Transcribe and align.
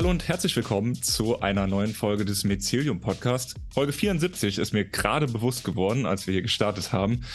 Hallo 0.00 0.08
und 0.08 0.28
herzlich 0.28 0.56
willkommen 0.56 0.94
zu 0.94 1.40
einer 1.40 1.66
neuen 1.66 1.92
Folge 1.92 2.24
des 2.24 2.44
Mycelium 2.44 3.00
Podcast. 3.00 3.56
Folge 3.68 3.92
74 3.92 4.56
ist 4.56 4.72
mir 4.72 4.86
gerade 4.86 5.26
bewusst 5.26 5.62
geworden, 5.62 6.06
als 6.06 6.26
wir 6.26 6.32
hier 6.32 6.40
gestartet 6.40 6.94
haben. 6.94 7.26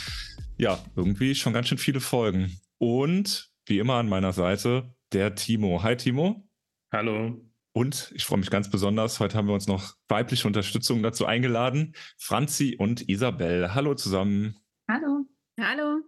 Ja, 0.58 0.84
irgendwie 0.96 1.36
schon 1.36 1.54
ganz 1.54 1.68
schön 1.68 1.78
viele 1.78 2.00
Folgen. 2.00 2.60
Und 2.80 3.52
wie 3.68 3.78
immer 3.78 3.98
an 3.98 4.10
meiner 4.10 4.34
Seite 4.34 4.96
der 5.14 5.36
Timo. 5.36 5.84
Hi 5.84 5.96
Timo. 5.96 6.50
Hallo. 6.92 7.40
Und 7.72 8.12
ich 8.16 8.26
freue 8.26 8.40
mich 8.40 8.50
ganz 8.50 8.72
besonders, 8.72 9.20
heute 9.20 9.38
haben 9.38 9.48
wir 9.48 9.54
uns 9.54 9.68
noch 9.68 9.94
weibliche 10.08 10.48
Unterstützung 10.48 11.04
dazu 11.04 11.28
eingeladen. 11.28 11.94
Franzi 12.18 12.78
und 12.80 13.08
Isabel. 13.08 13.76
Hallo 13.76 13.94
zusammen. 13.94 14.56
Hallo. 14.90 15.28
Hallo. 15.62 16.02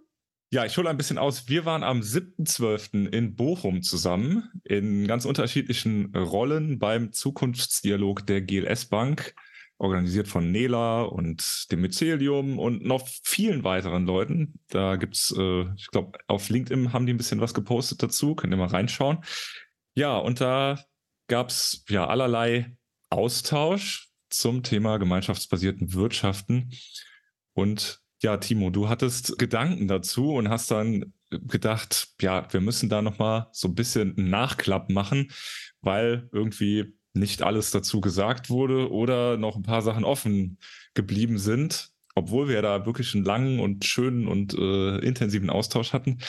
Ja, 0.50 0.64
ich 0.64 0.78
hole 0.78 0.90
ein 0.90 0.96
bisschen 0.96 1.18
aus. 1.18 1.50
Wir 1.50 1.66
waren 1.66 1.84
am 1.84 2.00
7.12. 2.00 3.10
in 3.10 3.36
Bochum 3.36 3.82
zusammen 3.82 4.50
in 4.64 5.06
ganz 5.06 5.26
unterschiedlichen 5.26 6.16
Rollen 6.16 6.80
beim 6.80 7.12
Zukunftsdialog 7.12 8.26
der 8.26 8.42
GLS 8.42 8.86
Bank, 8.86 9.36
organisiert 9.78 10.30
von 10.30 10.50
Nela 10.50 11.02
und 11.02 11.70
dem 11.70 11.82
Mycelium 11.82 12.60
und 12.60 12.86
noch 12.86 13.06
vielen 13.26 13.66
weiteren 13.66 14.06
Leuten. 14.06 14.62
Da 14.70 14.96
gibt's, 14.96 15.36
äh, 15.38 15.66
ich 15.76 15.88
glaube, 15.88 16.18
auf 16.28 16.48
LinkedIn 16.48 16.94
haben 16.94 17.06
die 17.06 17.14
ein 17.14 17.18
bisschen 17.18 17.42
was 17.42 17.54
gepostet 17.54 18.02
dazu, 18.02 18.34
könnt 18.34 18.54
ihr 18.54 18.58
mal 18.58 18.70
reinschauen. 18.70 19.18
Ja, 19.96 20.18
und 20.18 20.40
da 20.40 20.80
gab's 21.28 21.84
ja 21.90 22.08
allerlei 22.08 22.78
Austausch 23.10 24.14
zum 24.30 24.64
Thema 24.64 24.98
gemeinschaftsbasierten 24.98 25.92
Wirtschaften 25.92 26.72
und 27.52 28.02
ja, 28.22 28.38
Timo, 28.38 28.70
du 28.70 28.90
hattest 28.90 29.38
Gedanken 29.38 29.88
dazu 29.88 30.34
und 30.34 30.50
hast 30.50 30.72
dann 30.72 31.14
gedacht, 31.30 32.10
ja, 32.22 32.48
wir 32.52 32.62
müssen 32.62 32.90
da 32.90 33.02
nochmal 33.02 33.48
so 33.52 33.68
ein 33.68 33.76
bisschen 33.76 34.14
Nachklapp 34.16 34.90
machen, 34.90 35.32
weil 35.82 36.30
irgendwie 36.32 36.94
nicht 37.14 37.42
alles 37.42 37.72
dazu 37.72 38.02
gesagt 38.02 38.50
wurde 38.50 38.92
oder 38.92 39.38
noch 39.38 39.56
ein 39.56 39.64
paar 39.64 39.82
Sachen 39.82 40.04
offen 40.04 40.58
geblieben 40.94 41.38
sind, 41.38 41.92
obwohl 42.16 42.48
wir 42.48 42.62
da 42.62 42.86
wirklich 42.86 43.14
einen 43.14 43.26
langen 43.26 43.60
und 43.60 43.86
schönen 43.86 44.28
und 44.28 44.54
äh, 44.54 44.98
intensiven 45.00 45.50
Austausch 45.50 45.94
hatten. 45.94 46.20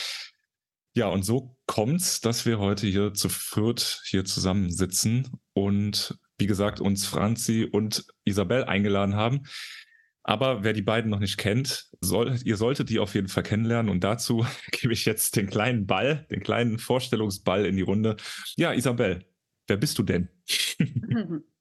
Ja, 0.95 1.09
und 1.09 1.23
so 1.23 1.57
kommt's, 1.67 2.21
dass 2.21 2.45
wir 2.45 2.59
heute 2.59 2.87
hier 2.87 3.15
zu 3.15 3.29
viert 3.29 4.03
hier 4.07 4.25
zusammensitzen 4.25 5.31
und 5.53 6.19
wie 6.39 6.47
gesagt 6.47 6.81
uns 6.81 7.07
Franzi 7.07 7.69
und 7.71 8.07
Isabel 8.25 8.65
eingeladen 8.65 9.15
haben. 9.15 9.43
Aber 10.23 10.63
wer 10.63 10.73
die 10.73 10.83
beiden 10.83 11.11
noch 11.11 11.21
nicht 11.21 11.39
kennt, 11.39 11.91
soll, 12.01 12.37
ihr 12.45 12.57
solltet 12.57 12.91
die 12.91 12.99
auf 12.99 13.15
jeden 13.15 13.29
Fall 13.29 13.43
kennenlernen. 13.43 13.91
Und 13.91 14.05
dazu 14.05 14.47
gebe 14.73 14.93
ich 14.93 15.05
jetzt 15.05 15.37
den 15.37 15.49
kleinen 15.49 15.87
Ball, 15.87 16.27
den 16.31 16.41
kleinen 16.41 16.79
Vorstellungsball 16.79 17.65
in 17.65 17.77
die 17.77 17.83
Runde. 17.83 18.17
Ja, 18.57 18.73
Isabel, 18.73 19.25
wer 19.67 19.77
bist 19.77 19.99
du 19.99 20.03
denn? 20.03 20.29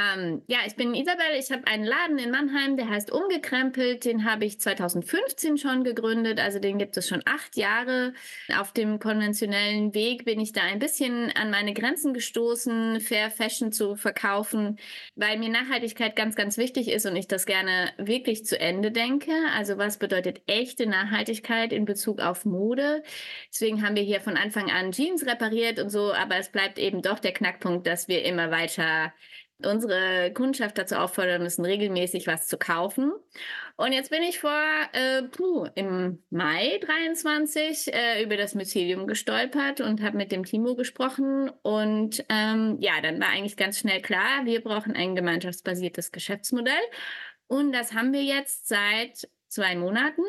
Ähm, 0.00 0.42
ja, 0.46 0.60
ich 0.66 0.76
bin 0.76 0.94
Isabel. 0.94 1.36
Ich 1.38 1.50
habe 1.52 1.66
einen 1.66 1.84
Laden 1.84 2.18
in 2.18 2.30
Mannheim, 2.30 2.76
der 2.76 2.88
heißt 2.88 3.10
Umgekrempelt. 3.10 4.04
Den 4.04 4.24
habe 4.24 4.46
ich 4.46 4.58
2015 4.58 5.58
schon 5.58 5.84
gegründet. 5.84 6.40
Also 6.40 6.58
den 6.58 6.78
gibt 6.78 6.96
es 6.96 7.06
schon 7.08 7.22
acht 7.26 7.56
Jahre. 7.56 8.14
Auf 8.58 8.72
dem 8.72 8.98
konventionellen 8.98 9.92
Weg 9.92 10.24
bin 10.24 10.40
ich 10.40 10.52
da 10.52 10.62
ein 10.62 10.78
bisschen 10.78 11.30
an 11.32 11.50
meine 11.50 11.74
Grenzen 11.74 12.14
gestoßen, 12.14 13.00
Fair 13.00 13.30
Fashion 13.30 13.72
zu 13.72 13.94
verkaufen, 13.94 14.78
weil 15.16 15.38
mir 15.38 15.50
Nachhaltigkeit 15.50 16.16
ganz, 16.16 16.34
ganz 16.34 16.56
wichtig 16.56 16.88
ist 16.88 17.04
und 17.04 17.16
ich 17.16 17.28
das 17.28 17.44
gerne 17.44 17.92
wirklich 17.98 18.46
zu 18.46 18.58
Ende 18.58 18.92
denke. 18.92 19.32
Also 19.54 19.76
was 19.76 19.98
bedeutet 19.98 20.40
echte 20.46 20.86
Nachhaltigkeit 20.86 21.72
in 21.74 21.84
Bezug 21.84 22.20
auf 22.20 22.46
Mode? 22.46 23.02
Deswegen 23.52 23.84
haben 23.84 23.96
wir 23.96 24.02
hier 24.02 24.20
von 24.22 24.38
Anfang 24.38 24.70
an 24.70 24.92
Jeans 24.92 25.26
repariert 25.26 25.78
und 25.78 25.90
so, 25.90 26.14
aber 26.14 26.36
es 26.36 26.48
bleibt 26.48 26.78
eben 26.78 27.02
doch 27.02 27.18
der 27.18 27.32
Knackpunkt, 27.32 27.86
dass 27.86 28.08
wir 28.08 28.24
immer 28.24 28.50
weiter 28.50 29.12
unsere 29.66 30.32
Kundschaft 30.32 30.78
dazu 30.78 30.96
auffordern 30.96 31.42
müssen, 31.42 31.64
regelmäßig 31.64 32.26
was 32.26 32.46
zu 32.46 32.58
kaufen. 32.58 33.12
Und 33.76 33.92
jetzt 33.92 34.10
bin 34.10 34.22
ich 34.22 34.40
vor, 34.40 34.60
äh, 34.92 35.22
puh, 35.22 35.66
im 35.74 36.22
Mai 36.30 36.78
23 36.82 37.94
äh, 37.94 38.22
über 38.22 38.36
das 38.36 38.54
Mycelium 38.54 39.06
gestolpert 39.06 39.80
und 39.80 40.02
habe 40.02 40.16
mit 40.16 40.32
dem 40.32 40.44
Timo 40.44 40.74
gesprochen. 40.74 41.50
Und 41.62 42.24
ähm, 42.28 42.76
ja, 42.80 43.00
dann 43.02 43.20
war 43.20 43.28
eigentlich 43.28 43.56
ganz 43.56 43.78
schnell 43.78 44.02
klar, 44.02 44.44
wir 44.44 44.62
brauchen 44.62 44.94
ein 44.94 45.16
gemeinschaftsbasiertes 45.16 46.12
Geschäftsmodell. 46.12 46.74
Und 47.46 47.72
das 47.72 47.94
haben 47.94 48.12
wir 48.12 48.22
jetzt 48.22 48.68
seit 48.68 49.28
zwei 49.48 49.76
Monaten. 49.76 50.22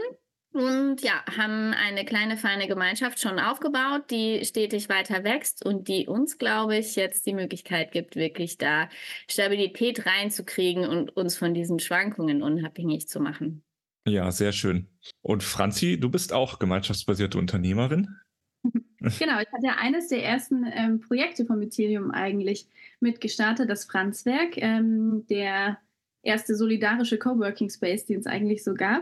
Und 0.54 1.02
ja, 1.02 1.24
haben 1.38 1.74
eine 1.74 2.04
kleine, 2.04 2.36
feine 2.36 2.68
Gemeinschaft 2.68 3.22
schon 3.22 3.40
aufgebaut, 3.40 4.12
die 4.12 4.44
stetig 4.44 4.90
weiter 4.90 5.24
wächst 5.24 5.66
und 5.66 5.88
die 5.88 6.08
uns, 6.08 6.38
glaube 6.38 6.78
ich, 6.78 6.98
jetzt 6.98 7.26
die 7.26 7.34
Möglichkeit 7.34 7.94
gibt, 7.94 8.18
wirklich 8.18 8.58
da 8.58 8.90
Stabilität 9.30 10.06
reinzukriegen 10.06 10.86
und 10.86 11.16
uns 11.16 11.38
von 11.38 11.54
diesen 11.54 11.80
Schwankungen 11.80 12.44
unabhängig 12.44 13.08
zu 13.08 13.22
machen. 13.22 13.64
Ja, 14.06 14.32
sehr 14.32 14.52
schön. 14.52 14.88
Und 15.22 15.44
Franzi, 15.44 15.98
du 15.98 16.10
bist 16.10 16.34
auch 16.34 16.60
gemeinschaftsbasierte 16.60 17.38
Unternehmerin? 17.38 18.16
Genau, 19.18 19.40
ich 19.40 19.52
hatte 19.52 19.66
ja 19.66 19.78
eines 19.80 20.10
der 20.10 20.24
ersten 20.24 20.64
ähm, 20.72 21.00
Projekte 21.00 21.48
von 21.48 21.58
Mycelium 21.58 22.12
eigentlich 22.12 22.68
mitgestartet, 23.00 23.68
das 23.68 23.86
Franzwerk, 23.86 24.58
ähm, 24.58 25.26
der 25.28 25.80
erste 26.22 26.56
solidarische 26.56 27.18
Coworking 27.18 27.72
Space, 27.72 28.06
den 28.06 28.20
es 28.20 28.28
eigentlich 28.28 28.64
so 28.64 28.76
gab. 28.76 29.02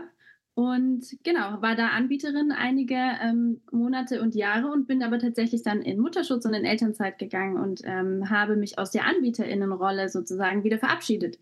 Und 0.60 1.16
genau, 1.22 1.62
war 1.62 1.74
da 1.74 1.88
Anbieterin 1.88 2.52
einige 2.52 2.94
ähm, 2.94 3.62
Monate 3.72 4.20
und 4.20 4.34
Jahre 4.34 4.70
und 4.70 4.86
bin 4.86 5.02
aber 5.02 5.18
tatsächlich 5.18 5.62
dann 5.62 5.80
in 5.80 5.98
Mutterschutz 5.98 6.44
und 6.44 6.52
in 6.52 6.66
Elternzeit 6.66 7.18
gegangen 7.18 7.56
und 7.56 7.80
ähm, 7.84 8.28
habe 8.28 8.56
mich 8.56 8.78
aus 8.78 8.90
der 8.90 9.06
Anbieterinnenrolle 9.06 10.10
sozusagen 10.10 10.62
wieder 10.62 10.78
verabschiedet 10.78 11.38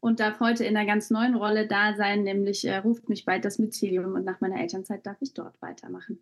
und 0.00 0.20
darf 0.20 0.40
heute 0.40 0.64
in 0.64 0.74
einer 0.74 0.86
ganz 0.86 1.10
neuen 1.10 1.34
Rolle 1.34 1.66
da 1.66 1.94
sein, 1.96 2.22
nämlich 2.22 2.64
äh, 2.64 2.78
ruft 2.78 3.10
mich 3.10 3.26
bald 3.26 3.44
das 3.44 3.58
Mycelium 3.58 4.14
und 4.14 4.24
nach 4.24 4.40
meiner 4.40 4.58
Elternzeit 4.58 5.04
darf 5.04 5.18
ich 5.20 5.34
dort 5.34 5.60
weitermachen. 5.60 6.20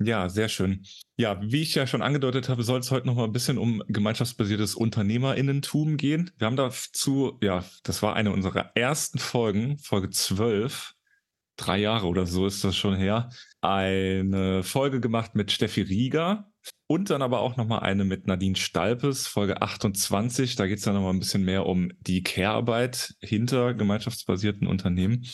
Ja, 0.00 0.28
sehr 0.28 0.48
schön. 0.48 0.84
Ja, 1.16 1.40
wie 1.42 1.62
ich 1.62 1.74
ja 1.74 1.88
schon 1.88 2.02
angedeutet 2.02 2.48
habe, 2.48 2.62
soll 2.62 2.78
es 2.78 2.92
heute 2.92 3.08
noch 3.08 3.16
mal 3.16 3.24
ein 3.24 3.32
bisschen 3.32 3.58
um 3.58 3.82
gemeinschaftsbasiertes 3.88 4.76
Unternehmerinnentum 4.76 5.96
gehen. 5.96 6.30
Wir 6.38 6.46
haben 6.46 6.54
dazu, 6.54 7.38
ja, 7.42 7.64
das 7.82 8.04
war 8.04 8.14
eine 8.14 8.30
unserer 8.30 8.70
ersten 8.76 9.18
Folgen, 9.18 9.78
Folge 9.78 10.10
12, 10.10 10.94
drei 11.58 11.78
Jahre 11.78 12.06
oder 12.06 12.26
so 12.26 12.46
ist 12.46 12.64
das 12.64 12.76
schon 12.76 12.96
her, 12.96 13.30
eine 13.60 14.62
Folge 14.62 15.00
gemacht 15.00 15.34
mit 15.34 15.52
Steffi 15.52 15.82
Rieger 15.82 16.50
und 16.86 17.10
dann 17.10 17.22
aber 17.22 17.40
auch 17.40 17.56
nochmal 17.56 17.80
eine 17.80 18.04
mit 18.04 18.26
Nadine 18.26 18.56
Stalpes, 18.56 19.26
Folge 19.26 19.60
28. 19.60 20.56
Da 20.56 20.66
geht 20.66 20.78
es 20.78 20.84
dann 20.84 20.94
nochmal 20.94 21.12
ein 21.12 21.18
bisschen 21.18 21.44
mehr 21.44 21.66
um 21.66 21.90
die 22.00 22.22
Care-Arbeit 22.22 23.14
hinter 23.20 23.74
gemeinschaftsbasierten 23.74 24.66
Unternehmen. 24.66 25.26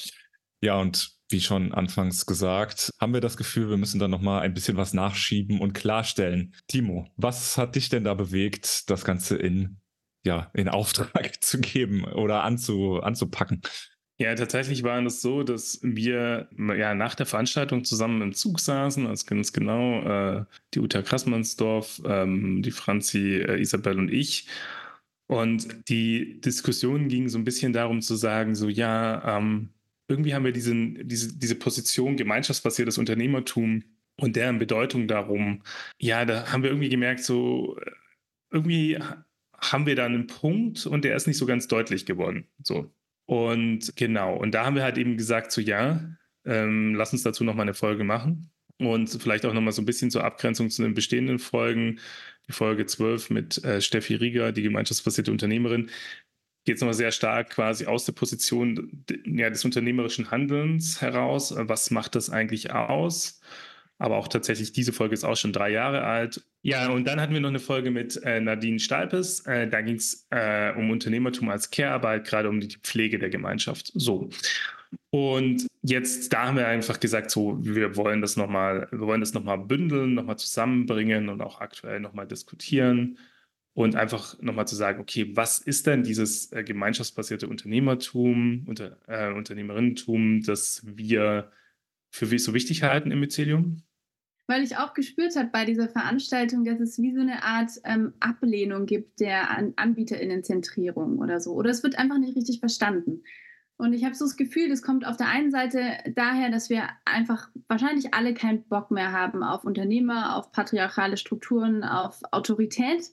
Ja, 0.60 0.80
und 0.80 1.14
wie 1.28 1.40
schon 1.40 1.72
anfangs 1.72 2.26
gesagt, 2.26 2.90
haben 3.00 3.14
wir 3.14 3.20
das 3.20 3.36
Gefühl, 3.36 3.70
wir 3.70 3.76
müssen 3.76 3.98
dann 3.98 4.10
nochmal 4.10 4.42
ein 4.42 4.54
bisschen 4.54 4.76
was 4.76 4.94
nachschieben 4.94 5.60
und 5.60 5.72
klarstellen. 5.72 6.54
Timo, 6.68 7.08
was 7.16 7.56
hat 7.56 7.76
dich 7.76 7.88
denn 7.88 8.04
da 8.04 8.14
bewegt, 8.14 8.90
das 8.90 9.04
Ganze 9.04 9.36
in, 9.36 9.80
ja, 10.24 10.50
in 10.54 10.68
Auftrag 10.68 11.40
zu 11.42 11.60
geben 11.60 12.04
oder 12.04 12.44
anzu, 12.44 13.00
anzupacken? 13.00 13.62
Ja, 14.18 14.34
tatsächlich 14.36 14.84
war 14.84 15.04
es 15.04 15.20
so, 15.20 15.42
dass 15.42 15.80
wir 15.82 16.48
ja 16.56 16.94
nach 16.94 17.16
der 17.16 17.26
Veranstaltung 17.26 17.84
zusammen 17.84 18.22
im 18.22 18.32
Zug 18.32 18.60
saßen, 18.60 19.06
also 19.08 19.26
ganz 19.26 19.52
genau, 19.52 20.02
äh, 20.02 20.44
die 20.72 20.78
Uta 20.80 21.02
Krassmannsdorf, 21.02 22.00
ähm, 22.06 22.62
die 22.62 22.70
Franzi, 22.70 23.42
äh, 23.42 23.60
Isabel 23.60 23.98
und 23.98 24.12
ich. 24.12 24.46
Und 25.26 25.88
die 25.88 26.40
Diskussion 26.40 27.08
ging 27.08 27.28
so 27.28 27.38
ein 27.38 27.44
bisschen 27.44 27.72
darum 27.72 28.02
zu 28.02 28.14
sagen, 28.14 28.54
so 28.54 28.68
ja, 28.68 29.36
ähm, 29.38 29.70
irgendwie 30.08 30.34
haben 30.34 30.44
wir 30.44 30.52
diesen, 30.52 31.08
diese, 31.08 31.36
diese 31.36 31.56
Position 31.56 32.16
gemeinschaftsbasiertes 32.16 32.98
Unternehmertum 32.98 33.82
und 34.16 34.36
deren 34.36 34.58
Bedeutung 34.58 35.08
darum. 35.08 35.62
Ja, 35.98 36.24
da 36.24 36.52
haben 36.52 36.62
wir 36.62 36.70
irgendwie 36.70 36.88
gemerkt, 36.88 37.24
so 37.24 37.76
äh, 37.78 37.90
irgendwie 38.52 38.98
haben 39.58 39.86
wir 39.86 39.96
da 39.96 40.04
einen 40.06 40.26
Punkt 40.26 40.86
und 40.86 41.04
der 41.04 41.16
ist 41.16 41.26
nicht 41.26 41.38
so 41.38 41.46
ganz 41.46 41.68
deutlich 41.68 42.06
geworden. 42.06 42.46
So, 42.62 42.92
und 43.26 43.96
genau, 43.96 44.36
und 44.36 44.52
da 44.52 44.64
haben 44.64 44.76
wir 44.76 44.82
halt 44.82 44.98
eben 44.98 45.16
gesagt, 45.16 45.52
so 45.52 45.60
ja, 45.60 46.00
ähm, 46.44 46.94
lass 46.94 47.12
uns 47.12 47.22
dazu 47.22 47.44
nochmal 47.44 47.64
eine 47.64 47.74
Folge 47.74 48.04
machen. 48.04 48.50
Und 48.78 49.08
vielleicht 49.08 49.46
auch 49.46 49.54
nochmal 49.54 49.72
so 49.72 49.82
ein 49.82 49.86
bisschen 49.86 50.10
zur 50.10 50.24
Abgrenzung 50.24 50.68
zu 50.68 50.82
den 50.82 50.94
bestehenden 50.94 51.38
Folgen. 51.38 52.00
Die 52.48 52.52
Folge 52.52 52.86
12 52.86 53.30
mit 53.30 53.64
äh, 53.64 53.80
Steffi 53.80 54.16
Rieger, 54.16 54.52
die 54.52 54.62
gemeinschaftsbasierte 54.62 55.30
Unternehmerin, 55.30 55.90
geht 56.64 56.76
es 56.76 56.80
nochmal 56.80 56.94
sehr 56.94 57.12
stark 57.12 57.50
quasi 57.50 57.86
aus 57.86 58.04
der 58.04 58.12
Position 58.12 59.04
ja, 59.26 59.50
des 59.50 59.64
unternehmerischen 59.64 60.30
Handelns 60.30 61.00
heraus. 61.00 61.54
Was 61.56 61.90
macht 61.90 62.14
das 62.14 62.30
eigentlich 62.30 62.72
aus? 62.72 63.40
Aber 63.98 64.16
auch 64.16 64.28
tatsächlich, 64.28 64.72
diese 64.72 64.92
Folge 64.92 65.14
ist 65.14 65.24
auch 65.24 65.36
schon 65.36 65.52
drei 65.52 65.70
Jahre 65.70 66.02
alt. 66.02 66.44
Ja, 66.62 66.90
und 66.90 67.06
dann 67.06 67.20
hatten 67.20 67.32
wir 67.32 67.40
noch 67.40 67.48
eine 67.50 67.60
Folge 67.60 67.90
mit 67.90 68.20
äh, 68.24 68.40
Nadine 68.40 68.78
Stalpes. 68.80 69.40
Äh, 69.46 69.68
da 69.68 69.82
ging 69.82 69.96
es 69.96 70.26
äh, 70.30 70.72
um 70.76 70.90
Unternehmertum 70.90 71.48
als 71.48 71.70
Care-Arbeit, 71.70 72.26
gerade 72.26 72.48
um 72.48 72.60
die 72.60 72.76
Pflege 72.82 73.18
der 73.18 73.30
Gemeinschaft. 73.30 73.92
So. 73.94 74.28
Und 75.10 75.66
jetzt, 75.82 76.32
da 76.32 76.46
haben 76.46 76.56
wir 76.56 76.66
einfach 76.66 76.98
gesagt, 77.00 77.30
so, 77.30 77.58
wir 77.64 77.96
wollen 77.96 78.20
das 78.20 78.36
nochmal, 78.36 78.88
wir 78.90 79.00
wollen 79.00 79.20
das 79.20 79.34
nochmal 79.34 79.58
bündeln, 79.58 80.14
nochmal 80.14 80.38
zusammenbringen 80.38 81.28
und 81.28 81.40
auch 81.40 81.60
aktuell 81.60 82.00
nochmal 82.00 82.26
diskutieren. 82.26 83.18
und 83.74 83.96
einfach 83.96 84.40
nochmal 84.40 84.68
zu 84.68 84.76
sagen, 84.76 85.00
okay, 85.00 85.30
was 85.34 85.58
ist 85.58 85.86
denn 85.86 86.04
dieses 86.04 86.52
äh, 86.52 86.62
gemeinschaftsbasierte 86.62 87.48
Unternehmertum, 87.48 88.64
unter, 88.66 88.96
äh, 89.08 89.32
Unternehmerinnentum, 89.32 90.42
das 90.42 90.82
wir 90.86 91.50
für 92.14 92.38
so 92.38 92.54
wichtig 92.54 92.84
halten 92.84 93.10
im 93.10 93.18
Mycelium? 93.18 93.82
Weil 94.46 94.62
ich 94.62 94.76
auch 94.76 94.94
gespürt 94.94 95.34
habe 95.36 95.48
bei 95.48 95.64
dieser 95.64 95.88
Veranstaltung, 95.88 96.64
dass 96.64 96.78
es 96.78 96.98
wie 96.98 97.12
so 97.12 97.20
eine 97.20 97.42
Art 97.42 97.72
ähm, 97.84 98.12
Ablehnung 98.20 98.86
gibt 98.86 99.20
der 99.20 99.50
An 99.50 99.72
Anbieterinnenzentrierung 99.76 101.18
oder 101.18 101.40
so. 101.40 101.52
Oder 101.52 101.70
es 101.70 101.82
wird 101.82 101.98
einfach 101.98 102.18
nicht 102.18 102.36
richtig 102.36 102.60
verstanden. 102.60 103.22
Und 103.76 103.94
ich 103.94 104.04
habe 104.04 104.14
so 104.14 104.24
das 104.26 104.36
Gefühl, 104.36 104.68
das 104.68 104.82
kommt 104.82 105.04
auf 105.04 105.16
der 105.16 105.28
einen 105.28 105.50
Seite 105.50 105.80
daher, 106.14 106.50
dass 106.50 106.70
wir 106.70 106.84
einfach 107.04 107.48
wahrscheinlich 107.66 108.14
alle 108.14 108.32
keinen 108.32 108.62
Bock 108.68 108.92
mehr 108.92 109.10
haben 109.10 109.42
auf 109.42 109.64
Unternehmer, 109.64 110.36
auf 110.36 110.52
patriarchale 110.52 111.16
Strukturen, 111.16 111.82
auf 111.82 112.20
Autorität 112.30 113.10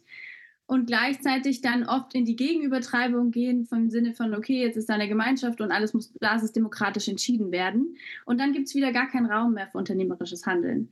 und 0.72 0.86
gleichzeitig 0.86 1.60
dann 1.60 1.84
oft 1.86 2.16
in 2.16 2.24
die 2.24 2.38
Gegenübertreibung 2.38 3.32
gehen 3.32 3.66
vom 3.66 3.90
Sinne 3.90 4.14
von, 4.14 4.34
okay, 4.34 4.62
jetzt 4.62 4.78
ist 4.78 4.88
da 4.88 4.94
eine 4.94 5.10
Gemeinschaft 5.10 5.60
und 5.60 5.70
alles 5.70 5.94
muss, 5.94 6.14
da 6.22 6.38
ist 6.38 6.56
demokratisch 6.56 7.10
entschieden 7.10 7.52
werden. 7.52 7.98
Und 8.26 8.40
dann 8.40 8.54
gibt 8.54 8.70
es 8.70 8.76
wieder 8.76 8.94
gar 8.94 9.10
keinen 9.10 9.26
Raum 9.26 9.56
mehr 9.56 9.68
für 9.68 9.80
unternehmerisches 9.80 10.46
Handeln. 10.46 10.90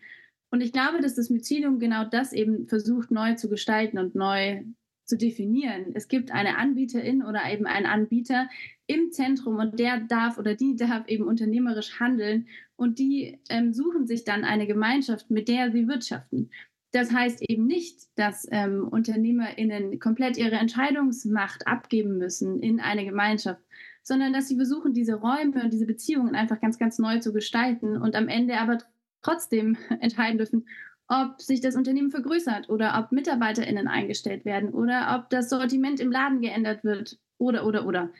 Und 0.51 0.59
ich 0.59 0.73
glaube, 0.73 0.99
dass 0.99 1.15
das 1.15 1.29
Mycelium 1.29 1.79
genau 1.79 2.03
das 2.03 2.33
eben 2.33 2.67
versucht 2.67 3.09
neu 3.09 3.35
zu 3.35 3.47
gestalten 3.47 3.99
und 3.99 4.15
neu 4.15 4.63
zu 5.05 5.17
definieren. 5.17 5.91
Es 5.93 6.09
gibt 6.09 6.31
eine 6.31 6.57
Anbieterin 6.57 7.23
oder 7.23 7.49
eben 7.49 7.65
einen 7.65 7.85
Anbieter 7.85 8.49
im 8.85 9.13
Zentrum 9.13 9.59
und 9.59 9.79
der 9.79 10.01
darf 10.01 10.37
oder 10.37 10.55
die 10.55 10.75
darf 10.75 11.07
eben 11.07 11.23
unternehmerisch 11.23 12.01
handeln 12.01 12.49
und 12.75 12.99
die 12.99 13.39
ähm, 13.47 13.71
suchen 13.71 14.07
sich 14.07 14.25
dann 14.25 14.43
eine 14.43 14.67
Gemeinschaft, 14.67 15.31
mit 15.31 15.47
der 15.47 15.71
sie 15.71 15.87
wirtschaften. 15.87 16.49
Das 16.91 17.12
heißt 17.13 17.44
eben 17.47 17.68
nicht, 17.68 18.07
dass 18.15 18.47
ähm, 18.51 18.88
UnternehmerInnen 18.89 20.00
komplett 20.00 20.38
ihre 20.38 20.56
Entscheidungsmacht 20.56 21.68
abgeben 21.68 22.18
müssen 22.18 22.59
in 22.59 22.80
eine 22.80 23.06
Gemeinschaft, 23.06 23.62
sondern 24.01 24.33
dass 24.33 24.47
sie 24.47 24.56
versuchen, 24.56 24.94
diese 24.94 25.15
Räume 25.15 25.63
und 25.63 25.71
diese 25.71 25.86
Beziehungen 25.86 26.33
einfach 26.33 26.59
ganz, 26.59 26.80
ganz 26.80 26.97
neu 26.97 27.19
zu 27.19 27.31
gestalten 27.31 27.95
und 27.95 28.15
am 28.15 28.27
Ende 28.27 28.57
aber 28.57 28.80
trotzdem 29.21 29.77
entscheiden 30.00 30.38
dürfen, 30.38 30.65
ob 31.07 31.41
sich 31.41 31.62
das 31.62 31.75
Unternehmen 31.75 32.12
vergrößert 32.12 32.69
oder 32.69 33.00
ob 33.00 33.12
MitarbeiterInnen 33.12 33.88
eingestellt 33.88 34.45
werden 34.45 34.69
oder 34.69 35.15
ob 35.19 35.30
das 35.30 35.50
Sortiment 35.50 36.00
im 36.00 36.12
Laden 36.12 36.42
geändert 36.42 36.83
wird 36.83 37.19
oder, 37.38 37.65
oder, 37.65 37.85
oder. 37.85 38.12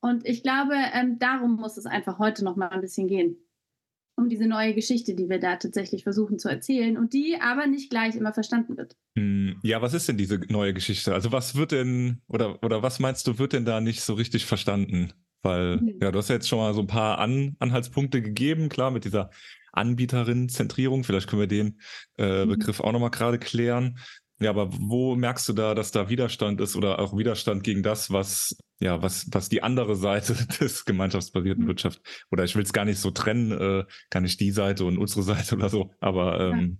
Und 0.00 0.26
ich 0.26 0.42
glaube, 0.42 0.74
ähm, 0.92 1.18
darum 1.20 1.56
muss 1.56 1.76
es 1.76 1.86
einfach 1.86 2.18
heute 2.18 2.44
noch 2.44 2.56
mal 2.56 2.68
ein 2.68 2.80
bisschen 2.80 3.06
gehen. 3.06 3.36
Um 4.16 4.28
diese 4.28 4.46
neue 4.46 4.74
Geschichte, 4.74 5.14
die 5.14 5.28
wir 5.28 5.40
da 5.40 5.56
tatsächlich 5.56 6.02
versuchen 6.02 6.38
zu 6.38 6.48
erzählen 6.48 6.98
und 6.98 7.14
die 7.14 7.36
aber 7.40 7.66
nicht 7.66 7.90
gleich 7.90 8.14
immer 8.14 8.34
verstanden 8.34 8.76
wird. 8.76 8.94
Hm, 9.16 9.58
ja, 9.62 9.80
was 9.80 9.94
ist 9.94 10.08
denn 10.08 10.18
diese 10.18 10.38
neue 10.48 10.74
Geschichte? 10.74 11.14
Also 11.14 11.32
was 11.32 11.56
wird 11.56 11.72
denn, 11.72 12.20
oder, 12.28 12.62
oder 12.62 12.82
was 12.82 13.00
meinst 13.00 13.26
du, 13.26 13.38
wird 13.38 13.54
denn 13.54 13.64
da 13.64 13.80
nicht 13.80 14.02
so 14.02 14.14
richtig 14.14 14.44
verstanden? 14.44 15.12
Weil, 15.42 15.78
mhm. 15.78 15.98
ja, 16.00 16.12
du 16.12 16.18
hast 16.18 16.28
ja 16.28 16.36
jetzt 16.36 16.48
schon 16.48 16.58
mal 16.58 16.74
so 16.74 16.80
ein 16.80 16.86
paar 16.86 17.18
An 17.18 17.56
Anhaltspunkte 17.58 18.22
gegeben, 18.22 18.68
klar, 18.68 18.90
mit 18.90 19.04
dieser 19.04 19.30
Anbieterin-Zentrierung. 19.72 21.04
Vielleicht 21.04 21.28
können 21.28 21.40
wir 21.40 21.46
den 21.48 21.80
äh, 22.18 22.44
mhm. 22.44 22.50
Begriff 22.50 22.80
auch 22.80 22.92
nochmal 22.92 23.10
gerade 23.10 23.38
klären. 23.38 23.98
Ja, 24.40 24.50
aber 24.50 24.70
wo 24.72 25.14
merkst 25.14 25.48
du 25.48 25.52
da, 25.52 25.74
dass 25.74 25.92
da 25.92 26.08
Widerstand 26.08 26.60
ist 26.60 26.74
oder 26.74 26.98
auch 26.98 27.16
Widerstand 27.16 27.62
gegen 27.62 27.82
das, 27.82 28.10
was, 28.10 28.56
ja, 28.82 29.00
was, 29.00 29.26
was 29.30 29.48
die 29.48 29.62
andere 29.62 29.96
Seite 29.96 30.34
des 30.60 30.84
gemeinschaftsbasierten 30.84 31.64
mhm. 31.64 31.68
Wirtschaft, 31.68 32.02
oder 32.30 32.44
ich 32.44 32.54
will 32.56 32.62
es 32.62 32.72
gar 32.72 32.84
nicht 32.84 32.98
so 32.98 33.10
trennen, 33.10 33.52
äh, 33.52 33.84
gar 34.10 34.20
nicht 34.20 34.40
die 34.40 34.50
Seite 34.50 34.84
und 34.84 34.98
unsere 34.98 35.22
Seite 35.34 35.54
oder 35.54 35.68
so, 35.68 35.92
aber 36.00 36.40
ähm, 36.40 36.78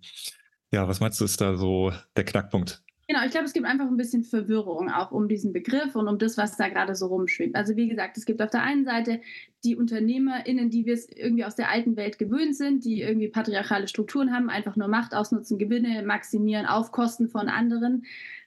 ja. 0.70 0.82
ja, 0.82 0.88
was 0.88 1.00
meinst 1.00 1.20
du, 1.20 1.25
ist 1.25 1.40
da 1.40 1.56
so 1.56 1.93
der 2.16 2.25
Knackpunkt? 2.25 2.82
Genau, 3.08 3.25
ich 3.25 3.32
glaube, 3.32 3.46
es 3.46 3.52
gibt 3.52 3.66
einfach 3.66 3.88
ein 3.88 3.96
bisschen 3.96 4.22
Verwirrung 4.22 4.88
auch 4.88 5.10
um 5.10 5.28
diesen 5.28 5.52
Begriff 5.52 5.96
und 5.96 6.08
um 6.08 6.19
das, 6.19 6.38
was 6.38 6.56
da 6.56 6.69
gerade 6.69 6.94
so 6.94 7.06
rumschwebt. 7.08 7.54
Also 7.56 7.76
wie 7.76 7.88
gesagt, 7.88 8.16
es 8.16 8.25
gibt 8.25 8.40
auf 8.40 8.49
der 8.49 8.62
einen 8.62 8.84
Seite 8.84 9.20
die 9.64 9.76
UnternehmerInnen, 9.76 10.70
die 10.70 10.87
wir 10.87 10.94
es 10.94 11.08
irgendwie 11.08 11.44
aus 11.44 11.56
der 11.56 11.69
alten 11.69 11.96
Welt 11.96 12.19
gewöhnt 12.19 12.56
sind, 12.56 12.84
die 12.84 13.02
irgendwie 13.02 13.28
patriarchale 13.28 13.88
Strukturen 13.88 14.32
haben, 14.32 14.49
einfach 14.49 14.76
nur 14.76 14.88
Macht 14.88 15.14
ausnutzen, 15.14 15.58
Gewinne 15.58 16.02
maximieren 16.04 16.64
auf 16.64 16.90
Kosten 16.90 17.28
von 17.28 17.49
anderen. 17.49 18.04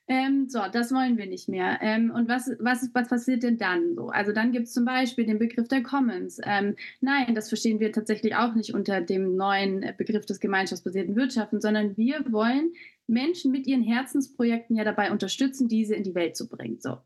Ähm, 0.07 0.47
so, 0.49 0.59
das 0.71 0.91
wollen 0.93 1.17
wir 1.17 1.25
nicht 1.25 1.49
mehr. 1.49 1.79
Ähm, 1.81 2.11
und 2.11 2.29
was, 2.29 2.51
was, 2.59 2.89
was 2.93 3.07
passiert 3.07 3.41
denn 3.41 3.57
dann 3.57 3.95
so? 3.95 4.09
Also 4.09 4.33
dann 4.33 4.51
gibt 4.51 4.67
es 4.67 4.73
zum 4.73 4.85
Beispiel 4.85 5.25
den 5.25 5.39
Begriff 5.39 5.67
der 5.67 5.81
Commons. 5.81 6.39
Ähm, 6.43 6.75
nein, 7.01 7.33
das 7.33 7.49
verstehen 7.49 7.79
wir 7.79 7.91
tatsächlich 7.91 8.35
auch 8.35 8.53
nicht 8.53 8.75
unter 8.75 9.01
dem 9.01 9.35
neuen 9.35 9.83
Begriff 9.97 10.27
des 10.27 10.39
gemeinschaftsbasierten 10.39 11.15
Wirtschaften, 11.15 11.59
sondern 11.59 11.97
wir 11.97 12.23
wollen 12.31 12.73
Menschen 13.07 13.51
mit 13.51 13.65
ihren 13.65 13.81
Herzensprojekten 13.81 14.75
ja 14.75 14.83
dabei 14.83 15.11
unterstützen, 15.11 15.67
diese 15.67 15.95
in 15.95 16.03
die 16.03 16.15
Welt 16.15 16.35
zu 16.35 16.47
bringen. 16.47 16.79
So. 16.79 16.97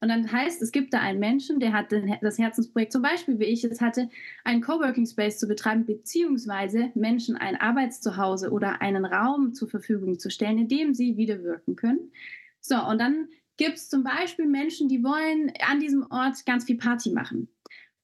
Und 0.00 0.08
dann 0.08 0.30
heißt, 0.30 0.62
es 0.62 0.70
gibt 0.70 0.94
da 0.94 1.00
einen 1.00 1.18
Menschen, 1.18 1.58
der 1.58 1.72
hat 1.72 1.92
das 2.22 2.38
Herzensprojekt, 2.38 2.92
zum 2.92 3.02
Beispiel 3.02 3.38
wie 3.40 3.46
ich 3.46 3.64
es 3.64 3.80
hatte, 3.80 4.08
einen 4.44 4.60
Coworking 4.60 5.06
Space 5.06 5.38
zu 5.38 5.48
betreiben, 5.48 5.86
beziehungsweise 5.86 6.90
Menschen 6.94 7.36
ein 7.36 7.56
Arbeitszuhause 7.56 8.50
oder 8.50 8.80
einen 8.80 9.04
Raum 9.04 9.54
zur 9.54 9.68
Verfügung 9.68 10.18
zu 10.18 10.30
stellen, 10.30 10.58
in 10.58 10.68
dem 10.68 10.94
sie 10.94 11.16
wieder 11.16 11.42
wirken 11.42 11.74
können. 11.74 12.12
So, 12.60 12.76
und 12.84 13.00
dann 13.00 13.28
gibt 13.56 13.76
es 13.76 13.88
zum 13.88 14.04
Beispiel 14.04 14.46
Menschen, 14.46 14.88
die 14.88 15.02
wollen 15.02 15.52
an 15.66 15.80
diesem 15.80 16.06
Ort 16.10 16.46
ganz 16.46 16.64
viel 16.64 16.78
Party 16.78 17.10
machen. 17.10 17.48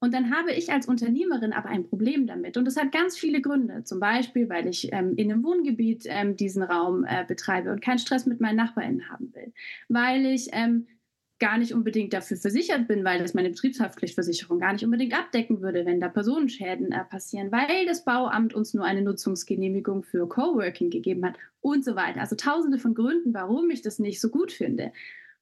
Und 0.01 0.13
dann 0.13 0.37
habe 0.37 0.53
ich 0.53 0.71
als 0.71 0.87
Unternehmerin 0.87 1.55
aber 1.55 1.71
ein 1.71 1.89
Problem 1.89 2.27
damit. 2.27 2.59
Und 2.59 2.67
das 2.67 2.77
hat 2.77 2.93
ganz 2.93 3.17
viele 3.17 3.41
Gründe. 3.41 3.85
Zum 3.85 4.01
Beispiel, 4.01 4.51
weil 4.51 4.67
ich 4.67 4.93
ähm, 4.93 5.15
in 5.17 5.33
einem 5.33 5.43
Wohngebiet 5.43 6.05
ähm, 6.07 6.37
diesen 6.37 6.63
Raum 6.63 7.07
äh, 7.09 7.25
betreibe 7.27 7.73
und 7.73 7.81
keinen 7.81 7.99
Stress 7.99 8.27
mit 8.27 8.39
meinen 8.39 8.57
NachbarInnen 8.57 9.09
haben 9.09 9.33
will. 9.35 9.55
Weil 9.89 10.27
ich 10.27 10.51
ähm, 10.53 10.89
gar 11.41 11.59
nicht 11.59 11.75
unbedingt 11.75 12.13
dafür 12.13 12.37
versichert 12.37 12.87
bin, 12.87 13.05
weil 13.05 13.19
das 13.19 13.35
meine 13.35 13.51
Betriebshaftpflichtversicherung 13.51 14.61
gar 14.61 14.73
nicht 14.73 14.85
unbedingt 14.85 15.19
abdecken 15.19 15.61
würde, 15.61 15.85
wenn 15.85 16.01
da 16.01 16.09
Personenschäden 16.09 16.93
äh, 16.93 17.05
passieren, 17.05 17.51
weil 17.51 17.87
das 17.87 18.05
Bauamt 18.05 18.55
uns 18.55 18.73
nur 18.75 18.85
eine 18.85 19.03
Nutzungsgenehmigung 19.03 20.05
für 20.05 20.29
Coworking 20.29 20.91
gegeben 20.91 21.25
hat 21.25 21.37
und 21.61 21.85
so 21.85 21.97
weiter. 21.97 22.21
Also 22.21 22.37
tausende 22.37 22.79
von 22.79 22.95
Gründen, 22.95 23.35
warum 23.35 23.71
ich 23.71 23.83
das 23.83 23.99
nicht 23.99 24.21
so 24.21 24.29
gut 24.29 24.53
finde. 24.53 24.93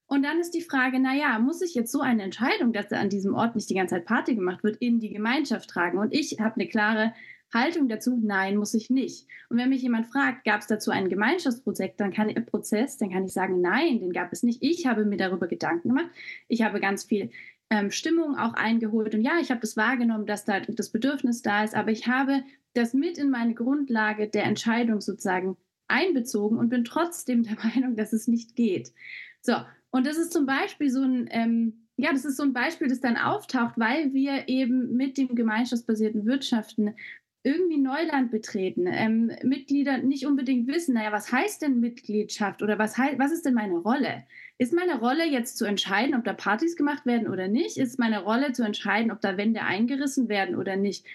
Und 0.07 0.23
dann 0.23 0.39
ist 0.39 0.51
die 0.51 0.61
Frage, 0.61 0.99
naja, 0.99 1.39
muss 1.39 1.61
ich 1.61 1.73
jetzt 1.73 1.91
so 1.91 2.01
eine 2.01 2.23
Entscheidung, 2.23 2.73
dass 2.73 2.91
an 2.91 3.09
diesem 3.09 3.33
Ort 3.33 3.55
nicht 3.55 3.69
die 3.69 3.75
ganze 3.75 3.95
Zeit 3.95 4.05
Party 4.05 4.35
gemacht 4.35 4.63
wird, 4.63 4.77
in 4.77 4.99
die 4.99 5.11
Gemeinschaft 5.11 5.69
tragen? 5.69 5.97
Und 5.97 6.13
ich 6.13 6.37
habe 6.39 6.55
eine 6.55 6.67
klare 6.67 7.13
Haltung 7.53 7.87
dazu, 7.87 8.19
nein, 8.21 8.57
muss 8.57 8.73
ich 8.73 8.89
nicht. 8.89 9.27
Und 9.49 9.57
wenn 9.57 9.69
mich 9.69 9.81
jemand 9.81 10.07
fragt, 10.07 10.43
gab 10.43 10.61
es 10.61 10.67
dazu 10.67 10.91
einen 10.91 11.09
Gemeinschaftsprozess, 11.09 11.95
dann 11.97 12.11
kann 12.11 12.29
ich, 12.29 12.45
Prozess, 12.45 12.97
dann 12.97 13.11
kann 13.11 13.25
ich 13.25 13.33
sagen, 13.33 13.61
nein, 13.61 13.99
den 13.99 14.11
gab 14.11 14.33
es 14.33 14.43
nicht. 14.43 14.63
Ich 14.63 14.87
habe 14.87 15.05
mir 15.05 15.17
darüber 15.17 15.47
Gedanken 15.47 15.89
gemacht. 15.89 16.09
Ich 16.47 16.63
habe 16.63 16.79
ganz 16.79 17.03
viel 17.03 17.29
ähm, 17.69 17.91
Stimmung 17.91 18.37
auch 18.37 18.53
eingeholt. 18.53 19.15
Und 19.15 19.21
ja, 19.21 19.33
ich 19.41 19.49
habe 19.49 19.61
das 19.61 19.77
wahrgenommen, 19.77 20.25
dass 20.25 20.45
da 20.45 20.59
das 20.59 20.91
Bedürfnis 20.91 21.41
da 21.41 21.63
ist, 21.63 21.75
aber 21.75 21.91
ich 21.91 22.07
habe 22.07 22.43
das 22.73 22.93
mit 22.93 23.17
in 23.17 23.29
meine 23.29 23.53
Grundlage 23.53 24.27
der 24.27 24.45
Entscheidung 24.45 25.01
sozusagen 25.01 25.57
einbezogen 25.87 26.57
und 26.57 26.69
bin 26.69 26.83
trotzdem 26.83 27.43
der 27.43 27.57
Meinung, 27.63 27.95
dass 27.95 28.13
es 28.13 28.27
nicht 28.27 28.55
geht. 28.55 28.93
So, 29.41 29.55
und 29.91 30.07
das 30.07 30.17
ist 30.17 30.33
zum 30.33 30.45
Beispiel 30.45 30.89
so 30.89 31.01
ein, 31.01 31.27
ähm, 31.31 31.87
ja, 31.97 32.11
das 32.11 32.25
ist 32.25 32.37
so 32.37 32.43
ein 32.43 32.53
Beispiel, 32.53 32.87
das 32.87 32.99
dann 32.99 33.17
auftaucht, 33.17 33.73
weil 33.77 34.13
wir 34.13 34.47
eben 34.47 34.95
mit 34.95 35.17
dem 35.17 35.35
gemeinschaftsbasierten 35.35 36.25
Wirtschaften 36.25 36.95
irgendwie 37.43 37.77
Neuland 37.77 38.31
betreten. 38.31 38.85
Ähm, 38.87 39.31
Mitglieder 39.43 39.97
nicht 39.97 40.25
unbedingt 40.25 40.67
wissen, 40.67 40.95
naja, 40.95 41.11
was 41.11 41.31
heißt 41.31 41.61
denn 41.61 41.81
Mitgliedschaft 41.81 42.63
oder 42.63 42.79
was, 42.79 42.97
was 42.97 43.31
ist 43.33 43.45
denn 43.45 43.53
meine 43.53 43.77
Rolle? 43.77 44.23
Ist 44.57 44.73
meine 44.73 44.99
Rolle 44.99 45.25
jetzt 45.25 45.57
zu 45.57 45.65
entscheiden, 45.65 46.15
ob 46.15 46.23
da 46.23 46.33
Partys 46.33 46.77
gemacht 46.77 47.05
werden 47.05 47.27
oder 47.27 47.49
nicht? 47.49 47.77
Ist 47.77 47.99
meine 47.99 48.23
Rolle 48.23 48.53
zu 48.53 48.63
entscheiden, 48.63 49.11
ob 49.11 49.19
da 49.19 49.35
Wände 49.35 49.61
eingerissen 49.61 50.29
werden 50.29 50.55
oder 50.55 50.77
nicht? 50.77 51.05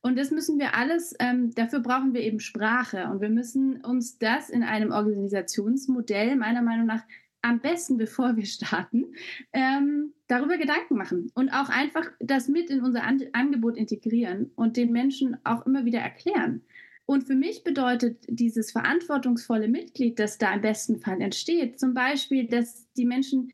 Und 0.00 0.18
das 0.18 0.30
müssen 0.30 0.58
wir 0.58 0.76
alles, 0.76 1.14
ähm, 1.20 1.52
dafür 1.54 1.80
brauchen 1.80 2.14
wir 2.14 2.20
eben 2.20 2.40
Sprache 2.40 3.08
und 3.10 3.20
wir 3.20 3.30
müssen 3.30 3.84
uns 3.84 4.18
das 4.18 4.50
in 4.50 4.62
einem 4.62 4.90
Organisationsmodell 4.92 6.36
meiner 6.36 6.62
Meinung 6.62 6.86
nach 6.86 7.02
am 7.46 7.60
besten, 7.60 7.96
bevor 7.96 8.36
wir 8.36 8.44
starten, 8.44 9.04
ähm, 9.52 10.12
darüber 10.26 10.58
Gedanken 10.58 10.96
machen 10.96 11.30
und 11.34 11.50
auch 11.50 11.68
einfach 11.68 12.10
das 12.18 12.48
mit 12.48 12.70
in 12.70 12.82
unser 12.82 13.04
An 13.04 13.22
Angebot 13.32 13.76
integrieren 13.76 14.50
und 14.56 14.76
den 14.76 14.92
Menschen 14.92 15.36
auch 15.44 15.64
immer 15.64 15.84
wieder 15.84 16.00
erklären. 16.00 16.62
Und 17.06 17.22
für 17.22 17.36
mich 17.36 17.62
bedeutet 17.62 18.24
dieses 18.28 18.72
verantwortungsvolle 18.72 19.68
Mitglied, 19.68 20.18
das 20.18 20.38
da 20.38 20.52
im 20.54 20.60
besten 20.60 20.98
Fall 20.98 21.20
entsteht, 21.20 21.78
zum 21.78 21.94
Beispiel, 21.94 22.48
dass 22.48 22.92
die 22.94 23.06
Menschen 23.06 23.52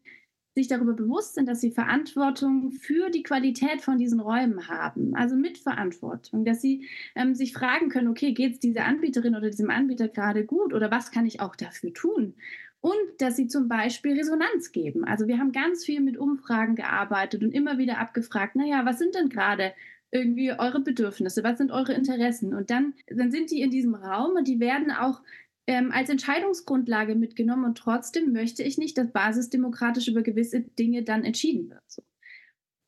sich 0.55 0.69
darüber 0.69 0.95
bewusst 0.95 1.35
sind, 1.35 1.49
dass 1.49 1.61
sie 1.61 1.71
Verantwortung 1.71 2.73
für 2.73 3.11
die 3.11 3.23
Qualität 3.23 3.81
von 3.83 3.99
diesen 3.99 4.21
Räumen 4.21 4.69
haben, 4.69 5.15
also 5.15 5.35
Mitverantwortung, 5.35 6.45
dass 6.45 6.61
sie 6.61 6.89
ähm, 7.15 7.35
sich 7.35 7.53
fragen 7.53 7.89
können, 7.89 8.09
okay, 8.09 8.33
geht 8.33 8.55
es 8.55 8.59
dieser 8.61 8.85
Anbieterin 8.85 9.35
oder 9.35 9.49
diesem 9.49 9.71
Anbieter 9.71 10.09
gerade 10.09 10.45
gut 10.45 10.75
oder 10.75 10.91
was 10.91 11.11
kann 11.11 11.27
ich 11.27 11.41
auch 11.41 11.57
dafür 11.57 11.93
tun? 11.95 12.35
Und 12.83 13.21
dass 13.21 13.37
sie 13.37 13.47
zum 13.47 13.69
Beispiel 13.69 14.19
Resonanz 14.19 14.73
geben. 14.73 15.05
Also 15.05 15.29
wir 15.29 15.39
haben 15.39 15.53
ganz 15.53 15.85
viel 15.85 16.01
mit 16.01 16.19
Umfragen 16.19 16.75
gearbeitet 16.75 17.43
und 17.43 17.53
immer 17.53 17.79
wieder 17.79 17.99
abgefragt, 17.99 18.57
naja, 18.57 18.85
was 18.85 18.99
sind 18.99 19.15
denn 19.15 19.29
gerade 19.29 19.73
irgendwie 20.11 20.53
eure 20.53 20.81
Bedürfnisse, 20.81 21.45
was 21.45 21.59
sind 21.59 21.71
eure 21.71 21.95
Interessen? 21.95 22.53
Und 22.55 22.71
dann, 22.71 22.95
dann 23.07 23.31
sind 23.31 23.51
die 23.53 23.63
in 23.63 23.71
diesem 23.71 23.95
Raum 23.95 24.33
und 24.37 24.49
die 24.49 24.59
werden 24.59 24.91
auch 24.91 25.23
ähm, 25.69 25.93
als 25.93 26.11
Entscheidungsgrundlage 26.11 27.15
mitgenommen 27.15 27.65
und 27.65 27.79
trotzdem 27.79 28.33
möchte 28.33 28.65
ich 28.65 28.79
nicht, 28.79 28.99
dass 28.99 29.13
basisdemokratisch 29.13 30.09
über 30.09 30.23
gewisse 30.23 30.61
Dinge 30.61 31.05
dann 31.05 31.25
entschieden 31.25 31.71
wird. 31.71 31.83
So. 31.87 32.03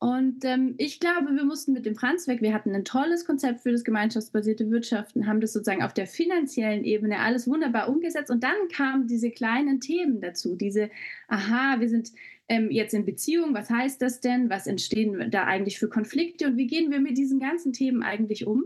Und 0.05 0.45
ähm, 0.45 0.75
ich 0.77 0.99
glaube, 0.99 1.35
wir 1.35 1.45
mussten 1.45 1.73
mit 1.73 1.87
dem 1.87 1.95
Franz 1.95 2.27
weg. 2.27 2.39
Wir 2.43 2.53
hatten 2.53 2.75
ein 2.75 2.85
tolles 2.85 3.25
Konzept 3.25 3.61
für 3.61 3.71
das 3.71 3.83
gemeinschaftsbasierte 3.83 4.69
Wirtschaften, 4.69 5.25
haben 5.25 5.41
das 5.41 5.51
sozusagen 5.51 5.81
auf 5.81 5.95
der 5.95 6.05
finanziellen 6.05 6.83
Ebene 6.83 7.17
alles 7.21 7.47
wunderbar 7.47 7.89
umgesetzt. 7.89 8.29
Und 8.29 8.43
dann 8.43 8.67
kamen 8.71 9.07
diese 9.07 9.31
kleinen 9.31 9.79
Themen 9.79 10.21
dazu. 10.21 10.55
Diese, 10.55 10.91
aha, 11.27 11.79
wir 11.79 11.89
sind 11.89 12.11
ähm, 12.49 12.69
jetzt 12.69 12.93
in 12.93 13.03
Beziehung, 13.03 13.55
was 13.55 13.71
heißt 13.71 13.99
das 13.99 14.19
denn? 14.19 14.47
Was 14.51 14.67
entstehen 14.67 15.31
da 15.31 15.45
eigentlich 15.45 15.79
für 15.79 15.89
Konflikte? 15.89 16.45
Und 16.45 16.57
wie 16.57 16.67
gehen 16.67 16.91
wir 16.91 16.99
mit 16.99 17.17
diesen 17.17 17.39
ganzen 17.39 17.73
Themen 17.73 18.03
eigentlich 18.03 18.45
um? 18.45 18.63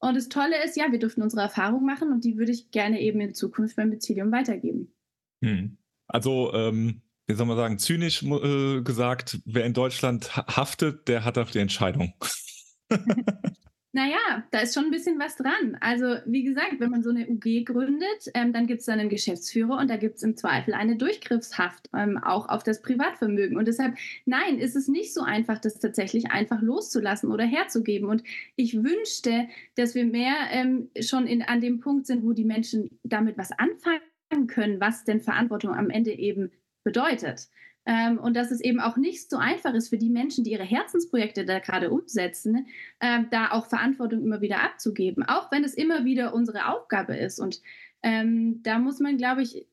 Und 0.00 0.16
das 0.16 0.28
Tolle 0.30 0.64
ist, 0.64 0.76
ja, 0.76 0.90
wir 0.90 0.98
dürfen 0.98 1.22
unsere 1.22 1.42
Erfahrung 1.42 1.84
machen 1.84 2.10
und 2.10 2.24
die 2.24 2.38
würde 2.38 2.50
ich 2.50 2.72
gerne 2.72 3.00
eben 3.00 3.20
in 3.20 3.34
Zukunft 3.34 3.76
beim 3.76 3.90
Bezilium 3.90 4.32
weitergeben. 4.32 4.92
Hm. 5.44 5.76
Also, 6.08 6.52
ähm, 6.52 7.02
wie 7.32 7.36
soll 7.36 7.46
man 7.46 7.56
sagen, 7.56 7.78
zynisch 7.78 8.22
äh, 8.22 8.82
gesagt, 8.82 9.38
wer 9.46 9.64
in 9.64 9.72
Deutschland 9.72 10.36
haftet, 10.36 11.08
der 11.08 11.24
hat 11.24 11.38
auch 11.38 11.50
die 11.50 11.60
Entscheidung. 11.60 12.12
Naja, 13.94 14.42
da 14.50 14.60
ist 14.60 14.72
schon 14.72 14.86
ein 14.86 14.90
bisschen 14.90 15.18
was 15.18 15.36
dran. 15.36 15.76
Also, 15.80 16.16
wie 16.24 16.44
gesagt, 16.44 16.76
wenn 16.78 16.90
man 16.90 17.02
so 17.02 17.10
eine 17.10 17.28
UG 17.28 17.66
gründet, 17.66 18.30
ähm, 18.32 18.54
dann 18.54 18.66
gibt 18.66 18.80
es 18.80 18.86
dann 18.86 18.98
einen 18.98 19.10
Geschäftsführer 19.10 19.76
und 19.76 19.90
da 19.90 19.98
gibt 19.98 20.16
es 20.16 20.22
im 20.22 20.34
Zweifel 20.34 20.72
eine 20.72 20.96
Durchgriffshaft, 20.96 21.90
ähm, 21.94 22.16
auch 22.16 22.48
auf 22.48 22.62
das 22.62 22.80
Privatvermögen. 22.80 23.58
Und 23.58 23.68
deshalb, 23.68 23.94
nein, 24.24 24.58
ist 24.58 24.76
es 24.76 24.88
nicht 24.88 25.12
so 25.12 25.20
einfach, 25.20 25.58
das 25.58 25.78
tatsächlich 25.78 26.30
einfach 26.30 26.62
loszulassen 26.62 27.30
oder 27.30 27.44
herzugeben. 27.44 28.08
Und 28.08 28.22
ich 28.56 28.82
wünschte, 28.82 29.46
dass 29.74 29.94
wir 29.94 30.06
mehr 30.06 30.36
ähm, 30.52 30.88
schon 30.98 31.26
in, 31.26 31.42
an 31.42 31.60
dem 31.60 31.80
Punkt 31.80 32.06
sind, 32.06 32.24
wo 32.24 32.32
die 32.32 32.46
Menschen 32.46 32.98
damit 33.04 33.36
was 33.36 33.50
anfangen 33.52 34.46
können, 34.46 34.80
was 34.80 35.04
denn 35.04 35.20
Verantwortung 35.20 35.74
am 35.74 35.90
Ende 35.90 36.12
eben 36.12 36.50
bedeutet. 36.84 37.48
Ähm, 37.84 38.18
und 38.18 38.34
dass 38.34 38.52
es 38.52 38.60
eben 38.60 38.80
auch 38.80 38.96
nicht 38.96 39.28
so 39.28 39.38
einfach 39.38 39.74
ist 39.74 39.88
für 39.88 39.98
die 39.98 40.10
Menschen, 40.10 40.44
die 40.44 40.52
ihre 40.52 40.62
Herzensprojekte 40.62 41.44
da 41.44 41.58
gerade 41.58 41.90
umsetzen, 41.90 42.66
äh, 43.00 43.24
da 43.30 43.50
auch 43.50 43.66
Verantwortung 43.66 44.22
immer 44.22 44.40
wieder 44.40 44.62
abzugeben, 44.62 45.24
auch 45.24 45.50
wenn 45.50 45.64
es 45.64 45.74
immer 45.74 46.04
wieder 46.04 46.32
unsere 46.32 46.68
Aufgabe 46.68 47.16
ist. 47.16 47.40
Und 47.40 47.60
ähm, 48.02 48.62
da 48.62 48.78
muss 48.78 49.00
man, 49.00 49.16
glaube 49.16 49.42
ich, 49.42 49.66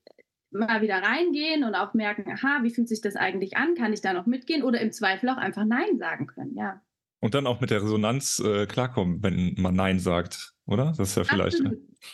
mal 0.51 0.81
wieder 0.81 1.03
reingehen 1.03 1.63
und 1.63 1.75
auch 1.75 1.93
merken, 1.93 2.25
aha, 2.31 2.63
wie 2.63 2.71
fühlt 2.71 2.89
sich 2.89 3.01
das 3.01 3.15
eigentlich 3.15 3.57
an? 3.57 3.75
Kann 3.75 3.93
ich 3.93 4.01
da 4.01 4.13
noch 4.13 4.25
mitgehen? 4.25 4.63
Oder 4.63 4.81
im 4.81 4.91
Zweifel 4.91 5.29
auch 5.29 5.37
einfach 5.37 5.65
Nein 5.65 5.99
sagen 5.99 6.25
können, 6.25 6.55
ja. 6.55 6.81
Und 7.21 7.35
dann 7.35 7.47
auch 7.47 7.59
mit 7.59 7.69
der 7.69 7.83
Resonanz 7.83 8.39
äh, 8.39 8.65
klarkommen, 8.65 9.21
wenn 9.21 9.53
man 9.57 9.75
Nein 9.75 9.99
sagt, 9.99 10.55
oder? 10.69 10.93
Das 10.97 11.09
ist 11.09 11.17
ja 11.17 11.23
vielleicht. 11.23 11.61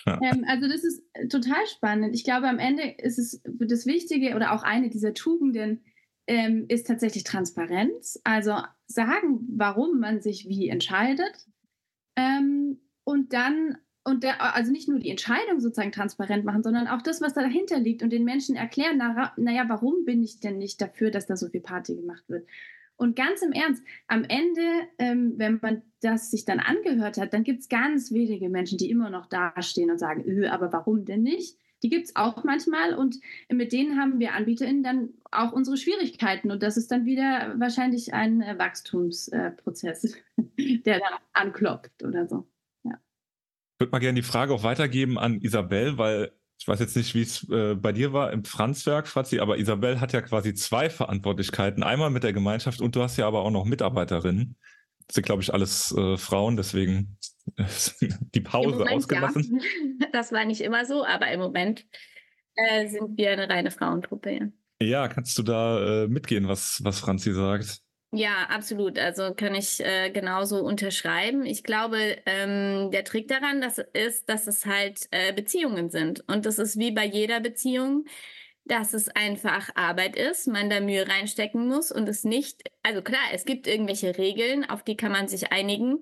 Ja. 0.06 0.20
Ähm, 0.22 0.46
also 0.48 0.68
das 0.68 0.84
ist 0.84 1.04
total 1.30 1.66
spannend. 1.68 2.16
Ich 2.16 2.24
glaube, 2.24 2.48
am 2.48 2.60
Ende 2.60 2.84
ist 2.98 3.20
es 3.20 3.42
das 3.44 3.86
Wichtige 3.86 4.36
oder 4.36 4.54
auch 4.54 4.64
eine 4.64 4.90
dieser 4.90 5.14
Tugenden 5.14 5.82
ähm, 6.28 6.66
ist 6.70 6.88
tatsächlich 6.88 7.24
Transparenz. 7.24 8.20
Also 8.24 8.58
sagen, 8.88 9.40
warum 9.50 10.00
man 10.00 10.22
sich 10.22 10.48
wie 10.48 10.70
entscheidet. 10.70 11.46
Ähm, 12.16 12.80
und 13.04 13.34
dann, 13.34 13.78
und 14.04 14.24
der, 14.24 14.56
also 14.56 14.72
nicht 14.72 14.88
nur 14.88 15.00
die 15.00 15.10
Entscheidung 15.10 15.60
sozusagen 15.60 15.92
transparent 15.92 16.46
machen, 16.46 16.64
sondern 16.64 16.88
auch 16.88 17.02
das, 17.02 17.22
was 17.22 17.34
dahinter 17.34 17.80
liegt 17.80 18.02
und 18.02 18.12
den 18.12 18.24
Menschen 18.24 18.56
erklären, 18.56 18.98
naja, 18.98 19.34
na 19.38 19.70
warum 19.70 20.06
bin 20.06 20.24
ich 20.24 20.40
denn 20.40 20.58
nicht 20.58 20.82
dafür, 20.82 21.12
dass 21.12 21.28
da 21.28 21.36
so 21.36 21.50
viel 21.50 21.62
Party 21.62 21.96
gemacht 21.96 22.24
wird? 22.28 22.48
Und 22.98 23.16
ganz 23.16 23.42
im 23.42 23.52
Ernst, 23.52 23.84
am 24.08 24.24
Ende, 24.24 24.88
ähm, 25.00 25.34
wenn 25.38 25.60
man 25.62 25.82
das 26.02 26.32
sich 26.32 26.46
dann 26.46 26.60
angehört 26.60 27.18
hat, 27.18 27.34
dann 27.34 27.44
gibt 27.44 27.62
es 27.62 27.70
ganz 27.70 28.12
wenige 28.12 28.50
Menschen, 28.50 28.78
die 28.78 28.90
immer 28.90 29.10
noch 29.10 29.26
dastehen 29.26 29.92
und 29.92 29.98
sagen, 29.98 30.24
öh, 30.26 30.48
aber 30.48 30.72
warum 30.72 31.04
denn 31.04 31.24
nicht? 31.24 31.58
Die 31.84 31.90
gibt 31.90 32.06
es 32.06 32.16
auch 32.16 32.44
manchmal 32.44 32.94
und 32.94 33.20
mit 33.52 33.74
denen 33.74 34.00
haben 34.00 34.20
wir 34.20 34.34
AnbieterInnen 34.34 34.82
dann 34.82 35.10
auch 35.30 35.52
unsere 35.52 35.78
Schwierigkeiten. 35.78 36.50
Und 36.50 36.64
das 36.64 36.78
ist 36.78 36.90
dann 36.90 37.06
wieder 37.06 37.54
wahrscheinlich 37.58 38.14
ein 38.14 38.42
äh, 38.42 38.58
Wachstumsprozess, 38.58 40.16
äh, 40.58 40.78
der 40.86 41.00
dann 41.00 41.20
anklopft 41.34 42.04
oder 42.04 42.28
so. 42.28 42.48
Ja. 42.84 42.94
Ich 42.94 43.80
würde 43.82 43.92
mal 43.92 44.00
gerne 44.00 44.16
die 44.16 44.26
Frage 44.26 44.54
auch 44.54 44.64
weitergeben 44.64 45.20
an 45.20 45.42
Isabel, 45.42 45.98
weil 45.98 46.32
ich 46.58 46.68
weiß 46.68 46.80
jetzt 46.80 46.96
nicht, 46.96 47.14
wie 47.16 47.22
es 47.22 47.48
äh, 47.50 47.76
bei 47.76 47.92
dir 47.92 48.14
war 48.14 48.32
im 48.32 48.44
Franzwerk, 48.44 49.08
Franzi, 49.08 49.40
aber 49.40 49.58
Isabel 49.58 50.00
hat 50.00 50.14
ja 50.14 50.22
quasi 50.22 50.54
zwei 50.54 50.90
Verantwortlichkeiten. 50.90 51.84
Einmal 51.84 52.10
mit 52.10 52.24
der 52.24 52.34
Gemeinschaft 52.34 52.82
und 52.82 52.96
du 52.96 53.02
hast 53.02 53.18
ja 53.18 53.28
aber 53.28 53.42
auch 53.42 53.52
noch 53.52 53.66
Mitarbeiterinnen. 53.66 54.56
Das 55.08 55.16
sind, 55.16 55.26
glaube 55.26 55.44
ich, 55.44 55.54
alles 55.54 55.96
äh, 55.96 56.18
Frauen, 56.18 56.58
deswegen 56.58 57.18
die 58.34 58.42
Pause 58.42 58.80
Moment, 58.80 58.92
ausgelassen. 58.92 59.60
Ja. 59.60 60.08
Das 60.12 60.32
war 60.32 60.46
nicht 60.46 60.62
immer 60.62 60.86
so, 60.86 61.06
aber 61.06 61.30
im 61.32 61.42
Moment 61.42 61.86
äh, 62.56 62.88
sind 62.88 63.18
wir 63.18 63.32
eine 63.32 63.50
reine 63.50 63.70
Frauentruppe. 63.70 64.54
Ja, 64.82 65.10
kannst 65.10 65.38
du 65.38 65.44
da 65.44 66.04
äh, 66.04 66.08
mitgehen, 66.08 66.48
was, 66.48 66.80
was 66.84 67.00
Franzi 67.00 67.34
sagt? 67.34 67.82
Ja, 68.18 68.44
absolut. 68.48 68.98
Also 68.98 69.34
kann 69.34 69.56
ich 69.56 69.82
äh, 69.84 70.10
genauso 70.10 70.64
unterschreiben. 70.64 71.46
Ich 71.46 71.64
glaube, 71.64 72.18
ähm, 72.26 72.90
der 72.92 73.04
Trick 73.04 73.28
daran 73.28 73.60
das 73.60 73.78
ist, 73.92 74.30
dass 74.30 74.48
es 74.48 74.66
halt 74.66 75.08
äh, 75.12 75.34
Beziehungen 75.34 75.90
sind. 75.90 76.24
Und 76.30 76.46
das 76.46 76.58
ist 76.58 76.78
wie 76.80 76.92
bei 76.92 77.04
jeder 77.06 77.42
Beziehung, 77.42 78.06
dass 78.64 78.94
es 78.94 79.10
einfach 79.10 79.70
Arbeit 79.76 80.16
ist, 80.16 80.48
man 80.48 80.70
da 80.70 80.80
Mühe 80.80 81.08
reinstecken 81.08 81.68
muss 81.68 81.92
und 81.92 82.08
es 82.08 82.24
nicht, 82.24 82.64
also 82.84 83.02
klar, 83.02 83.22
es 83.34 83.44
gibt 83.46 83.68
irgendwelche 83.68 84.18
Regeln, 84.18 84.64
auf 84.70 84.84
die 84.84 84.96
kann 84.98 85.12
man 85.12 85.28
sich 85.28 85.52
einigen. 85.52 86.02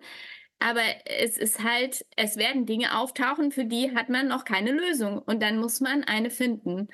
Aber 0.59 0.81
es 1.05 1.37
ist 1.37 1.63
halt, 1.63 2.05
es 2.17 2.37
werden 2.37 2.65
Dinge 2.65 2.97
auftauchen, 2.99 3.51
für 3.51 3.65
die 3.65 3.95
hat 3.95 4.09
man 4.09 4.27
noch 4.27 4.45
keine 4.45 4.71
Lösung. 4.71 5.19
Und 5.19 5.41
dann 5.43 5.57
muss 5.59 5.81
man 5.81 6.03
eine 6.05 6.29
finden. 6.29 6.89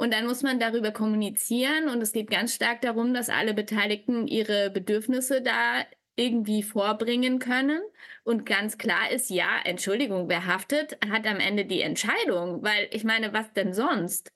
Und 0.00 0.14
dann 0.14 0.26
muss 0.26 0.42
man 0.42 0.58
darüber 0.58 0.92
kommunizieren 0.92 1.90
und 1.90 2.00
es 2.00 2.12
geht 2.12 2.30
ganz 2.30 2.54
stark 2.54 2.80
darum, 2.80 3.12
dass 3.12 3.28
alle 3.28 3.52
Beteiligten 3.52 4.26
ihre 4.26 4.70
Bedürfnisse 4.70 5.42
da 5.42 5.84
irgendwie 6.16 6.62
vorbringen 6.62 7.38
können. 7.38 7.82
Und 8.24 8.46
ganz 8.46 8.78
klar 8.78 9.10
ist, 9.10 9.28
ja, 9.28 9.60
Entschuldigung, 9.62 10.30
wer 10.30 10.46
haftet, 10.46 10.96
hat 11.10 11.26
am 11.26 11.38
Ende 11.38 11.66
die 11.66 11.82
Entscheidung, 11.82 12.62
weil 12.62 12.88
ich 12.92 13.04
meine, 13.04 13.34
was 13.34 13.52
denn 13.52 13.74
sonst? 13.74 14.32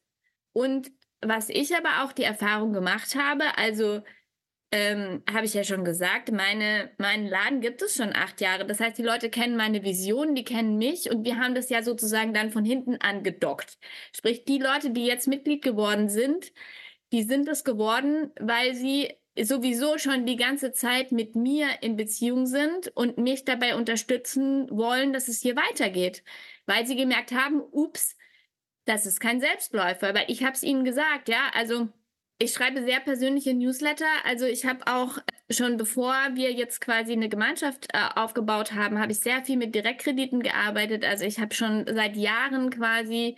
Und 0.53 0.93
was 1.23 1.49
ich 1.49 1.75
aber 1.75 2.05
auch 2.05 2.13
die 2.13 2.25
Erfahrung 2.25 2.75
gemacht 2.75 3.15
habe, 3.15 3.57
also 3.57 4.03
ähm, 4.75 5.23
habe 5.33 5.47
ich 5.47 5.55
ja 5.55 5.63
schon 5.63 5.85
gesagt, 5.85 6.33
meine, 6.33 6.91
meinen 6.99 7.29
Laden 7.29 7.61
gibt 7.61 7.81
es 7.81 7.95
schon 7.95 8.13
acht 8.13 8.41
Jahre. 8.41 8.67
Das 8.67 8.81
heißt, 8.81 8.99
die 8.99 9.05
Leute 9.05 9.31
kennen 9.31 9.57
meine 9.57 9.85
Vision, 9.85 10.35
die 10.35 10.43
kennen 10.43 10.79
mich 10.79 11.09
und 11.13 11.25
wir 11.25 11.37
haben 11.39 11.55
das 11.55 11.71
ja 11.71 11.85
sozusagen 11.85 12.35
dann 12.35 12.51
von 12.51 12.65
hinten 12.65 12.97
angedockt. 12.97 13.79
Sprich, 14.13 14.45
die 14.45 14.59
Leute, 14.59 14.91
die 14.91 15.07
jetzt 15.07 15.29
Mitglied 15.29 15.63
geworden 15.63 16.09
sind, 16.09 16.53
die 17.13 17.23
sind 17.23 17.49
es 17.49 17.63
geworden, 17.63 18.33
weil 18.41 18.75
sie 18.75 19.15
sowieso 19.41 19.97
schon 19.97 20.27
die 20.27 20.35
ganze 20.35 20.73
Zeit 20.73 21.13
mit 21.13 21.37
mir 21.37 21.69
in 21.81 21.95
Beziehung 21.95 22.47
sind 22.47 22.89
und 22.97 23.17
mich 23.17 23.45
dabei 23.45 23.77
unterstützen 23.77 24.69
wollen, 24.71 25.13
dass 25.13 25.29
es 25.29 25.41
hier 25.41 25.55
weitergeht. 25.55 26.25
Weil 26.67 26.85
sie 26.85 26.97
gemerkt 26.97 27.31
haben, 27.31 27.61
ups, 27.61 28.17
das 28.87 29.07
ist 29.07 29.21
kein 29.21 29.39
Selbstläufer, 29.39 30.15
weil 30.17 30.25
ich 30.27 30.43
habe 30.43 30.55
es 30.55 30.65
ihnen 30.65 30.85
gesagt, 30.85 31.29
ja, 31.29 31.51
also 31.55 31.91
ich 32.39 32.53
schreibe 32.53 32.85
sehr 32.85 33.01
persönliche 33.01 33.55
Newsletter. 33.55 34.07
Also 34.25 34.45
ich 34.47 34.67
habe 34.67 34.87
auch 34.87 35.19
schon 35.51 35.77
bevor 35.77 36.15
wir 36.35 36.53
jetzt 36.53 36.81
quasi 36.81 37.13
eine 37.13 37.29
Gemeinschaft 37.29 37.89
äh, 37.93 37.99
aufgebaut 38.17 38.73
haben, 38.73 38.99
habe 38.99 39.13
ich 39.13 39.21
sehr 39.21 39.45
viel 39.45 39.57
mit 39.57 39.75
Direktkrediten 39.75 40.43
gearbeitet. 40.43 41.05
Also 41.05 41.25
ich 41.25 41.39
habe 41.39 41.55
schon 41.55 41.87
seit 41.87 42.17
Jahren 42.17 42.71
quasi 42.71 43.37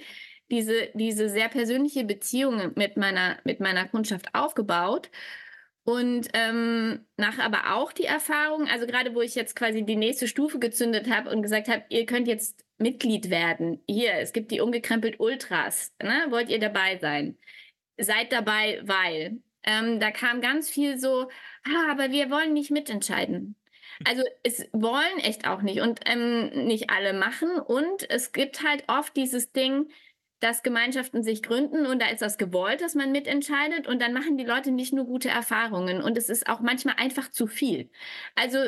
diese, 0.51 0.91
diese 0.95 1.29
sehr 1.29 1.49
persönliche 1.49 2.05
Beziehung 2.05 2.73
mit 2.77 2.97
meiner, 2.97 3.39
mit 3.45 3.61
meiner 3.61 3.87
Kundschaft 3.89 4.35
aufgebaut. 4.35 5.11
Und 5.85 6.29
ähm, 6.33 7.07
nach 7.17 7.39
aber 7.39 7.75
auch 7.75 7.93
die 7.93 8.07
Erfahrung, 8.07 8.67
also 8.69 8.87
gerade 8.87 9.15
wo 9.15 9.21
ich 9.21 9.37
jetzt 9.37 9.55
quasi 9.55 9.85
die 9.85 9.95
nächste 9.95 10.27
Stufe 10.27 10.59
gezündet 10.59 11.09
habe 11.09 11.31
und 11.31 11.43
gesagt 11.43 11.69
habe, 11.69 11.85
ihr 11.91 12.07
könnt 12.07 12.27
jetzt 12.27 12.65
Mitglied 12.79 13.31
werden. 13.31 13.83
Hier, 13.87 14.15
es 14.15 14.33
gibt 14.33 14.51
die 14.51 14.61
umgekrempelt 14.61 15.21
Ultras. 15.21 15.95
Ne? 16.03 16.27
Wollt 16.31 16.49
ihr 16.49 16.59
dabei 16.59 16.99
sein? 16.99 17.39
Seid 17.99 18.33
dabei, 18.33 18.81
weil 18.85 19.41
ähm, 19.63 20.01
da 20.01 20.11
kam 20.11 20.41
ganz 20.41 20.71
viel 20.71 20.99
so, 20.99 21.29
ah, 21.65 21.91
aber 21.91 22.11
wir 22.11 22.31
wollen 22.31 22.53
nicht 22.53 22.71
mitentscheiden. 22.71 23.57
Also 24.05 24.23
es 24.43 24.69
wollen 24.73 25.19
echt 25.19 25.47
auch 25.47 25.63
nicht 25.63 25.81
und 25.81 26.01
ähm, 26.07 26.67
nicht 26.67 26.91
alle 26.91 27.13
machen. 27.13 27.59
Und 27.59 28.09
es 28.11 28.33
gibt 28.33 28.63
halt 28.63 28.85
oft 28.89 29.17
dieses 29.17 29.53
Ding, 29.53 29.89
dass 30.41 30.63
Gemeinschaften 30.63 31.23
sich 31.23 31.43
gründen 31.43 31.87
und 31.87 32.01
da 32.01 32.09
ist 32.09 32.21
das 32.21 32.37
gewollt, 32.37 32.83
dass 32.83 32.95
man 32.95 33.11
mitentscheidet 33.11 33.87
und 33.87 34.03
dann 34.03 34.13
machen 34.13 34.37
die 34.37 34.45
Leute 34.45 34.71
nicht 34.71 34.93
nur 34.93 35.07
gute 35.07 35.31
Erfahrungen 35.31 36.03
und 36.03 36.19
es 36.19 36.29
ist 36.29 36.49
auch 36.49 36.61
manchmal 36.61 36.97
einfach 36.99 37.31
zu 37.31 37.47
viel. 37.47 37.91
Also 38.35 38.59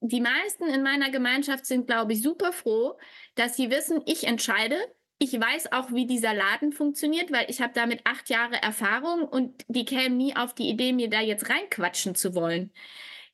die 0.00 0.20
meisten 0.20 0.68
in 0.68 0.82
meiner 0.82 1.10
Gemeinschaft 1.10 1.66
sind, 1.66 1.88
glaube 1.88 2.12
ich, 2.12 2.22
super 2.22 2.52
froh, 2.52 2.98
dass 3.34 3.56
sie 3.56 3.70
wissen, 3.70 4.00
ich 4.06 4.26
entscheide, 4.26 4.76
ich 5.18 5.32
weiß 5.32 5.72
auch, 5.72 5.92
wie 5.92 6.06
dieser 6.06 6.34
Laden 6.34 6.72
funktioniert, 6.72 7.32
weil 7.32 7.46
ich 7.48 7.60
habe 7.60 7.72
damit 7.74 8.00
acht 8.04 8.28
Jahre 8.28 8.60
Erfahrung 8.62 9.22
und 9.24 9.64
die 9.68 9.84
kämen 9.84 10.16
nie 10.16 10.36
auf 10.36 10.54
die 10.54 10.68
Idee, 10.68 10.92
mir 10.92 11.08
da 11.08 11.20
jetzt 11.20 11.48
reinquatschen 11.48 12.14
zu 12.14 12.34
wollen. 12.34 12.72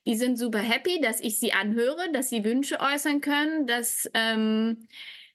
Die 0.06 0.16
sind 0.16 0.36
super 0.36 0.58
happy, 0.60 1.00
dass 1.00 1.20
ich 1.20 1.38
sie 1.38 1.52
anhöre, 1.52 2.10
dass 2.12 2.28
sie 2.28 2.44
Wünsche 2.44 2.80
äußern 2.80 3.20
können, 3.20 3.66
dass, 3.66 4.10
ähm, 4.14 4.88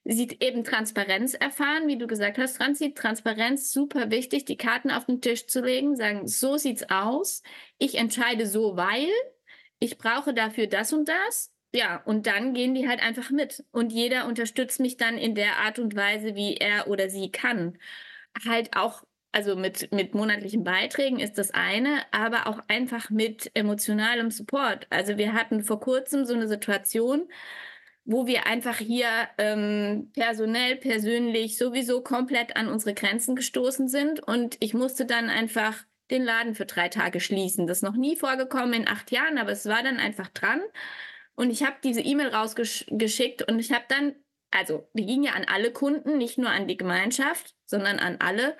sie 0.10 0.38
eben 0.40 0.64
Transparenz 0.64 1.34
erfahren, 1.34 1.88
wie 1.88 1.98
du 1.98 2.08
gesagt 2.08 2.38
hast, 2.38 2.58
Franzi, 2.58 2.94
Transparenz 2.94 3.72
super 3.72 4.10
wichtig, 4.10 4.46
die 4.46 4.58
Karten 4.58 4.90
auf 4.92 5.06
den 5.06 5.22
Tisch 5.22 5.48
zu 5.48 5.62
legen, 5.62 5.96
sagen, 5.96 6.28
so 6.28 6.58
sieht's 6.58 6.90
aus, 6.90 7.44
ich 7.78 7.96
entscheide 7.96 8.48
so, 8.48 8.78
weil 8.78 9.10
ich 9.80 9.98
brauche 9.98 10.34
dafür 10.34 10.68
das 10.68 10.94
und 10.94 11.10
das. 11.10 11.52
Ja, 11.74 12.02
und 12.06 12.28
dann 12.28 12.54
gehen 12.54 12.74
die 12.74 12.88
halt 12.88 13.02
einfach 13.02 13.30
mit. 13.30 13.64
Und 13.72 13.92
jeder 13.92 14.26
unterstützt 14.26 14.80
mich 14.80 14.98
dann 14.98 15.18
in 15.18 15.36
der 15.36 15.58
Art 15.58 15.80
und 15.80 15.96
Weise, 15.96 16.34
wie 16.36 16.56
er 16.58 16.88
oder 16.88 17.10
sie 17.10 17.30
kann. 17.32 17.78
Halt 18.48 18.76
auch, 18.76 19.04
also 19.32 19.56
mit, 19.56 19.92
mit 19.92 20.16
monatlichen 20.16 20.64
Beiträgen 20.64 21.20
ist 21.20 21.38
das 21.38 21.52
eine, 21.52 22.02
aber 22.12 22.48
auch 22.48 22.60
einfach 22.68 23.10
mit 23.10 23.52
emotionalem 23.54 24.32
Support. 24.32 24.88
Also 24.90 25.18
wir 25.18 25.34
hatten 25.34 25.64
vor 25.64 25.80
kurzem 25.80 26.26
so 26.26 26.34
eine 26.34 26.48
Situation, 26.48 27.30
wo 28.06 28.26
wir 28.28 28.48
einfach 28.48 28.78
hier 28.78 29.10
ähm, 29.38 30.12
personell, 30.14 30.78
persönlich 30.78 31.58
sowieso 31.58 32.02
komplett 32.02 32.56
an 32.56 32.70
unsere 32.70 32.94
Grenzen 32.96 33.36
gestoßen 33.36 33.90
sind. 33.90 34.22
Und 34.22 34.58
ich 34.62 34.74
musste 34.74 35.06
dann 35.06 35.30
einfach 35.30 35.84
den 36.10 36.24
Laden 36.24 36.56
für 36.56 36.66
drei 36.66 36.88
Tage 36.90 37.20
schließen. 37.20 37.68
Das 37.68 37.80
ist 37.80 37.84
noch 37.84 37.96
nie 37.98 38.16
vorgekommen 38.16 38.74
in 38.74 38.88
acht 38.88 39.12
Jahren, 39.12 39.38
aber 39.38 39.52
es 39.52 39.66
war 39.66 39.84
dann 39.84 39.98
einfach 39.98 40.30
dran. 40.30 40.62
Und 41.38 41.52
ich 41.52 41.64
habe 41.64 41.76
diese 41.84 42.02
E-Mail 42.02 42.30
rausgeschickt 42.30 43.48
und 43.48 43.60
ich 43.60 43.72
habe 43.72 43.86
dann, 43.90 44.16
also 44.50 44.90
die 44.94 45.06
ging 45.06 45.22
ja 45.22 45.34
an 45.34 45.46
alle 45.46 45.72
Kunden, 45.72 46.18
nicht 46.18 46.40
nur 46.40 46.50
an 46.50 46.68
die 46.68 46.78
Gemeinschaft, 46.78 47.54
sondern 47.68 48.00
an 48.00 48.18
alle. 48.20 48.58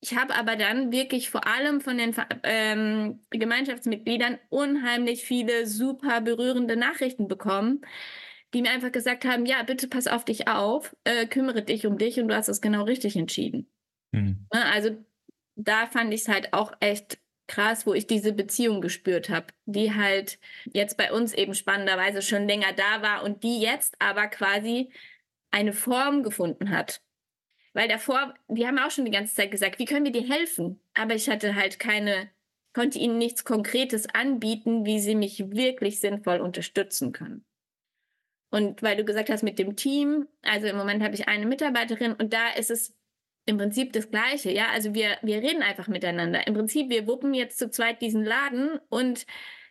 Ich 0.00 0.16
habe 0.16 0.34
aber 0.34 0.56
dann 0.56 0.90
wirklich 0.90 1.30
vor 1.30 1.46
allem 1.46 1.80
von 1.80 1.98
den 1.98 2.14
ähm, 2.42 3.24
Gemeinschaftsmitgliedern 3.30 4.38
unheimlich 4.48 5.24
viele 5.24 5.68
super 5.68 6.20
berührende 6.20 6.76
Nachrichten 6.76 7.28
bekommen, 7.28 7.82
die 8.52 8.60
mir 8.60 8.70
einfach 8.70 8.92
gesagt 8.92 9.24
haben, 9.24 9.46
ja, 9.46 9.62
bitte 9.62 9.86
pass 9.86 10.08
auf 10.08 10.24
dich 10.24 10.48
auf, 10.48 10.96
äh, 11.04 11.26
kümmere 11.26 11.62
dich 11.62 11.86
um 11.86 11.96
dich 11.96 12.18
und 12.18 12.26
du 12.26 12.34
hast 12.34 12.48
es 12.48 12.60
genau 12.60 12.82
richtig 12.82 13.14
entschieden. 13.14 13.70
Mhm. 14.10 14.46
Also 14.50 14.96
da 15.54 15.86
fand 15.86 16.12
ich 16.12 16.22
es 16.22 16.28
halt 16.28 16.52
auch 16.52 16.72
echt 16.80 17.18
krass, 17.46 17.86
wo 17.86 17.94
ich 17.94 18.06
diese 18.06 18.32
Beziehung 18.32 18.80
gespürt 18.80 19.28
habe, 19.28 19.46
die 19.66 19.94
halt 19.94 20.38
jetzt 20.64 20.96
bei 20.96 21.12
uns 21.12 21.32
eben 21.32 21.54
spannenderweise 21.54 22.22
schon 22.22 22.48
länger 22.48 22.72
da 22.72 23.02
war 23.02 23.22
und 23.22 23.42
die 23.42 23.60
jetzt 23.60 23.96
aber 24.00 24.26
quasi 24.26 24.90
eine 25.50 25.72
Form 25.72 26.22
gefunden 26.22 26.70
hat. 26.70 27.02
Weil 27.72 27.88
davor, 27.88 28.34
die 28.48 28.66
haben 28.66 28.78
auch 28.78 28.90
schon 28.90 29.04
die 29.04 29.10
ganze 29.10 29.34
Zeit 29.34 29.50
gesagt, 29.50 29.78
wie 29.78 29.84
können 29.84 30.06
wir 30.06 30.12
dir 30.12 30.26
helfen? 30.26 30.80
Aber 30.94 31.14
ich 31.14 31.28
hatte 31.28 31.54
halt 31.54 31.78
keine, 31.78 32.30
konnte 32.72 32.98
ihnen 32.98 33.18
nichts 33.18 33.44
Konkretes 33.44 34.08
anbieten, 34.12 34.86
wie 34.86 34.98
sie 34.98 35.14
mich 35.14 35.50
wirklich 35.50 36.00
sinnvoll 36.00 36.40
unterstützen 36.40 37.12
können. 37.12 37.44
Und 38.50 38.82
weil 38.82 38.96
du 38.96 39.04
gesagt 39.04 39.28
hast 39.28 39.42
mit 39.42 39.58
dem 39.58 39.76
Team, 39.76 40.26
also 40.40 40.66
im 40.66 40.76
Moment 40.76 41.02
habe 41.02 41.14
ich 41.14 41.28
eine 41.28 41.44
Mitarbeiterin 41.44 42.14
und 42.14 42.32
da 42.32 42.48
ist 42.50 42.70
es 42.70 42.95
im 43.46 43.58
Prinzip 43.58 43.92
das 43.92 44.10
Gleiche, 44.10 44.50
ja. 44.50 44.66
Also 44.72 44.92
wir, 44.92 45.16
wir 45.22 45.36
reden 45.36 45.62
einfach 45.62 45.88
miteinander. 45.88 46.46
Im 46.46 46.54
Prinzip, 46.54 46.90
wir 46.90 47.06
wuppen 47.06 47.32
jetzt 47.32 47.58
zu 47.58 47.70
zweit 47.70 48.02
diesen 48.02 48.24
Laden 48.24 48.80
und 48.88 49.24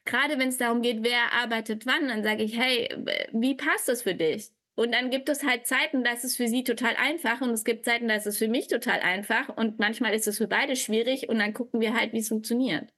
gerade 0.06 0.40
wenn 0.40 0.50
es 0.50 0.58
darum 0.58 0.82
geht, 0.82 1.04
wer 1.04 1.34
arbeitet 1.34 1.86
wann, 1.86 2.08
dann 2.08 2.24
sage 2.24 2.44
ich, 2.44 2.58
hey, 2.58 2.90
wie 3.34 3.56
passt 3.56 3.90
das 3.90 4.04
für 4.04 4.16
dich? 4.16 4.50
Und 4.76 4.94
dann 4.94 5.10
gibt 5.10 5.30
es 5.30 5.44
halt 5.44 5.68
Zeiten, 5.68 6.04
da 6.04 6.12
ist 6.12 6.26
es 6.26 6.36
für 6.36 6.48
sie 6.48 6.64
total 6.64 6.96
einfach 6.98 7.42
und 7.42 7.52
es 7.52 7.64
gibt 7.64 7.86
Zeiten, 7.86 8.08
da 8.08 8.16
ist 8.16 8.28
es 8.28 8.38
für 8.38 8.50
mich 8.50 8.68
total 8.68 9.00
einfach 9.00 9.50
und 9.50 9.80
manchmal 9.80 10.14
ist 10.14 10.28
es 10.28 10.38
für 10.38 10.48
beide 10.48 10.76
schwierig 10.76 11.30
und 11.30 11.40
dann 11.40 11.54
gucken 11.54 11.80
wir 11.80 11.94
halt, 11.94 12.12
wie 12.14 12.20
es 12.20 12.28
funktioniert. 12.28 12.94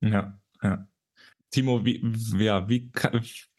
Ja, 0.00 0.38
ja. 0.62 0.88
Timo, 1.50 1.84
wie, 1.84 2.02
ja, 2.36 2.68
wie 2.68 2.90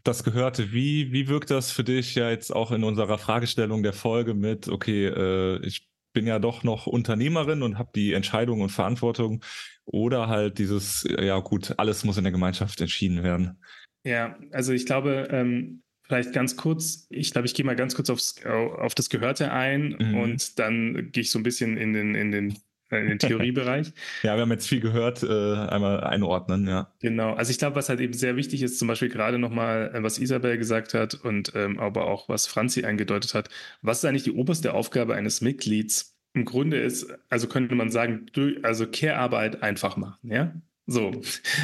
das 0.04 0.24
Gehörte, 0.24 0.72
wie, 0.72 1.12
wie 1.12 1.28
wirkt 1.28 1.50
das 1.50 1.72
für 1.72 1.84
dich 1.84 2.16
ja 2.16 2.30
jetzt 2.30 2.54
auch 2.54 2.72
in 2.72 2.84
unserer 2.84 3.18
Fragestellung 3.18 3.84
der 3.84 3.94
Folge 3.94 4.34
mit, 4.34 4.68
okay, 4.68 5.08
äh, 5.08 5.66
ich 5.66 5.90
bin 6.20 6.28
ja 6.28 6.38
doch 6.38 6.66
noch 6.66 6.86
Unternehmerin 6.86 7.64
und 7.64 7.78
habe 7.78 7.92
die 7.96 8.12
Entscheidung 8.12 8.60
und 8.60 8.74
Verantwortung 8.74 9.42
oder 9.86 10.28
halt 10.28 10.58
dieses, 10.58 11.08
ja 11.18 11.40
gut, 11.40 11.76
alles 11.78 12.04
muss 12.04 12.18
in 12.18 12.26
der 12.26 12.34
Gemeinschaft 12.34 12.82
entschieden 12.82 13.24
werden. 13.24 13.58
Ja, 14.04 14.38
also 14.52 14.74
ich 14.74 14.86
glaube, 14.86 15.30
ähm, 15.32 15.82
vielleicht 16.04 16.34
ganz 16.34 16.58
kurz, 16.58 17.08
ich 17.10 17.32
glaube, 17.32 17.46
ich 17.46 17.54
gehe 17.54 17.66
mal 17.66 17.78
ganz 17.78 17.96
kurz 17.96 18.10
aufs, 18.10 18.46
auf 18.46 18.96
das 18.96 19.10
Gehörte 19.10 19.54
ein 19.54 19.96
mhm. 19.98 20.18
und 20.18 20.60
dann 20.60 21.10
gehe 21.14 21.22
ich 21.22 21.32
so 21.32 21.40
ein 21.40 21.44
bisschen 21.44 21.78
in 21.78 21.94
den, 21.94 22.16
in 22.16 22.34
den 22.34 22.58
den 22.92 23.20
Theoriebereich. 23.20 23.92
ja, 24.24 24.36
wir 24.36 24.42
haben 24.42 24.52
jetzt 24.52 24.68
viel 24.68 24.80
gehört, 24.80 25.24
äh, 25.24 25.28
einmal 25.28 26.04
einordnen, 26.04 26.68
ja. 26.68 26.92
Genau, 27.02 27.34
also 27.34 27.52
ich 27.52 27.58
glaube, 27.58 27.76
was 27.76 27.90
halt 27.90 28.00
eben 28.00 28.14
sehr 28.14 28.36
wichtig 28.36 28.64
ist, 28.64 28.80
zum 28.80 28.88
Beispiel 28.88 29.10
gerade 29.10 29.38
nochmal, 29.38 29.92
äh, 29.94 30.04
was 30.04 30.20
Isabel 30.20 30.58
gesagt 30.58 30.94
hat 30.94 31.14
und 31.14 31.54
ähm, 31.56 31.80
aber 31.80 32.08
auch 32.08 32.30
was 32.30 32.48
Franzi 32.48 32.86
eingedeutet 32.86 33.34
hat, 33.34 33.50
was 33.82 34.00
ist 34.00 34.06
eigentlich 34.06 34.24
die 34.24 34.32
oberste 34.32 34.74
Aufgabe 34.74 35.16
eines 35.16 35.42
Mitglieds? 35.42 36.16
Im 36.34 36.46
Grunde 36.46 36.80
ist, 36.80 37.08
also 37.30 37.48
könnte 37.48 37.76
man 37.76 37.90
sagen, 37.90 38.28
also 38.64 38.86
Care-Arbeit 38.86 39.64
einfach 39.64 39.98
machen, 39.98 40.32
ja? 40.32 40.54
So, 40.86 41.22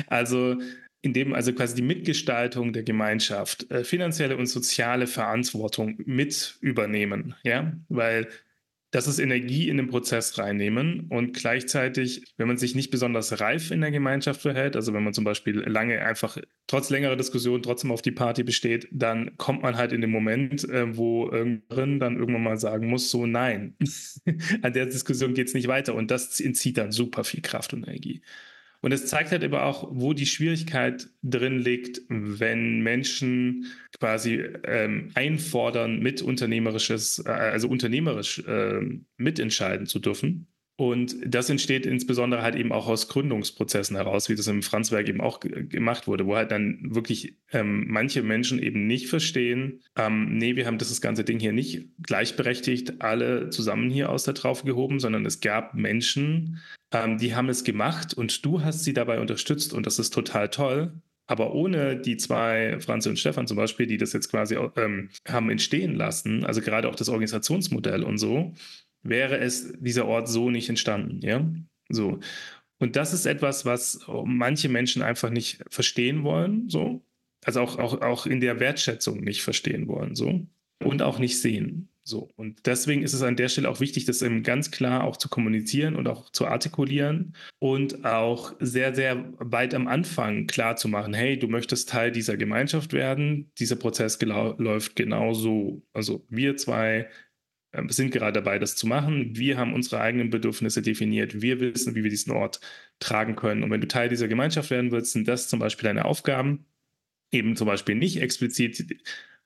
also 0.08 0.58
indem 1.06 1.34
also 1.34 1.54
quasi 1.54 1.76
die 1.76 1.84
Mitgestaltung 1.84 2.74
der 2.74 2.84
Gemeinschaft, 2.84 3.70
äh, 3.70 3.84
finanzielle 3.84 4.38
und 4.38 4.48
soziale 4.48 5.06
Verantwortung 5.06 6.00
mit 6.06 6.58
übernehmen, 6.62 7.36
ja, 7.44 7.74
weil 7.90 8.28
das 8.96 9.08
ist 9.08 9.20
Energie 9.20 9.68
in 9.68 9.76
den 9.76 9.90
Prozess 9.90 10.38
reinnehmen 10.38 11.08
und 11.10 11.34
gleichzeitig, 11.34 12.34
wenn 12.38 12.48
man 12.48 12.56
sich 12.56 12.76
nicht 12.76 12.92
besonders 12.92 13.42
reif 13.42 13.72
in 13.72 13.82
der 13.82 13.92
Gemeinschaft 13.92 14.42
verhält, 14.42 14.78
also 14.78 14.94
wenn 14.94 15.04
man 15.04 15.14
zum 15.14 15.26
Beispiel 15.26 15.60
lange 15.68 16.00
einfach 16.00 16.38
trotz 16.66 16.90
längerer 16.90 17.18
Diskussion 17.18 17.62
trotzdem 17.62 17.92
auf 17.92 18.02
die 18.02 18.14
Party 18.14 18.44
besteht, 18.44 18.88
dann 18.92 19.36
kommt 19.36 19.64
man 19.64 19.76
halt 19.76 19.92
in 19.92 20.00
den 20.00 20.12
Moment, 20.12 20.64
äh, 20.70 20.96
wo 20.96 21.30
irgendwann 21.30 22.00
dann 22.00 22.16
irgendwann 22.16 22.44
mal 22.44 22.58
sagen 22.58 22.88
muss, 22.88 23.12
so 23.12 23.26
nein, 23.26 23.76
an 24.62 24.72
der 24.72 24.86
Diskussion 24.86 25.34
geht 25.34 25.50
es 25.50 25.54
nicht 25.54 25.68
weiter 25.68 25.94
und 25.94 26.10
das 26.10 26.40
entzieht 26.40 26.78
dann 26.78 26.94
super 26.94 27.26
viel 27.26 27.42
Kraft 27.42 27.74
und 27.74 27.84
Energie. 27.84 28.22
Und 28.82 28.92
es 28.92 29.08
zeigt 29.08 29.32
halt 29.32 29.44
aber 29.44 29.66
auch, 29.66 29.88
wo 29.92 30.14
die 30.14 30.26
Schwierigkeit 30.26 31.10
drin 31.24 31.60
liegt, 31.60 32.02
wenn 32.10 32.82
Menschen 32.82 33.66
quasi 34.00 34.44
ähm, 34.64 35.12
einfordern, 35.16 36.00
mit 36.00 36.22
unternehmerisches, 36.22 37.24
äh, 37.26 37.30
also 37.30 37.68
unternehmerisch 37.68 38.40
äh, 38.40 38.82
mitentscheiden 39.18 39.88
zu 39.88 40.00
dürfen. 40.00 40.48
Und 40.78 41.16
das 41.26 41.50
entsteht 41.50 41.86
insbesondere 41.86 42.42
halt 42.42 42.56
eben 42.56 42.74
auch 42.74 42.88
aus 42.88 43.08
Gründungsprozessen 43.08 43.96
heraus, 43.96 44.28
wie 44.28 44.36
das 44.36 44.48
im 44.48 44.62
Franzwerk 44.62 45.08
eben 45.08 45.22
auch 45.22 45.40
gemacht 45.40 46.06
wurde, 46.06 46.26
wo 46.26 46.36
halt 46.36 46.52
dann 46.52 46.80
wirklich 46.94 47.38
ähm, 47.54 47.86
manche 47.88 48.24
Menschen 48.24 48.60
eben 48.60 48.86
nicht 48.86 49.08
verstehen, 49.08 49.82
ähm, 49.96 50.38
nee, 50.38 50.58
wir 50.58 50.66
haben 50.66 50.78
das 50.78 51.00
ganze 51.00 51.24
Ding 51.24 51.40
hier 51.40 51.54
nicht 51.54 51.88
gleichberechtigt 52.04 53.02
alle 53.02 53.50
zusammen 53.52 53.90
hier 53.90 54.10
aus 54.10 54.26
der 54.26 54.34
Traufe 54.34 54.66
gehoben, 54.66 55.00
sondern 55.00 55.26
es 55.26 55.40
gab 55.40 55.76
Menschen, 55.76 56.60
ähm, 56.92 57.18
die 57.18 57.36
haben 57.36 57.48
es 57.48 57.64
gemacht 57.64 58.14
und 58.14 58.46
du 58.46 58.62
hast 58.62 58.84
sie 58.84 58.94
dabei 58.94 59.22
unterstützt 59.22 59.74
und 59.74 59.86
das 59.86 59.98
ist 59.98 60.14
total 60.14 60.50
toll. 60.50 60.92
Aber 61.28 61.56
ohne 61.56 61.98
die 61.98 62.18
zwei, 62.18 62.80
Franzi 62.80 63.10
und 63.10 63.18
Stefan 63.18 63.48
zum 63.48 63.58
Beispiel, 63.58 63.88
die 63.88 63.98
das 63.98 64.14
jetzt 64.14 64.30
quasi 64.30 64.58
ähm, 64.76 65.10
haben 65.28 65.50
entstehen 65.50 65.96
lassen, 65.96 66.46
also 66.46 66.62
gerade 66.62 66.88
auch 66.88 66.96
das 66.96 67.10
Organisationsmodell 67.10 68.04
und 68.04 68.20
so, 68.20 68.54
wäre 69.06 69.38
es 69.38 69.74
dieser 69.80 70.08
Ort 70.08 70.28
so 70.28 70.50
nicht 70.50 70.70
entstanden, 70.70 71.20
ja? 71.22 71.46
So. 71.90 72.20
Und 72.80 72.96
das 72.96 73.14
ist 73.14 73.26
etwas, 73.26 73.66
was 73.66 74.06
manche 74.26 74.68
Menschen 74.68 75.02
einfach 75.02 75.30
nicht 75.30 75.64
verstehen 75.70 76.24
wollen, 76.24 76.70
so. 76.70 77.06
Also 77.46 77.62
auch, 77.62 77.78
auch, 77.78 78.02
auch 78.02 78.26
in 78.26 78.42
der 78.42 78.60
Wertschätzung 78.60 79.22
nicht 79.22 79.44
verstehen 79.44 79.88
wollen, 79.88 80.16
so. 80.16 80.46
Und 80.84 81.02
auch 81.02 81.20
nicht 81.20 81.40
sehen. 81.40 81.90
So. 82.08 82.30
Und 82.36 82.68
deswegen 82.68 83.02
ist 83.02 83.14
es 83.14 83.24
an 83.24 83.36
der 83.36 83.50
Stelle 83.50 83.68
auch 83.68 83.80
wichtig, 83.80 84.06
das 84.06 84.22
eben 84.22 84.44
ganz 84.44 84.70
klar 84.70 85.04
auch 85.04 85.18
zu 85.18 85.28
kommunizieren 85.28 85.96
und 85.96 86.08
auch 86.08 86.30
zu 86.30 86.46
artikulieren 86.46 87.36
und 87.58 88.06
auch 88.06 88.54
sehr, 88.60 88.94
sehr 88.94 89.34
weit 89.40 89.74
am 89.74 89.88
Anfang 89.88 90.46
klar 90.46 90.76
zu 90.76 90.88
machen, 90.88 91.16
hey, 91.16 91.40
du 91.40 91.48
möchtest 91.48 91.90
Teil 91.90 92.12
dieser 92.12 92.38
Gemeinschaft 92.38 92.94
werden. 92.94 93.52
Dieser 93.58 93.76
Prozess 93.76 94.20
läuft 94.22 94.96
genauso. 94.96 95.82
Also 95.94 96.24
wir 96.30 96.58
zwei 96.58 97.10
sind 97.90 98.12
gerade 98.12 98.34
dabei, 98.34 98.60
das 98.60 98.76
zu 98.76 98.88
machen. 98.88 99.36
Wir 99.36 99.58
haben 99.58 99.74
unsere 99.74 100.02
eigenen 100.02 100.30
Bedürfnisse 100.30 100.82
definiert. 100.82 101.42
Wir 101.42 101.60
wissen, 101.60 101.96
wie 101.96 102.04
wir 102.04 102.10
diesen 102.10 102.32
Ort 102.32 102.60
tragen 103.00 103.36
können. 103.36 103.64
Und 103.64 103.72
wenn 103.72 103.82
du 103.82 103.88
Teil 103.88 104.10
dieser 104.10 104.28
Gemeinschaft 104.28 104.70
werden 104.70 104.92
willst, 104.92 105.14
sind 105.14 105.28
das 105.28 105.48
zum 105.48 105.60
Beispiel 105.60 105.88
deine 105.88 106.06
Aufgaben. 106.06 106.66
Eben 107.32 107.56
zum 107.56 107.68
Beispiel 107.68 107.96
nicht 107.96 108.22
explizit 108.22 109.04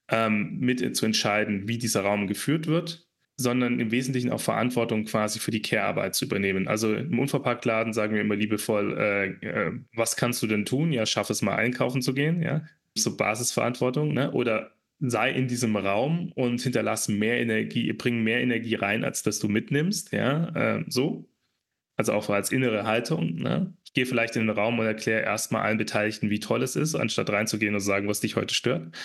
ähm, 0.09 0.57
mit 0.59 0.95
zu 0.95 1.05
entscheiden, 1.05 1.67
wie 1.67 1.77
dieser 1.77 2.01
Raum 2.01 2.27
geführt 2.27 2.67
wird, 2.67 3.07
sondern 3.37 3.79
im 3.79 3.91
Wesentlichen 3.91 4.31
auch 4.31 4.41
Verantwortung 4.41 5.05
quasi 5.05 5.39
für 5.39 5.51
die 5.51 5.61
Care-Arbeit 5.61 6.15
zu 6.15 6.25
übernehmen. 6.25 6.67
Also 6.67 6.93
im 6.93 7.17
Unverpacktladen 7.19 7.93
sagen 7.93 8.13
wir 8.13 8.21
immer 8.21 8.35
liebevoll, 8.35 8.97
äh, 8.97 9.27
äh, 9.45 9.71
was 9.95 10.15
kannst 10.15 10.43
du 10.43 10.47
denn 10.47 10.65
tun? 10.65 10.91
Ja, 10.91 11.05
schaff 11.05 11.29
es 11.29 11.41
mal 11.41 11.55
einkaufen 11.55 12.01
zu 12.01 12.13
gehen, 12.13 12.41
ja. 12.41 12.63
So 12.95 13.15
Basisverantwortung, 13.15 14.13
ne? 14.13 14.31
Oder 14.31 14.71
sei 14.99 15.31
in 15.31 15.47
diesem 15.47 15.75
Raum 15.75 16.31
und 16.33 16.61
hinterlass 16.61 17.07
mehr 17.07 17.39
Energie, 17.39 17.91
bring 17.93 18.23
mehr 18.23 18.41
Energie 18.41 18.75
rein, 18.75 19.03
als 19.03 19.23
dass 19.23 19.39
du 19.39 19.47
mitnimmst, 19.47 20.11
ja, 20.11 20.49
äh, 20.79 20.85
so. 20.87 21.25
Also 21.95 22.13
auch 22.13 22.29
als 22.29 22.51
innere 22.51 22.85
Haltung. 22.85 23.35
Ne? 23.35 23.73
Ich 23.83 23.93
gehe 23.93 24.05
vielleicht 24.05 24.35
in 24.37 24.47
den 24.47 24.57
Raum 24.57 24.79
und 24.79 24.85
erkläre 24.85 25.21
erstmal 25.21 25.63
allen 25.63 25.77
Beteiligten, 25.77 26.29
wie 26.29 26.39
toll 26.39 26.63
es 26.63 26.77
ist, 26.77 26.95
anstatt 26.95 27.29
reinzugehen 27.29 27.73
und 27.73 27.81
sagen, 27.81 28.07
was 28.07 28.21
dich 28.21 28.35
heute 28.35 28.53
stört. 28.53 28.95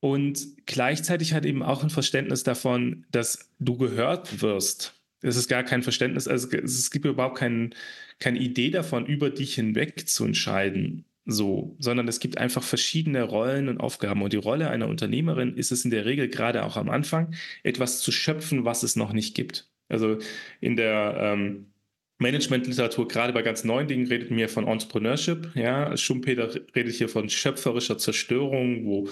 und 0.00 0.66
gleichzeitig 0.66 1.32
hat 1.32 1.44
eben 1.46 1.62
auch 1.62 1.82
ein 1.84 1.90
Verständnis 1.90 2.42
davon, 2.42 3.06
dass 3.12 3.50
du 3.60 3.76
gehört 3.78 4.42
wirst. 4.42 4.94
Es 5.22 5.36
ist 5.36 5.48
gar 5.48 5.62
kein 5.62 5.82
Verständnis, 5.84 6.26
also 6.26 6.48
es 6.50 6.90
gibt 6.90 7.04
überhaupt 7.04 7.38
kein, 7.38 7.74
keine 8.18 8.40
Idee 8.40 8.70
davon, 8.70 9.06
über 9.06 9.30
dich 9.30 9.54
hinweg 9.54 10.08
zu 10.08 10.24
entscheiden, 10.24 11.04
so, 11.24 11.76
sondern 11.78 12.08
es 12.08 12.20
gibt 12.20 12.38
einfach 12.38 12.62
verschiedene 12.62 13.22
Rollen 13.22 13.68
und 13.68 13.78
Aufgaben. 13.78 14.22
Und 14.22 14.32
die 14.32 14.38
Rolle 14.38 14.70
einer 14.70 14.88
Unternehmerin 14.88 15.56
ist 15.56 15.72
es 15.72 15.84
in 15.84 15.90
der 15.90 16.04
Regel 16.04 16.28
gerade 16.28 16.64
auch 16.64 16.76
am 16.76 16.90
Anfang, 16.90 17.34
etwas 17.62 18.00
zu 18.00 18.12
schöpfen, 18.12 18.64
was 18.64 18.82
es 18.82 18.96
noch 18.96 19.12
nicht 19.12 19.34
gibt. 19.34 19.68
Also 19.88 20.18
in 20.60 20.76
der 20.76 21.16
ähm, 21.18 21.72
Managementliteratur, 22.18 23.08
gerade 23.08 23.32
bei 23.32 23.42
ganz 23.42 23.64
neuen 23.64 23.88
Dingen, 23.88 24.06
redet 24.06 24.30
mir 24.30 24.48
von 24.48 24.66
Entrepreneurship. 24.66 25.54
Ja, 25.54 25.96
Schumpeter 25.96 26.50
redet 26.74 26.94
hier 26.94 27.08
von 27.08 27.28
schöpferischer 27.28 27.98
Zerstörung, 27.98 28.84
wo 28.84 29.08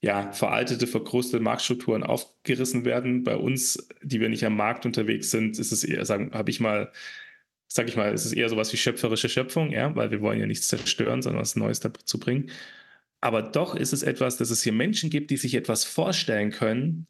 ja, 0.00 0.32
veraltete, 0.32 0.86
verkrustete 0.86 1.42
Marktstrukturen 1.42 2.02
aufgerissen 2.02 2.84
werden. 2.84 3.22
Bei 3.22 3.36
uns, 3.36 3.88
die 4.02 4.20
wir 4.20 4.28
nicht 4.28 4.44
am 4.44 4.56
Markt 4.56 4.84
unterwegs 4.84 5.30
sind, 5.30 5.58
ist 5.58 5.70
es 5.70 5.84
eher, 5.84 6.04
sagen, 6.04 6.32
habe 6.32 6.50
ich 6.50 6.60
mal, 6.60 6.90
sage 7.74 7.88
ich 7.88 7.96
mal, 7.96 8.12
ist 8.12 8.24
es 8.24 8.32
eher 8.32 8.48
sowas 8.48 8.72
wie 8.72 8.76
schöpferische 8.76 9.28
Schöpfung, 9.28 9.70
ja, 9.70 9.94
weil 9.94 10.10
wir 10.10 10.20
wollen 10.20 10.40
ja 10.40 10.46
nichts 10.46 10.68
zerstören, 10.68 11.22
sondern 11.22 11.42
was 11.42 11.56
Neues 11.56 11.80
dazu 11.80 12.18
bringen. 12.18 12.50
Aber 13.20 13.42
doch 13.42 13.74
ist 13.74 13.92
es 13.92 14.02
etwas, 14.02 14.36
dass 14.36 14.50
es 14.50 14.62
hier 14.62 14.72
Menschen 14.72 15.10
gibt, 15.10 15.30
die 15.30 15.36
sich 15.36 15.54
etwas 15.54 15.84
vorstellen 15.84 16.50
können, 16.50 17.06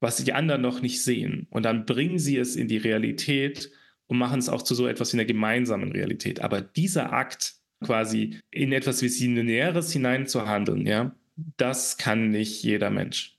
was 0.00 0.16
die 0.16 0.32
anderen 0.32 0.62
noch 0.62 0.80
nicht 0.80 1.02
sehen. 1.02 1.46
Und 1.50 1.64
dann 1.64 1.86
bringen 1.86 2.18
sie 2.18 2.38
es 2.38 2.56
in 2.56 2.68
die 2.68 2.78
Realität 2.78 3.70
und 4.06 4.18
machen 4.18 4.38
es 4.38 4.48
auch 4.48 4.62
zu 4.62 4.74
so 4.74 4.86
etwas 4.86 5.12
wie 5.12 5.18
einer 5.18 5.26
gemeinsamen 5.26 5.92
Realität. 5.92 6.40
Aber 6.40 6.60
dieser 6.60 7.12
Akt, 7.12 7.54
quasi 7.82 8.38
in 8.50 8.72
etwas 8.72 9.02
Visionäres 9.02 9.92
hineinzuhandeln, 9.92 10.86
ja, 10.86 11.14
das 11.56 11.98
kann 11.98 12.30
nicht 12.30 12.62
jeder 12.62 12.90
Mensch. 12.90 13.38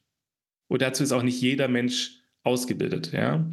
Und 0.67 0.81
dazu 0.81 1.03
ist 1.03 1.11
auch 1.11 1.23
nicht 1.23 1.41
jeder 1.41 1.67
Mensch 1.67 2.19
ausgebildet. 2.43 3.11
Ja? 3.13 3.49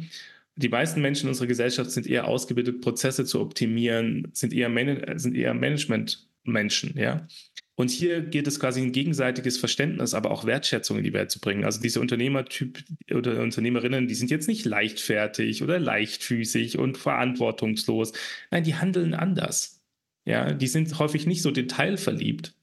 Die 0.55 0.69
meisten 0.69 1.01
Menschen 1.01 1.25
in 1.25 1.29
unserer 1.29 1.47
Gesellschaft 1.47 1.91
sind 1.91 2.05
eher 2.05 2.27
ausgebildet, 2.27 2.81
Prozesse 2.81 3.25
zu 3.25 3.41
optimieren, 3.41 4.27
sind 4.33 4.53
eher, 4.53 4.69
Man 4.69 4.87
eher 4.87 5.53
Management-Menschen. 5.53 6.97
Ja? 6.97 7.27
Und 7.75 7.89
hier 7.89 8.21
geht 8.21 8.45
es 8.47 8.59
quasi 8.59 8.81
ein 8.81 8.91
gegenseitiges 8.91 9.57
Verständnis, 9.57 10.13
aber 10.13 10.29
auch 10.29 10.45
Wertschätzung 10.45 10.97
in 10.99 11.03
die 11.03 11.13
Welt 11.13 11.31
zu 11.31 11.39
bringen. 11.39 11.63
Also 11.65 11.81
diese 11.81 11.99
Unternehmertyp 11.99 12.83
oder 13.11 13.41
Unternehmerinnen, 13.41 14.07
die 14.07 14.13
sind 14.13 14.29
jetzt 14.29 14.47
nicht 14.47 14.63
leichtfertig 14.65 15.63
oder 15.63 15.79
leichtfüßig 15.79 16.77
und 16.77 16.99
verantwortungslos. 16.99 18.13
Nein, 18.51 18.63
die 18.63 18.75
handeln 18.75 19.15
anders. 19.15 19.81
Ja, 20.25 20.53
die 20.53 20.67
sind 20.67 20.99
häufig 20.99 21.25
nicht 21.25 21.41
so 21.41 21.51
detailverliebt, 21.51 22.53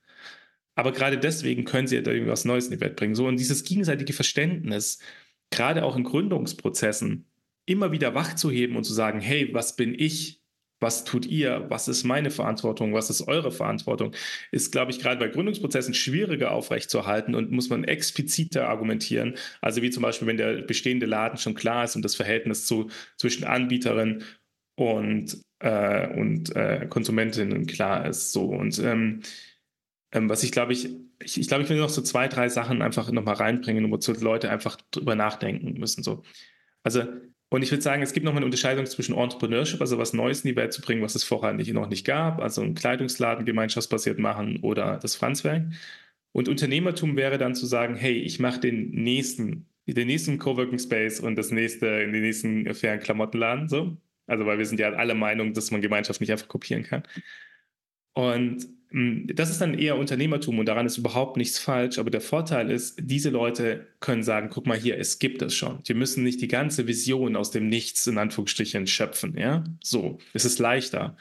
aber 0.77 0.93
gerade 0.93 1.19
deswegen 1.19 1.65
können 1.65 1.89
sie 1.89 2.03
da 2.03 2.11
irgendwas 2.11 2.45
Neues 2.45 2.67
in 2.67 2.73
die 2.73 2.81
Welt 2.81 2.97
bringen. 2.97 3.15
So, 3.15 3.27
und 3.27 3.39
dieses 3.39 3.65
gegenseitige 3.65 4.13
Verständnis, 4.13 5.01
gerade 5.51 5.85
auch 5.85 5.97
in 5.97 6.05
Gründungsprozessen, 6.05 7.27
immer 7.71 7.93
wieder 7.93 8.15
wachzuheben 8.15 8.77
und 8.77 8.85
zu 8.85 8.93
sagen, 8.93 9.21
hey, 9.21 9.53
was 9.53 9.77
bin 9.77 9.95
ich? 9.97 10.41
Was 10.81 11.05
tut 11.05 11.27
ihr? 11.27 11.67
Was 11.69 11.89
ist 11.89 12.05
meine 12.05 12.31
Verantwortung? 12.31 12.95
Was 12.95 13.11
ist 13.11 13.29
eure 13.29 13.53
Verantwortung? 13.53 14.13
Ist, 14.51 14.73
glaube 14.73 14.91
ich, 14.91 14.99
gerade 14.99 15.21
bei 15.21 15.29
Gründungsprozessen 15.29 15.93
schwieriger 15.93 16.53
aufrechtzuerhalten 16.53 17.35
und 17.35 17.51
muss 17.51 17.69
man 17.69 17.85
expliziter 17.85 18.67
argumentieren. 18.69 19.37
Also 19.61 19.83
wie 19.83 19.91
zum 19.91 20.03
Beispiel, 20.03 20.27
wenn 20.27 20.39
der 20.39 20.63
bestehende 20.63 21.07
Laden 21.07 21.39
schon 21.39 21.55
klar 21.55 21.85
ist 21.85 21.97
und 21.97 22.05
das 22.05 22.15
Verhältnis 22.17 22.65
zu, 22.67 22.91
zwischen 23.19 23.45
Anbieterin 23.45 24.25
und, 24.77 25.39
äh, 25.61 26.09
und 26.19 26.57
äh, 26.57 26.87
Konsumentinnen 26.89 27.67
klar 27.67 28.07
ist. 28.07 28.33
So 28.33 28.47
und 28.47 28.79
ähm, 28.79 29.21
ähm, 30.13 30.29
was 30.29 30.43
ich 30.43 30.53
glaube, 30.53 30.73
ich, 30.73 30.89
ich, 31.23 31.39
ich 31.39 31.49
glaube, 31.49 31.65
ich 31.65 31.71
will 31.71 31.79
noch 31.79 31.89
so 31.91 32.03
zwei, 32.03 32.29
drei 32.29 32.49
Sachen 32.49 32.83
einfach 32.83 33.11
nochmal 33.13 33.35
reinbringen, 33.37 33.91
wozu 33.91 34.13
Leute 34.13 34.51
einfach 34.51 34.79
drüber 34.91 35.15
nachdenken 35.15 35.79
müssen. 35.79 36.03
So. 36.03 36.23
Also, 36.83 37.05
und 37.51 37.63
ich 37.63 37.71
würde 37.73 37.83
sagen, 37.83 38.01
es 38.03 38.13
gibt 38.13 38.25
nochmal 38.25 38.39
eine 38.39 38.47
Unterscheidung 38.47 38.87
zwischen 38.87 39.17
Entrepreneurship, 39.17 39.81
also 39.81 39.99
was 39.99 40.13
Neues 40.13 40.45
in 40.45 40.51
die 40.51 40.57
Welt 40.57 40.73
zu 40.73 40.81
bringen, 40.81 41.03
was 41.03 41.17
es 41.17 41.25
vorher 41.25 41.53
nicht, 41.53 41.73
noch 41.73 41.89
nicht 41.89 42.07
gab, 42.07 42.41
also 42.41 42.63
einen 42.63 42.75
Kleidungsladen 42.75 43.45
gemeinschaftsbasiert 43.45 44.21
machen 44.21 44.61
oder 44.63 44.99
das 44.99 45.17
Franzwerk. 45.17 45.65
Und 46.33 46.49
Unternehmertum 46.49 47.17
wäre 47.17 47.39
dann 47.39 47.57
zu 47.57 47.67
sagen, 47.67 47.97
hey, 47.97 48.15
ich 48.15 48.39
mache 48.39 48.61
den 48.61 48.91
nächsten, 48.91 49.67
den 49.87 50.07
nächsten 50.07 50.39
Coworking 50.39 50.79
Space 50.79 51.19
und 51.19 51.35
das 51.37 51.51
nächste, 51.51 52.07
den 52.07 52.13
nächsten 52.13 52.73
fairen 52.73 53.01
Klamottenladen, 53.01 53.69
so. 53.69 53.97
Also, 54.29 54.47
weil 54.47 54.59
wir 54.59 54.67
sind 54.67 54.79
ja 54.79 54.93
alle 54.93 55.17
Meinung, 55.17 55.55
dass 55.55 55.73
man 55.73 55.81
Gemeinschaft 55.81 56.21
nicht 56.21 56.31
einfach 56.31 56.47
kopieren 56.47 56.85
kann. 56.85 57.03
Und 58.15 58.69
das 58.93 59.51
ist 59.51 59.61
dann 59.61 59.75
eher 59.75 59.97
Unternehmertum 59.97 60.59
und 60.59 60.67
daran 60.67 60.87
ist 60.87 60.99
überhaupt 60.99 61.37
nichts 61.37 61.61
falsch. 61.61 61.99
Aber 61.99 62.11
der 62.11 62.21
Vorteil 62.21 62.71
ist, 62.71 62.99
diese 63.01 63.31
Leute 63.31 63.87
können 64.01 64.25
sagen, 64.25 64.49
guck 64.51 64.67
mal 64.67 64.79
hier, 64.79 64.99
es 64.99 65.21
gibt 65.21 65.43
es 65.43 65.55
schon. 65.55 65.79
Wir 65.85 65.95
müssen 65.95 66.25
nicht 66.25 66.41
die 66.41 66.49
ganze 66.49 66.89
Vision 66.89 67.37
aus 67.37 67.53
dem 67.53 67.69
Nichts 67.69 68.09
in 68.09 68.19
Anführungsstrichen 68.19 68.89
schöpfen. 68.89 69.37
Ja, 69.39 69.63
so, 69.81 70.19
es 70.33 70.45
ist 70.45 70.59
leichter, 70.59 71.17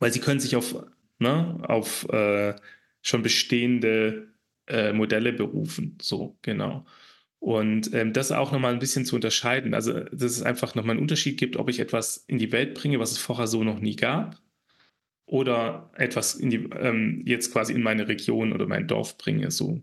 weil 0.00 0.12
sie 0.12 0.18
können 0.20 0.40
sich 0.40 0.56
auf, 0.56 0.74
ne, 1.20 1.60
auf 1.62 2.08
äh, 2.08 2.54
schon 3.02 3.22
bestehende 3.22 4.32
äh, 4.66 4.92
Modelle 4.92 5.32
berufen. 5.32 5.98
So, 6.02 6.36
genau. 6.42 6.84
Und 7.38 7.94
ähm, 7.94 8.12
das 8.12 8.32
auch 8.32 8.50
nochmal 8.50 8.72
ein 8.72 8.80
bisschen 8.80 9.04
zu 9.04 9.14
unterscheiden. 9.14 9.72
Also, 9.72 10.00
dass 10.00 10.32
es 10.32 10.42
einfach 10.42 10.74
nochmal 10.74 10.92
einen 10.92 11.02
Unterschied 11.02 11.38
gibt, 11.38 11.56
ob 11.56 11.70
ich 11.70 11.78
etwas 11.78 12.24
in 12.26 12.38
die 12.38 12.50
Welt 12.50 12.74
bringe, 12.74 12.98
was 12.98 13.12
es 13.12 13.18
vorher 13.18 13.46
so 13.46 13.62
noch 13.62 13.78
nie 13.78 13.94
gab 13.94 14.40
oder 15.28 15.90
etwas 15.94 16.34
in 16.34 16.50
die, 16.50 16.56
ähm, 16.56 17.22
jetzt 17.26 17.52
quasi 17.52 17.74
in 17.74 17.82
meine 17.82 18.08
Region 18.08 18.52
oder 18.52 18.66
mein 18.66 18.88
Dorf 18.88 19.18
bringe. 19.18 19.50
So. 19.50 19.82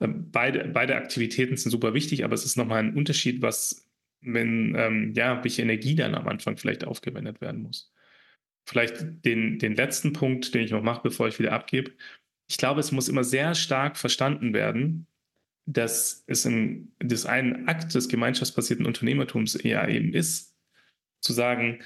Ähm, 0.00 0.30
beide, 0.30 0.68
beide 0.68 0.96
Aktivitäten 0.96 1.56
sind 1.56 1.72
super 1.72 1.94
wichtig, 1.94 2.24
aber 2.24 2.34
es 2.34 2.44
ist 2.44 2.56
nochmal 2.56 2.78
ein 2.78 2.94
Unterschied, 2.94 3.42
was, 3.42 3.88
wenn, 4.20 4.74
ähm, 4.76 5.12
ja, 5.14 5.42
welche 5.42 5.62
Energie 5.62 5.96
dann 5.96 6.14
am 6.14 6.28
Anfang 6.28 6.56
vielleicht 6.56 6.84
aufgewendet 6.84 7.40
werden 7.40 7.62
muss. 7.62 7.92
Vielleicht 8.66 9.24
den, 9.24 9.58
den 9.58 9.74
letzten 9.74 10.12
Punkt, 10.12 10.54
den 10.54 10.62
ich 10.62 10.70
noch 10.70 10.82
mache, 10.82 11.02
bevor 11.02 11.26
ich 11.26 11.38
wieder 11.40 11.52
abgebe. 11.52 11.92
Ich 12.48 12.56
glaube, 12.56 12.80
es 12.80 12.92
muss 12.92 13.08
immer 13.08 13.24
sehr 13.24 13.54
stark 13.56 13.96
verstanden 13.96 14.54
werden, 14.54 15.08
dass 15.66 16.22
es 16.28 16.44
in, 16.44 16.92
das 17.00 17.26
ein 17.26 17.66
Akt 17.66 17.94
des 17.94 18.08
gemeinschaftsbasierten 18.08 18.86
Unternehmertums 18.86 19.56
eher 19.56 19.88
eben 19.88 20.12
ist, 20.12 20.54
zu 21.20 21.32
sagen, 21.32 21.82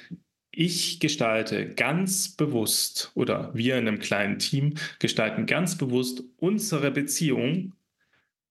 ich 0.58 0.98
gestalte 0.98 1.72
ganz 1.72 2.30
bewusst 2.30 3.12
oder 3.14 3.54
wir 3.54 3.78
in 3.78 3.86
einem 3.86 4.00
kleinen 4.00 4.40
Team 4.40 4.74
gestalten 4.98 5.46
ganz 5.46 5.78
bewusst 5.78 6.24
unsere 6.36 6.90
Beziehung 6.90 7.74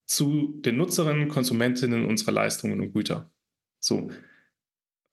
zu 0.05 0.57
den 0.61 0.77
Nutzerinnen, 0.77 1.27
Konsumentinnen 1.27 2.05
unserer 2.05 2.31
Leistungen 2.31 2.79
und 2.79 2.93
Güter. 2.93 3.29
So. 3.81 4.09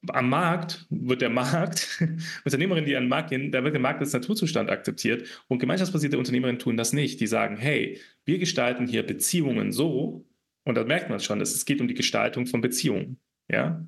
Am 0.07 0.28
Markt 0.28 0.87
wird 0.88 1.20
der 1.20 1.30
Markt, 1.30 2.00
Unternehmerinnen, 2.44 2.87
die 2.87 2.94
an 2.94 3.04
den 3.04 3.09
Markt 3.09 3.30
gehen, 3.30 3.50
da 3.50 3.64
wird 3.64 3.74
der 3.74 3.80
Markt 3.80 3.98
als 3.98 4.12
Naturzustand 4.12 4.70
akzeptiert 4.70 5.42
und 5.48 5.59
gemeinschaftsbasierte 5.59 6.16
Unternehmerinnen 6.16 6.61
tun 6.61 6.76
das 6.76 6.92
nicht. 6.92 7.20
Die 7.20 7.26
sagen, 7.26 7.57
hey, 7.57 8.00
wir 8.24 8.38
gestalten 8.38 8.87
hier 8.87 9.02
Beziehungen 9.02 9.72
so, 9.72 10.28
und 10.62 10.76
da 10.76 10.85
merkt 10.85 11.11
man 11.11 11.18
schon, 11.18 11.40
es 11.40 11.64
geht 11.64 11.80
um 11.80 11.88
die 11.88 11.94
Gestaltung 11.94 12.46
von 12.46 12.61
Beziehungen, 12.61 13.18
ja, 13.48 13.85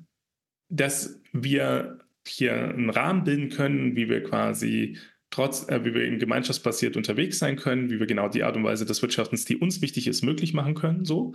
dass 0.67 1.21
wir 1.31 1.99
hier 2.27 2.69
einen 2.69 2.89
Rahmen 2.89 3.23
bilden 3.23 3.49
können, 3.49 3.95
wie 3.95 4.09
wir 4.09 4.23
quasi 4.23 4.97
trotz, 5.29 5.67
äh, 5.69 5.83
wie 5.83 5.93
wir 5.93 6.03
eben 6.03 6.19
gemeinschaftsbasiert 6.19 6.95
unterwegs 6.95 7.39
sein 7.39 7.55
können, 7.57 7.89
wie 7.89 7.99
wir 7.99 8.07
genau 8.07 8.29
die 8.29 8.43
Art 8.43 8.55
und 8.55 8.63
Weise 8.63 8.85
des 8.85 9.01
Wirtschaftens, 9.01 9.45
die 9.45 9.57
uns 9.57 9.81
wichtig 9.81 10.07
ist, 10.07 10.23
möglich 10.23 10.53
machen 10.53 10.75
können, 10.75 11.05
so. 11.05 11.33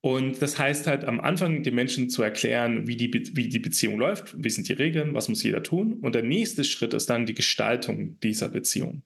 Und 0.00 0.40
das 0.40 0.58
heißt 0.58 0.86
halt 0.86 1.04
am 1.04 1.20
Anfang 1.20 1.62
den 1.64 1.74
Menschen 1.74 2.08
zu 2.08 2.22
erklären, 2.22 2.86
wie 2.86 2.96
die, 2.96 3.12
wie 3.34 3.48
die 3.48 3.58
Beziehung 3.58 3.98
läuft, 3.98 4.34
wie 4.42 4.50
sind 4.50 4.68
die 4.68 4.74
Regeln, 4.74 5.12
was 5.12 5.28
muss 5.28 5.42
jeder 5.42 5.62
tun. 5.62 5.94
Und 5.94 6.14
der 6.14 6.22
nächste 6.22 6.62
Schritt 6.62 6.94
ist 6.94 7.10
dann 7.10 7.26
die 7.26 7.34
Gestaltung 7.34 8.18
dieser 8.20 8.48
Beziehung. 8.48 9.02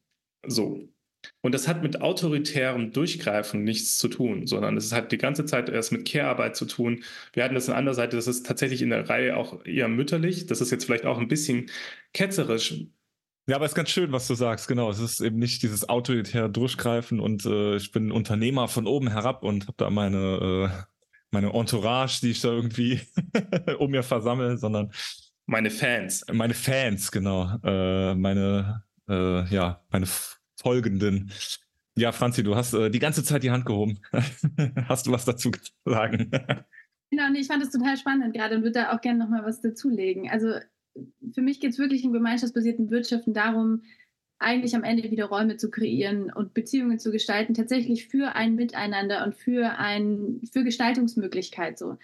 So. 0.47 0.87
Und 1.41 1.55
das 1.55 1.69
hat 1.69 1.83
mit 1.83 2.01
autoritärem 2.01 2.93
Durchgreifen 2.93 3.65
nichts 3.65 3.99
zu 3.99 4.09
tun, 4.09 4.47
sondern 4.47 4.77
es 4.77 4.93
hat 4.93 5.13
die 5.13 5.19
ganze 5.19 5.45
Zeit 5.45 5.69
erst 5.69 5.93
mit 5.93 6.09
Care-Arbeit 6.09 6.57
zu 6.57 6.67
tun. 6.67 7.03
Wir 7.33 7.45
hatten 7.45 7.55
das 7.55 7.69
an 7.69 7.77
anderer 7.77 7.95
Seite, 7.95 8.17
das 8.17 8.27
ist 8.27 8.47
tatsächlich 8.47 8.83
in 8.83 8.91
der 8.91 9.09
Reihe 9.09 9.37
auch 9.37 9.65
eher 9.65 9.89
mütterlich. 9.89 10.47
Das 10.47 10.61
ist 10.61 10.71
jetzt 10.71 10.85
vielleicht 10.85 11.07
auch 11.07 11.19
ein 11.19 11.29
bisschen 11.29 11.71
ketzerisch. 12.13 12.75
Ja, 13.49 13.57
aber 13.57 13.65
es 13.65 13.73
ist 13.73 13.77
ganz 13.77 13.91
schön, 13.91 14.13
was 14.13 14.29
du 14.29 14.35
sagst, 14.35 14.69
genau. 14.69 14.91
Es 14.91 15.01
ist 15.01 15.21
eben 15.21 15.39
nicht 15.39 15.63
dieses 15.63 15.89
autoritäre 15.89 16.49
Durchgreifen 16.49 17.19
und 17.19 17.45
äh, 17.45 17.77
ich 17.77 17.91
bin 17.91 18.13
Unternehmer 18.13 18.69
von 18.69 18.87
oben 18.87 19.11
herab 19.11 19.43
und 19.43 19.65
habe 19.67 19.75
da 19.77 19.91
meine, 19.91 20.71
äh, 20.71 20.83
meine 21.33 21.53
Entourage, 21.53 22.21
die 22.21 22.31
ich 22.31 22.41
da 22.41 22.51
irgendwie 22.51 23.01
um 23.79 23.91
mir 23.91 24.05
versammle, 24.05 24.59
sondern 24.59 24.93
meine 25.47 25.71
Fans. 25.71 26.25
Meine 26.33 26.55
Fans, 26.55 27.11
genau. 27.11 27.59
Äh, 27.65 28.15
meine, 28.15 28.85
äh, 29.09 29.45
ja, 29.53 29.83
meine 29.91 30.07
folgenden. 30.63 31.33
Ja, 31.97 32.13
Franzi, 32.13 32.43
du 32.43 32.57
hast 32.57 32.73
äh, 32.73 32.91
die 32.91 32.99
ganze 32.99 33.23
Zeit 33.23 33.43
die 33.43 33.51
Hand 33.51 33.67
gehoben. 33.67 33.99
hast 34.89 35.07
du 35.07 35.13
was 35.13 35.25
dazu 35.25 35.51
zu 35.51 35.73
sagen? 35.85 36.31
Genau, 37.11 37.29
nee, 37.31 37.41
ich 37.41 37.47
fand 37.47 37.63
es 37.63 37.71
total 37.71 37.99
spannend 37.99 38.35
gerade 38.35 38.57
und 38.57 38.63
würde 38.63 38.81
da 38.81 38.93
auch 38.97 39.01
gerne 39.03 39.19
nochmal 39.19 39.45
was 39.45 39.61
dazulegen. 39.61 40.31
Also 40.31 40.55
für 41.35 41.43
mich 41.43 41.61
geht 41.61 41.73
es 41.73 41.79
wirklich 41.79 42.05
im 42.05 42.13
gemeinschaftsbasierten 42.13 42.91
Wirtschaften 42.91 43.35
darum, 43.35 43.83
eigentlich 44.39 44.75
am 44.75 44.83
Ende 44.83 45.11
wieder 45.11 45.27
Räume 45.27 45.57
zu 45.57 45.71
kreieren 45.71 46.33
und 46.33 46.55
Beziehungen 46.55 46.99
zu 46.99 47.13
gestalten, 47.13 47.55
tatsächlich 47.55 48.09
für 48.09 48.35
ein 48.35 48.55
Miteinander 48.55 49.25
und 49.25 49.37
für 49.37 49.79
ein 49.79 50.41
für 50.53 50.65
Gestaltungsmöglichkeit 50.65 51.79
so. 51.79 51.97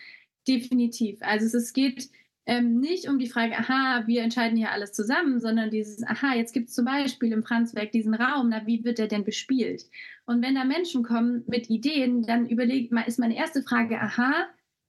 Definitiv. 0.46 1.18
Also 1.20 1.46
es, 1.46 1.54
es 1.54 1.72
geht 1.72 2.10
ähm, 2.48 2.80
nicht 2.80 3.08
um 3.08 3.18
die 3.18 3.28
Frage, 3.28 3.58
aha, 3.58 4.04
wir 4.06 4.22
entscheiden 4.22 4.56
hier 4.56 4.72
alles 4.72 4.92
zusammen, 4.92 5.38
sondern 5.38 5.70
dieses, 5.70 6.02
aha, 6.02 6.34
jetzt 6.34 6.54
gibt 6.54 6.70
es 6.70 6.74
zum 6.74 6.86
Beispiel 6.86 7.30
im 7.32 7.44
Franzwerk 7.44 7.92
diesen 7.92 8.14
Raum, 8.14 8.48
na, 8.48 8.66
wie 8.66 8.84
wird 8.84 8.98
der 8.98 9.06
denn 9.06 9.22
bespielt? 9.22 9.84
Und 10.24 10.42
wenn 10.42 10.54
da 10.54 10.64
Menschen 10.64 11.02
kommen 11.02 11.44
mit 11.46 11.68
Ideen, 11.68 12.22
dann 12.22 12.48
überlegt, 12.48 12.90
ist 13.06 13.18
meine 13.18 13.36
erste 13.36 13.62
Frage, 13.62 14.00
aha, 14.00 14.46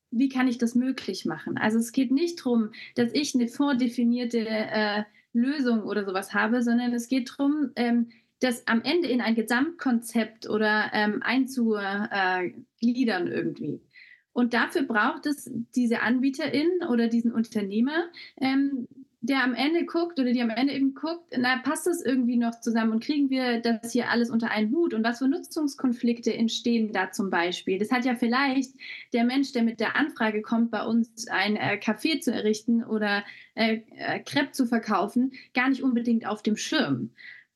wie 0.09 0.29
kann 0.29 0.47
ich 0.47 0.57
das 0.57 0.73
möglich 0.73 1.25
machen? 1.25 1.57
Also 1.57 1.79
es 1.79 1.91
geht 1.91 2.11
nicht 2.11 2.39
darum, 2.39 2.71
dass 2.95 3.13
ich 3.13 3.35
eine 3.35 3.49
vordefinierte 3.49 4.47
äh, 4.47 5.03
Lösung 5.33 5.83
oder 5.83 6.05
sowas 6.05 6.33
habe, 6.33 6.63
sondern 6.63 6.93
es 6.93 7.09
geht 7.09 7.29
darum, 7.29 7.71
ähm, 7.75 8.09
das 8.39 8.65
am 8.67 8.81
Ende 8.83 9.09
in 9.09 9.19
ein 9.19 9.35
Gesamtkonzept 9.35 10.49
oder 10.49 10.91
ähm, 10.93 11.21
einzugliedern 11.21 13.27
irgendwie. 13.27 13.81
Und 14.33 14.53
dafür 14.53 14.83
braucht 14.83 15.25
es 15.25 15.51
diese 15.75 16.01
Anbieterin 16.01 16.69
oder 16.89 17.07
diesen 17.07 17.31
Unternehmer, 17.31 18.05
ähm, 18.39 18.87
der 19.21 19.43
am 19.43 19.53
Ende 19.53 19.85
guckt 19.85 20.17
oder 20.19 20.31
die 20.31 20.41
am 20.41 20.49
Ende 20.49 20.73
eben 20.73 20.93
guckt, 20.93 21.33
na, 21.37 21.57
passt 21.57 21.87
das 21.87 22.01
irgendwie 22.01 22.37
noch 22.37 22.61
zusammen 22.61 22.93
und 22.93 23.03
kriegen 23.03 23.29
wir 23.29 23.59
das 23.59 23.91
hier 23.91 24.09
alles 24.09 24.29
unter 24.29 24.49
einen 24.49 24.73
Hut 24.73 24.93
und 24.93 25.03
was 25.03 25.17
für 25.17 25.27
Nutzungskonflikte 25.27 26.33
entstehen 26.33 26.93
da 26.93 27.11
zum 27.11 27.29
Beispiel? 27.29 27.79
Das 27.79 27.91
hat 27.91 28.05
ja 28.05 28.15
vielleicht 28.15 28.71
der 29.11 29.25
Mensch, 29.25 29.51
der 29.51 29.63
mit 29.63 29.81
der 29.81 29.97
Anfrage 29.97 30.41
kommt, 30.41 30.71
bei 30.71 30.85
uns 30.85 31.27
ein 31.27 31.57
äh, 31.57 31.77
Café 31.83 32.21
zu 32.21 32.31
errichten 32.31 32.83
oder 32.83 33.25
äh, 33.55 33.81
äh, 33.97 34.19
Crepe 34.19 34.51
zu 34.51 34.65
verkaufen, 34.65 35.33
gar 35.53 35.67
nicht 35.67 35.83
unbedingt 35.83 36.25
auf 36.25 36.41
dem 36.41 36.55
Schirm. 36.55 37.11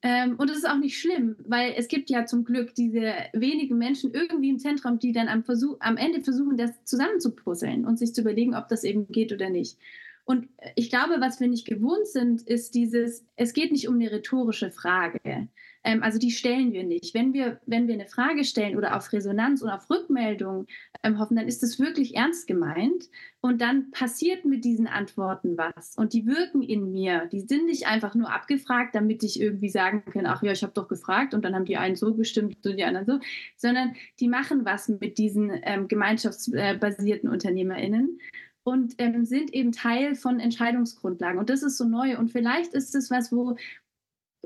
Ähm, 0.05 0.35
und 0.37 0.49
es 0.49 0.57
ist 0.57 0.69
auch 0.69 0.77
nicht 0.77 0.99
schlimm, 0.99 1.37
weil 1.47 1.73
es 1.77 1.87
gibt 1.87 2.09
ja 2.09 2.25
zum 2.25 2.43
Glück 2.43 2.75
diese 2.75 3.13
wenigen 3.31 3.77
Menschen 3.77 4.13
irgendwie 4.13 4.49
im 4.49 4.59
Zentrum, 4.59 4.99
die 4.99 5.13
dann 5.13 5.29
am, 5.29 5.45
Versuch, 5.45 5.77
am 5.79 5.95
Ende 5.95 6.21
versuchen, 6.21 6.57
das 6.57 6.83
zusammenzupuzzeln 6.83 7.85
und 7.85 7.97
sich 7.97 8.13
zu 8.13 8.21
überlegen, 8.21 8.53
ob 8.53 8.67
das 8.67 8.83
eben 8.83 9.07
geht 9.07 9.31
oder 9.31 9.49
nicht. 9.49 9.77
Und 10.25 10.49
ich 10.75 10.89
glaube, 10.89 11.15
was 11.19 11.39
wir 11.39 11.47
nicht 11.47 11.65
gewohnt 11.65 12.07
sind, 12.07 12.41
ist 12.41 12.75
dieses, 12.75 13.25
es 13.35 13.53
geht 13.53 13.71
nicht 13.71 13.87
um 13.87 13.95
eine 13.95 14.11
rhetorische 14.11 14.71
Frage. 14.71 15.19
Ähm, 15.83 16.03
also 16.03 16.19
die 16.19 16.31
stellen 16.31 16.73
wir 16.73 16.83
nicht. 16.83 17.13
Wenn 17.13 17.33
wir, 17.33 17.59
wenn 17.65 17.87
wir 17.87 17.93
eine 17.93 18.07
Frage 18.07 18.43
stellen 18.43 18.77
oder 18.77 18.95
auf 18.97 19.11
Resonanz 19.11 19.63
oder 19.63 19.75
auf 19.75 19.89
Rückmeldung 19.89 20.67
ähm, 21.03 21.19
hoffen, 21.19 21.35
dann 21.35 21.47
ist 21.47 21.61
das 21.61 21.79
wirklich 21.79 22.15
ernst 22.15 22.47
gemeint. 22.47 23.09
Und 23.41 23.61
dann 23.61 23.91
passiert 23.91 24.45
mit 24.45 24.63
diesen 24.63 24.87
Antworten 24.87 25.57
was. 25.57 25.95
Und 25.97 26.13
die 26.13 26.25
wirken 26.25 26.61
in 26.61 26.91
mir. 26.91 27.27
Die 27.31 27.41
sind 27.41 27.65
nicht 27.65 27.87
einfach 27.87 28.15
nur 28.15 28.33
abgefragt, 28.33 28.95
damit 28.95 29.23
ich 29.23 29.39
irgendwie 29.39 29.69
sagen 29.69 30.03
kann, 30.05 30.25
ach 30.25 30.41
ja, 30.41 30.53
ich 30.53 30.63
habe 30.63 30.73
doch 30.73 30.87
gefragt 30.87 31.33
und 31.33 31.43
dann 31.43 31.53
haben 31.53 31.65
die 31.65 31.77
einen 31.77 31.95
so 31.95 32.13
gestimmt 32.15 32.65
und 32.65 32.77
die 32.77 32.83
anderen 32.83 33.05
so, 33.05 33.19
sondern 33.57 33.95
die 34.19 34.29
machen 34.29 34.65
was 34.65 34.87
mit 34.87 35.17
diesen 35.17 35.51
ähm, 35.63 35.87
gemeinschaftsbasierten 35.87 37.29
UnternehmerInnen 37.29 38.19
und 38.63 38.95
ähm, 38.97 39.25
sind 39.25 39.53
eben 39.53 39.73
Teil 39.73 40.15
von 40.15 40.39
Entscheidungsgrundlagen. 40.39 41.37
Und 41.37 41.49
das 41.49 41.63
ist 41.63 41.77
so 41.77 41.85
neu. 41.85 42.17
Und 42.17 42.31
vielleicht 42.31 42.73
ist 42.73 42.95
es 42.95 43.11
was, 43.11 43.31
wo, 43.31 43.57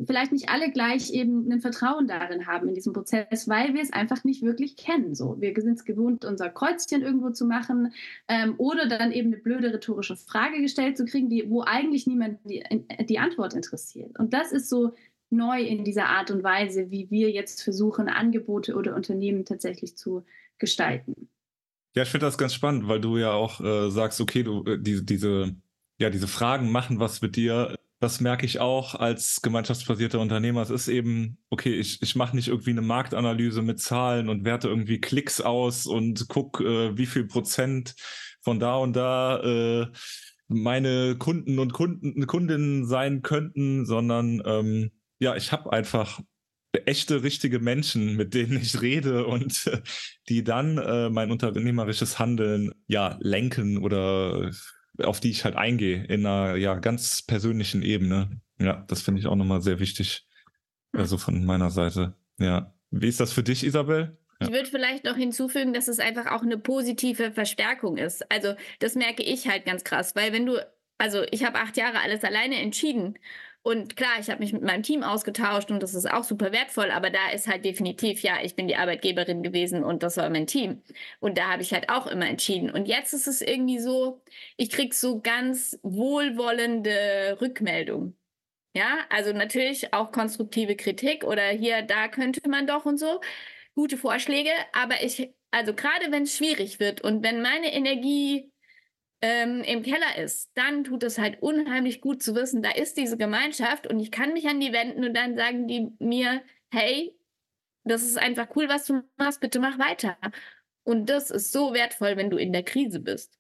vielleicht 0.06 0.32
nicht 0.32 0.50
alle 0.50 0.72
gleich 0.72 1.12
eben 1.12 1.52
ein 1.52 1.62
Vertrauen 1.62 2.08
darin 2.08 2.46
haben 2.46 2.68
in 2.68 2.76
diesem 2.76 2.94
Prozess, 2.94 3.48
weil 3.48 3.74
wir 3.74 3.82
es 3.82 3.92
einfach 3.92 4.24
nicht 4.24 4.44
wirklich 4.44 4.76
kennen. 4.76 5.16
So, 5.16 5.40
wir 5.40 5.54
sind 5.60 5.78
es 5.78 5.86
gewohnt, 5.86 6.24
unser 6.24 6.50
Kreuzchen 6.50 7.02
irgendwo 7.02 7.32
zu 7.32 7.46
machen 7.46 7.94
ähm, 8.28 8.56
oder 8.58 8.88
dann 8.88 9.12
eben 9.12 9.34
eine 9.34 9.42
blöde 9.42 9.74
rhetorische 9.74 10.16
Frage 10.16 10.62
gestellt 10.62 10.98
zu 10.98 11.06
kriegen, 11.06 11.30
die, 11.30 11.50
wo 11.50 11.64
eigentlich 11.64 12.06
niemand 12.06 12.40
die, 12.44 12.64
die 13.10 13.20
Antwort 13.20 13.54
interessiert. 13.54 14.18
Und 14.20 14.34
das 14.34 14.52
ist 14.52 14.70
so 14.70 14.94
neu 15.30 15.62
in 15.62 15.84
dieser 15.84 16.06
Art 16.06 16.32
und 16.32 16.44
Weise, 16.44 16.92
wie 16.92 17.10
wir 17.10 17.32
jetzt 17.32 17.64
versuchen, 17.64 18.08
Angebote 18.08 18.76
oder 18.76 18.96
Unternehmen 18.96 19.46
tatsächlich 19.46 19.98
zu 19.98 20.24
gestalten. 20.60 21.30
Ja, 21.96 22.04
ich 22.04 22.10
finde 22.10 22.28
das 22.28 22.38
ganz 22.38 22.54
spannend, 22.54 22.88
weil 22.88 23.02
du 23.02 23.18
ja 23.18 23.32
auch 23.32 23.60
äh, 23.60 23.90
sagst, 23.90 24.22
okay, 24.22 24.44
du 24.44 24.64
äh, 24.64 24.78
diese, 24.80 25.56
ja, 26.00 26.10
diese 26.12 26.28
Fragen 26.28 26.72
machen 26.72 27.00
was 27.00 27.22
mit 27.22 27.36
dir 27.36 27.76
das 28.00 28.20
merke 28.22 28.46
ich 28.46 28.60
auch 28.60 28.96
als 28.96 29.42
gemeinschaftsbasierter 29.42 30.20
Unternehmer. 30.20 30.62
Es 30.62 30.70
ist 30.70 30.88
eben, 30.88 31.40
okay, 31.50 31.74
ich, 31.74 32.02
ich 32.02 32.16
mache 32.16 32.36
nicht 32.36 32.48
irgendwie 32.48 32.72
eine 32.72 32.82
Marktanalyse 32.82 33.62
mit 33.62 33.80
Zahlen 33.80 34.30
und 34.30 34.46
werte 34.46 34.68
irgendwie 34.68 35.02
Klicks 35.02 35.42
aus 35.42 35.88
und 35.88 36.28
guck, 36.28 36.62
äh, 36.62 36.96
wie 36.98 37.08
viel 37.08 37.26
Prozent 37.26 37.96
von 38.42 38.60
da 38.60 38.76
und 38.78 38.96
da 38.96 39.40
äh, 39.42 39.88
meine 40.48 41.16
Kunden 41.18 41.60
und 41.60 41.74
Kunden, 41.74 42.26
Kundinnen 42.28 42.86
sein 42.86 43.24
könnten, 43.24 43.86
sondern 43.86 44.42
ähm, 44.46 44.92
ja, 45.20 45.36
ich 45.36 45.52
habe 45.52 45.74
einfach 45.74 46.22
echte, 46.86 47.24
richtige 47.24 47.60
Menschen, 47.60 48.16
mit 48.16 48.36
denen 48.36 48.62
ich 48.62 48.82
rede 48.82 49.26
und 49.26 49.72
die 50.30 50.44
dann 50.44 50.78
äh, 50.78 51.10
mein 51.10 51.32
unternehmerisches 51.32 52.20
Handeln 52.20 52.72
ja 52.88 53.18
lenken 53.20 53.80
oder 53.80 54.52
auf 55.04 55.20
die 55.20 55.32
ich 55.32 55.46
halt 55.46 55.56
eingehe, 55.56 56.04
in 56.06 56.26
einer 56.26 56.56
ja 56.56 56.76
ganz 56.76 57.22
persönlichen 57.22 57.82
Ebene. 57.82 58.42
Ja, 58.60 58.86
das 58.88 59.02
finde 59.02 59.20
ich 59.20 59.28
auch 59.28 59.36
nochmal 59.36 59.62
sehr 59.62 59.80
wichtig. 59.80 60.28
Also 60.94 61.18
von 61.18 61.46
meiner 61.46 61.70
Seite. 61.70 62.16
Ja. 62.40 62.74
Wie 62.90 63.08
ist 63.08 63.20
das 63.20 63.34
für 63.34 63.44
dich, 63.44 63.64
Isabel? 63.64 64.18
Ja. 64.40 64.48
Ich 64.48 64.54
würde 64.54 64.70
vielleicht 64.70 65.04
noch 65.04 65.16
hinzufügen, 65.16 65.74
dass 65.74 65.88
es 65.88 66.00
einfach 66.00 66.28
auch 66.32 66.44
eine 66.44 66.58
positive 66.58 67.32
Verstärkung 67.32 67.98
ist. 67.98 68.30
Also 68.32 68.54
das 68.80 68.96
merke 68.96 69.24
ich 69.24 69.48
halt 69.48 69.66
ganz 69.66 69.84
krass, 69.84 70.16
weil 70.16 70.32
wenn 70.32 70.46
du, 70.46 70.58
also 70.98 71.24
ich 71.32 71.44
habe 71.44 71.60
acht 71.60 71.78
Jahre 71.78 72.00
alles 72.00 72.24
alleine 72.24 72.60
entschieden 72.62 73.18
und 73.68 73.98
klar, 73.98 74.18
ich 74.18 74.30
habe 74.30 74.40
mich 74.40 74.54
mit 74.54 74.62
meinem 74.62 74.82
Team 74.82 75.04
ausgetauscht 75.04 75.72
und 75.72 75.84
das 75.84 75.94
ist 75.94 76.10
auch 76.10 76.24
super 76.24 76.54
wertvoll, 76.54 76.90
aber 76.90 77.10
da 77.10 77.32
ist 77.34 77.48
halt 77.48 77.66
definitiv, 77.66 78.22
ja, 78.22 78.38
ich 78.42 78.56
bin 78.56 78.70
die 78.70 78.78
Arbeitgeberin 78.78 79.44
gewesen 79.44 79.84
und 79.84 80.04
das 80.04 80.16
war 80.16 80.30
mein 80.30 80.48
Team. 80.48 80.82
Und 81.20 81.38
da 81.38 81.50
habe 81.52 81.64
ich 81.64 81.74
halt 81.74 81.90
auch 81.90 82.08
immer 82.08 82.28
entschieden. 82.30 82.70
Und 82.72 82.88
jetzt 82.88 83.14
ist 83.14 83.28
es 83.28 83.42
irgendwie 83.42 83.80
so, 83.80 84.22
ich 84.56 84.70
kriege 84.70 84.96
so 84.96 85.20
ganz 85.22 85.78
wohlwollende 85.84 87.38
Rückmeldungen. 87.42 88.18
Ja, 88.74 89.00
also 89.10 89.34
natürlich 89.34 89.94
auch 89.94 90.12
konstruktive 90.14 90.78
Kritik 90.78 91.26
oder 91.26 91.44
hier, 91.50 91.82
da 91.82 92.08
könnte 92.08 92.48
man 92.50 92.68
doch 92.68 92.86
und 92.86 92.98
so. 92.98 93.22
Gute 93.76 93.98
Vorschläge, 93.98 94.52
aber 94.74 95.04
ich, 95.04 95.34
also 95.52 95.74
gerade 95.74 96.12
wenn 96.12 96.24
es 96.24 96.38
schwierig 96.38 96.80
wird 96.80 97.02
und 97.02 97.24
wenn 97.24 97.42
meine 97.42 97.74
Energie 97.74 98.52
ähm, 99.22 99.62
im 99.62 99.82
Keller 99.82 100.18
ist, 100.18 100.52
dann 100.54 100.84
tut 100.84 101.04
es 101.04 101.18
halt 101.18 101.42
unheimlich 101.42 102.02
gut 102.02 102.22
zu 102.22 102.36
wissen, 102.36 102.62
da 102.62 102.72
ist 102.72 102.98
diese 102.98 103.18
Gemeinschaft 103.18 103.88
und 103.88 104.00
ich 104.00 104.12
kann 104.12 104.34
mich 104.34 104.48
an 104.48 104.60
die 104.60 104.74
wenden 104.74 105.04
und 105.04 105.14
dann 105.16 105.36
sagen 105.36 105.68
die 105.68 105.92
mir, 106.00 106.42
hey, 106.72 107.16
das 107.84 108.04
ist 108.04 108.18
einfach 108.18 108.48
cool, 108.56 108.70
was 108.70 108.86
du 108.86 109.02
machst, 109.18 109.42
bitte 109.42 109.60
mach 109.60 109.80
weiter. 109.80 110.18
Und 110.84 111.10
das 111.10 111.32
ist 111.32 111.52
so 111.52 111.74
wertvoll, 111.74 112.18
wenn 112.18 112.30
du 112.30 112.38
in 112.38 112.54
der 112.54 112.64
Krise 112.64 113.00
bist. 113.00 113.38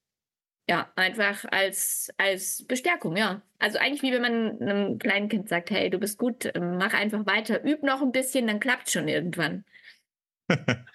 Ja, 0.70 0.92
einfach 0.96 1.46
als, 1.50 2.10
als 2.18 2.66
Bestärkung, 2.68 3.16
ja. 3.16 3.42
Also 3.60 3.78
eigentlich 3.78 4.02
wie 4.02 4.12
wenn 4.12 4.22
man 4.22 4.62
einem 4.62 5.00
kleinen 5.00 5.30
Kind 5.30 5.48
sagt, 5.48 5.70
hey, 5.70 5.90
du 5.90 5.98
bist 5.98 6.18
gut, 6.18 6.52
mach 6.60 6.94
einfach 6.94 7.26
weiter, 7.26 7.63
üb 7.63 7.84
noch 7.84 8.02
ein 8.02 8.12
bisschen, 8.12 8.48
dann 8.48 8.60
klappt 8.60 8.90
schon 8.90 9.08
irgendwann. 9.08 9.63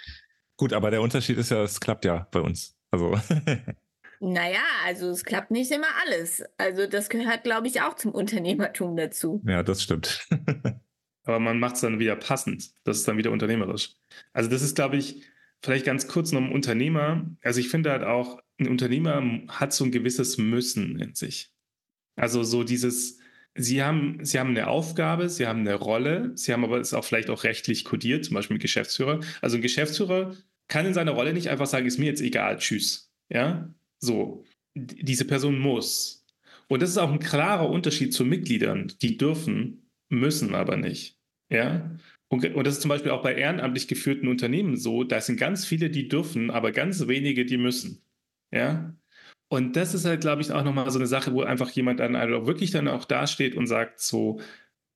gut, 0.56 0.72
aber 0.72 0.90
der 0.90 1.00
Unterschied 1.00 1.38
ist 1.38 1.50
ja, 1.50 1.62
es 1.62 1.80
klappt 1.80 2.04
ja 2.04 2.26
bei 2.30 2.40
uns. 2.40 2.76
Also 2.90 3.18
Naja, 4.24 4.62
also 4.84 5.10
es 5.10 5.24
klappt 5.24 5.50
nicht 5.50 5.72
immer 5.72 5.88
alles. 6.06 6.44
Also 6.56 6.86
das 6.86 7.08
gehört, 7.08 7.42
glaube 7.42 7.66
ich, 7.66 7.80
auch 7.82 7.96
zum 7.96 8.12
Unternehmertum 8.12 8.96
dazu. 8.96 9.42
Ja, 9.44 9.64
das 9.64 9.82
stimmt. 9.82 10.28
Aber 11.24 11.40
man 11.40 11.58
macht 11.58 11.74
es 11.74 11.80
dann 11.80 11.98
wieder 11.98 12.14
passend. 12.14 12.70
Das 12.84 12.98
ist 12.98 13.08
dann 13.08 13.16
wieder 13.16 13.32
unternehmerisch. 13.32 13.96
Also 14.32 14.48
das 14.48 14.62
ist, 14.62 14.76
glaube 14.76 14.96
ich, 14.96 15.24
vielleicht 15.60 15.84
ganz 15.84 16.06
kurz 16.06 16.30
noch 16.30 16.40
ein 16.40 16.52
Unternehmer. 16.52 17.28
Also 17.42 17.58
ich 17.58 17.68
finde 17.68 17.90
halt 17.90 18.04
auch, 18.04 18.40
ein 18.60 18.68
Unternehmer 18.68 19.24
hat 19.48 19.72
so 19.72 19.84
ein 19.84 19.90
gewisses 19.90 20.38
Müssen 20.38 21.00
in 21.00 21.16
sich. 21.16 21.52
Also 22.14 22.44
so 22.44 22.62
dieses, 22.62 23.18
Sie 23.56 23.82
haben, 23.82 24.24
Sie 24.24 24.38
haben 24.38 24.50
eine 24.50 24.68
Aufgabe, 24.68 25.28
Sie 25.30 25.48
haben 25.48 25.60
eine 25.60 25.74
Rolle, 25.74 26.30
Sie 26.36 26.52
haben 26.52 26.62
aber 26.62 26.78
es 26.78 26.94
auch 26.94 27.04
vielleicht 27.04 27.28
auch 27.28 27.42
rechtlich 27.42 27.84
kodiert, 27.84 28.24
zum 28.24 28.34
Beispiel 28.34 28.54
mit 28.54 28.62
Geschäftsführer. 28.62 29.18
Also 29.40 29.56
ein 29.56 29.62
Geschäftsführer 29.62 30.36
kann 30.68 30.86
in 30.86 30.94
seiner 30.94 31.12
Rolle 31.12 31.32
nicht 31.32 31.50
einfach 31.50 31.66
sagen, 31.66 31.86
ist 31.86 31.98
mir 31.98 32.06
jetzt 32.06 32.22
egal, 32.22 32.58
tschüss. 32.58 33.12
Ja, 33.28 33.68
so, 34.02 34.44
diese 34.74 35.24
Person 35.24 35.58
muss. 35.58 36.26
Und 36.68 36.82
das 36.82 36.90
ist 36.90 36.98
auch 36.98 37.12
ein 37.12 37.18
klarer 37.18 37.68
Unterschied 37.68 38.12
zu 38.12 38.24
Mitgliedern. 38.24 38.92
Die 39.00 39.16
dürfen, 39.16 39.90
müssen 40.08 40.54
aber 40.54 40.76
nicht. 40.76 41.18
Ja. 41.50 41.90
Und, 42.28 42.44
und 42.54 42.66
das 42.66 42.74
ist 42.74 42.82
zum 42.82 42.88
Beispiel 42.88 43.10
auch 43.10 43.22
bei 43.22 43.34
ehrenamtlich 43.34 43.88
geführten 43.88 44.28
Unternehmen 44.28 44.76
so. 44.76 45.04
Da 45.04 45.20
sind 45.20 45.38
ganz 45.38 45.66
viele, 45.66 45.90
die 45.90 46.08
dürfen, 46.08 46.50
aber 46.50 46.72
ganz 46.72 47.06
wenige, 47.06 47.44
die 47.44 47.58
müssen. 47.58 48.02
Ja. 48.50 48.94
Und 49.50 49.76
das 49.76 49.92
ist 49.92 50.06
halt, 50.06 50.22
glaube 50.22 50.40
ich, 50.40 50.50
auch 50.50 50.64
nochmal 50.64 50.90
so 50.90 50.98
eine 50.98 51.06
Sache, 51.06 51.34
wo 51.34 51.42
einfach 51.42 51.70
jemand 51.70 52.00
dann 52.00 52.16
also 52.16 52.46
wirklich 52.46 52.70
dann 52.70 52.88
auch 52.88 53.04
dasteht 53.04 53.54
und 53.54 53.66
sagt 53.66 54.00
so, 54.00 54.40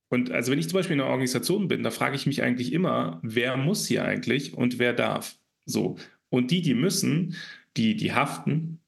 und 0.09 0.31
also 0.31 0.51
wenn 0.51 0.59
ich 0.59 0.69
zum 0.69 0.79
Beispiel 0.79 0.95
in 0.95 1.01
einer 1.01 1.09
Organisation 1.11 1.67
bin, 1.67 1.83
da 1.83 1.91
frage 1.91 2.15
ich 2.15 2.25
mich 2.25 2.41
eigentlich 2.41 2.73
immer, 2.73 3.19
wer 3.21 3.55
muss 3.55 3.85
hier 3.85 4.03
eigentlich 4.03 4.53
und 4.53 4.79
wer 4.79 4.93
darf. 4.93 5.37
So. 5.65 5.97
Und 6.29 6.49
die, 6.49 6.61
die 6.61 6.73
müssen, 6.73 7.35
die, 7.75 7.95
die 7.95 8.13
haften, 8.13 8.79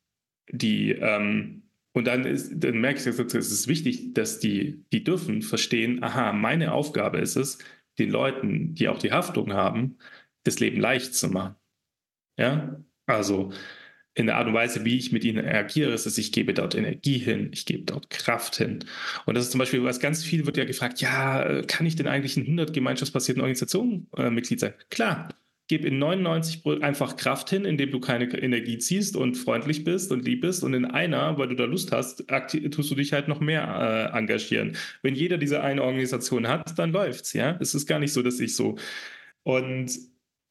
die, 0.51 0.91
ähm, 0.91 1.63
Und 1.93 2.05
dann, 2.07 2.25
ist, 2.25 2.51
dann 2.55 2.79
merke 2.79 2.99
ich, 2.99 3.07
es 3.07 3.33
ist 3.51 3.67
wichtig, 3.67 4.13
dass 4.13 4.39
die, 4.39 4.85
die 4.93 5.03
dürfen 5.03 5.41
verstehen, 5.41 6.03
aha, 6.03 6.33
meine 6.33 6.73
Aufgabe 6.73 7.19
ist 7.19 7.35
es, 7.35 7.57
den 7.97 8.11
Leuten, 8.11 8.75
die 8.75 8.87
auch 8.87 8.99
die 8.99 9.11
Haftung 9.11 9.53
haben, 9.53 9.97
das 10.43 10.59
Leben 10.59 10.79
leicht 10.79 11.15
zu 11.15 11.29
machen. 11.29 11.55
Ja, 12.37 12.79
also 13.07 13.51
in 14.15 14.27
der 14.27 14.37
Art 14.37 14.47
und 14.47 14.53
Weise, 14.53 14.85
wie 14.85 14.97
ich 14.97 15.11
mit 15.11 15.23
ihnen 15.23 15.45
agiere, 15.45 15.91
ist 15.93 16.05
es, 16.05 16.17
ich 16.17 16.31
gebe 16.31 16.53
dort 16.53 16.75
Energie 16.75 17.17
hin, 17.19 17.51
ich 17.53 17.65
gebe 17.65 17.83
dort 17.85 18.09
Kraft 18.09 18.57
hin. 18.57 18.79
Und 19.25 19.35
das 19.35 19.45
ist 19.45 19.51
zum 19.51 19.59
Beispiel, 19.59 19.83
was 19.83 19.99
ganz 19.99 20.23
viel 20.23 20.45
wird 20.45 20.57
ja 20.57 20.65
gefragt, 20.65 21.01
ja, 21.01 21.61
kann 21.63 21.85
ich 21.85 21.95
denn 21.95 22.07
eigentlich 22.07 22.37
in 22.37 22.43
100 22.43 22.73
gemeinschaftsbasierten 22.73 23.41
Organisationen 23.41 24.07
äh, 24.17 24.29
Mitglied 24.29 24.59
sein? 24.59 24.73
Klar, 24.89 25.29
gib 25.69 25.85
in 25.85 25.99
99 25.99 26.65
einfach 26.81 27.15
Kraft 27.15 27.49
hin, 27.51 27.63
indem 27.63 27.91
du 27.91 27.99
keine 27.99 28.25
Energie 28.25 28.79
ziehst 28.79 29.15
und 29.15 29.35
freundlich 29.35 29.83
bist 29.83 30.11
und 30.11 30.25
lieb 30.25 30.41
bist. 30.41 30.63
Und 30.63 30.73
in 30.73 30.83
einer, 30.83 31.37
weil 31.37 31.47
du 31.47 31.55
da 31.55 31.65
Lust 31.65 31.91
hast, 31.91 32.25
tust 32.71 32.91
du 32.91 32.95
dich 32.95 33.13
halt 33.13 33.27
noch 33.27 33.39
mehr 33.39 34.11
äh, 34.13 34.17
engagieren. 34.17 34.75
Wenn 35.03 35.15
jeder 35.15 35.37
diese 35.37 35.61
eine 35.61 35.83
Organisation 35.83 36.47
hat, 36.47 36.77
dann 36.77 36.91
läuft's, 36.91 37.33
ja. 37.33 37.55
Es 37.61 37.75
ist 37.75 37.85
gar 37.87 37.99
nicht 37.99 38.11
so, 38.11 38.23
dass 38.23 38.39
ich 38.39 38.55
so. 38.55 38.77
Und 39.43 39.91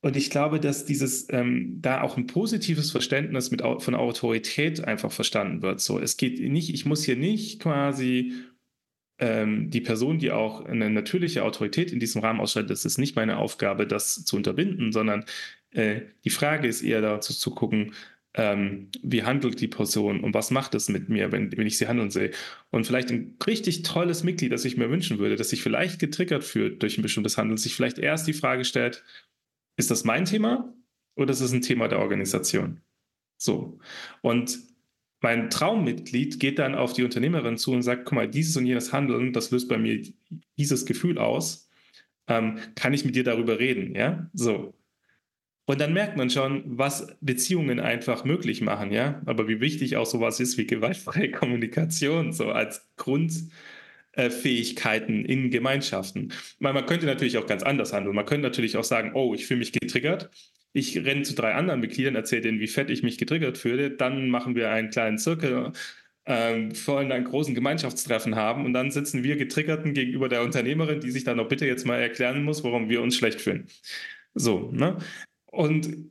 und 0.00 0.16
ich 0.16 0.30
glaube, 0.30 0.60
dass 0.60 0.84
dieses 0.84 1.26
ähm, 1.30 1.78
da 1.80 2.02
auch 2.02 2.16
ein 2.16 2.28
positives 2.28 2.92
Verständnis 2.92 3.50
mit, 3.50 3.62
von 3.62 3.96
Autorität 3.96 4.84
einfach 4.84 5.10
verstanden 5.10 5.60
wird. 5.60 5.80
So, 5.80 5.98
es 5.98 6.16
geht 6.16 6.40
nicht, 6.40 6.72
ich 6.72 6.86
muss 6.86 7.02
hier 7.02 7.16
nicht 7.16 7.60
quasi 7.60 8.32
ähm, 9.18 9.70
die 9.70 9.80
Person, 9.80 10.18
die 10.18 10.30
auch 10.30 10.64
eine 10.64 10.90
natürliche 10.90 11.44
Autorität 11.44 11.92
in 11.92 12.00
diesem 12.00 12.22
Rahmen 12.22 12.40
ausschaltet, 12.40 12.70
das 12.70 12.84
ist 12.84 12.98
nicht 12.98 13.16
meine 13.16 13.38
Aufgabe, 13.38 13.86
das 13.86 14.24
zu 14.24 14.36
unterbinden, 14.36 14.92
sondern 14.92 15.24
äh, 15.72 16.02
die 16.24 16.30
Frage 16.30 16.68
ist 16.68 16.82
eher 16.82 17.00
dazu 17.00 17.32
zu 17.34 17.50
gucken, 17.54 17.94
ähm, 18.34 18.90
wie 19.02 19.24
handelt 19.24 19.60
die 19.60 19.68
Person 19.68 20.20
und 20.22 20.34
was 20.34 20.50
macht 20.50 20.74
es 20.74 20.88
mit 20.88 21.08
mir, 21.08 21.32
wenn, 21.32 21.56
wenn 21.56 21.66
ich 21.66 21.78
sie 21.78 21.88
handeln 21.88 22.10
sehe. 22.10 22.30
Und 22.70 22.86
vielleicht 22.86 23.10
ein 23.10 23.36
richtig 23.46 23.82
tolles 23.82 24.22
Mitglied, 24.22 24.52
das 24.52 24.64
ich 24.64 24.76
mir 24.76 24.90
wünschen 24.90 25.18
würde, 25.18 25.36
das 25.36 25.50
sich 25.50 25.62
vielleicht 25.62 25.98
getriggert 25.98 26.44
fühlt 26.44 26.82
durch 26.82 26.98
ein 26.98 27.02
bestimmtes 27.02 27.36
Handeln, 27.36 27.56
sich 27.56 27.74
vielleicht 27.74 27.98
erst 27.98 28.28
die 28.28 28.32
Frage 28.32 28.64
stellt, 28.64 29.02
ist 29.76 29.90
das 29.90 30.04
mein 30.04 30.24
Thema 30.24 30.72
oder 31.16 31.32
ist 31.32 31.40
es 31.40 31.52
ein 31.52 31.62
Thema 31.62 31.88
der 31.88 31.98
Organisation? 31.98 32.80
So. 33.38 33.78
Und 34.22 34.58
mein 35.20 35.50
Traummitglied 35.50 36.38
geht 36.38 36.58
dann 36.58 36.74
auf 36.74 36.92
die 36.92 37.02
Unternehmerin 37.02 37.58
zu 37.58 37.72
und 37.72 37.82
sagt, 37.82 38.04
guck 38.04 38.14
mal, 38.14 38.28
dieses 38.28 38.56
und 38.56 38.66
jenes 38.66 38.92
Handeln, 38.92 39.32
das 39.32 39.50
löst 39.50 39.68
bei 39.68 39.78
mir 39.78 40.02
dieses 40.56 40.86
Gefühl 40.86 41.18
aus. 41.18 41.68
Ähm, 42.28 42.58
kann 42.74 42.94
ich 42.94 43.04
mit 43.04 43.16
dir 43.16 43.24
darüber 43.24 43.58
reden? 43.58 43.94
Ja, 43.94 44.28
so. 44.32 44.74
Und 45.66 45.80
dann 45.80 45.92
merkt 45.92 46.16
man 46.16 46.30
schon, 46.30 46.62
was 46.66 47.14
Beziehungen 47.20 47.80
einfach 47.80 48.24
möglich 48.24 48.62
machen, 48.62 48.90
ja. 48.92 49.20
Aber 49.26 49.48
wie 49.48 49.60
wichtig 49.60 49.96
auch 49.96 50.06
sowas 50.06 50.40
ist 50.40 50.56
wie 50.56 50.66
gewaltfreie 50.66 51.30
Kommunikation, 51.32 52.32
so 52.32 52.50
als 52.50 52.88
Grund, 52.96 53.32
äh, 54.12 54.30
in 54.30 55.50
Gemeinschaften. 55.50 56.32
Man, 56.58 56.74
man 56.74 56.86
könnte 56.86 57.06
natürlich 57.06 57.38
auch 57.38 57.46
ganz 57.46 57.62
anders 57.62 57.92
handeln. 57.92 58.14
Man 58.16 58.26
könnte 58.26 58.46
natürlich 58.46 58.76
auch 58.76 58.84
sagen, 58.84 59.12
oh, 59.14 59.34
ich 59.34 59.46
fühle 59.46 59.58
mich 59.58 59.72
getriggert. 59.72 60.30
Ich 60.72 60.96
renne 61.04 61.22
zu 61.22 61.34
drei 61.34 61.54
anderen 61.54 61.80
Mitgliedern, 61.80 62.14
erzähle 62.14 62.42
denen, 62.42 62.60
wie 62.60 62.66
fett 62.66 62.90
ich 62.90 63.02
mich 63.02 63.18
getriggert 63.18 63.58
fühle. 63.58 63.90
Dann 63.90 64.28
machen 64.28 64.54
wir 64.54 64.70
einen 64.70 64.90
kleinen 64.90 65.18
Zirkel, 65.18 65.72
äh, 66.24 66.68
wollen 66.86 67.10
einen 67.10 67.24
großen 67.24 67.54
Gemeinschaftstreffen 67.54 68.36
haben 68.36 68.64
und 68.64 68.74
dann 68.74 68.90
sitzen 68.90 69.24
wir 69.24 69.36
Getriggerten 69.36 69.94
gegenüber 69.94 70.28
der 70.28 70.42
Unternehmerin, 70.42 71.00
die 71.00 71.10
sich 71.10 71.24
dann 71.24 71.40
auch 71.40 71.48
bitte 71.48 71.66
jetzt 71.66 71.86
mal 71.86 72.00
erklären 72.00 72.44
muss, 72.44 72.62
warum 72.64 72.88
wir 72.90 73.02
uns 73.02 73.16
schlecht 73.16 73.40
fühlen. 73.40 73.66
So, 74.34 74.70
ne? 74.72 74.98
Und 75.46 76.10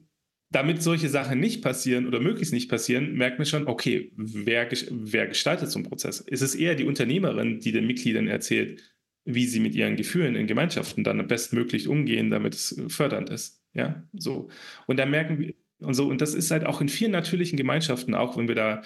damit 0.50 0.82
solche 0.82 1.10
Sachen 1.10 1.40
nicht 1.40 1.62
passieren 1.62 2.08
oder 2.08 2.20
möglichst 2.20 2.54
nicht 2.54 2.70
passieren, 2.70 3.14
merkt 3.14 3.38
man 3.38 3.46
schon, 3.46 3.68
okay, 3.68 4.12
wer, 4.16 4.68
wer 4.92 5.28
gestaltet 5.28 5.70
so 5.70 5.80
einen 5.80 5.88
Prozess? 5.88 6.22
Ist 6.22 6.42
es 6.42 6.56
eher 6.56 6.76
die 6.76 6.86
Unternehmerin, 6.86 7.60
die 7.60 7.72
den 7.72 7.86
Mitgliedern 7.86 8.28
erzählt, 8.28 8.82
wie 9.26 9.46
sie 9.46 9.60
mit 9.60 9.76
ihren 9.76 9.98
Gefühlen 9.98 10.36
in 10.36 10.48
Gemeinschaften 10.48 11.04
dann 11.04 11.28
bestmöglich 11.28 11.88
umgehen, 11.88 12.30
damit 12.30 12.56
es 12.56 12.82
fördernd 12.88 13.30
ist? 13.30 13.62
Ja, 13.78 14.04
so. 14.14 14.50
Und 14.88 14.98
da 14.98 15.06
merken 15.06 15.40
wir, 15.40 15.54
und 15.80 15.94
so, 15.94 16.08
und 16.08 16.22
das 16.22 16.34
ist 16.34 16.52
halt 16.52 16.66
auch 16.66 16.82
in 16.82 16.90
vielen 16.90 17.12
natürlichen 17.12 17.58
Gemeinschaften, 17.58 18.16
auch 18.16 18.36
wenn 18.38 18.48
wir 18.48 18.56
da 18.56 18.82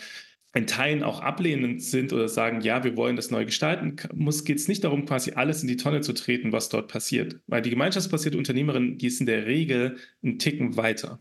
in 0.54 0.67
Teilen 0.67 1.01
auch 1.04 1.21
ablehnend 1.21 1.82
sind 1.82 2.12
oder 2.12 2.27
sagen, 2.27 2.60
ja, 2.62 2.84
wir 2.84 2.97
wollen 2.97 3.15
das 3.15 3.32
neu 3.32 3.45
gestalten, 3.45 3.95
geht 3.95 4.58
es 4.58 4.67
nicht 4.67 4.84
darum, 4.84 5.06
quasi 5.06 5.32
alles 5.32 5.62
in 5.62 5.69
die 5.69 5.77
Tonne 5.77 6.01
zu 6.01 6.13
treten, 6.13 6.51
was 6.51 6.67
dort 6.69 6.89
passiert. 6.91 7.39
Weil 7.47 7.62
die 7.62 7.69
gemeinschaftsbasierte 7.69 8.38
Unternehmerin, 8.38 8.97
die 8.97 9.08
ist 9.08 9.21
in 9.21 9.27
der 9.27 9.45
Regel 9.45 9.95
einen 10.21 10.39
Ticken 10.39 10.75
weiter 10.75 11.19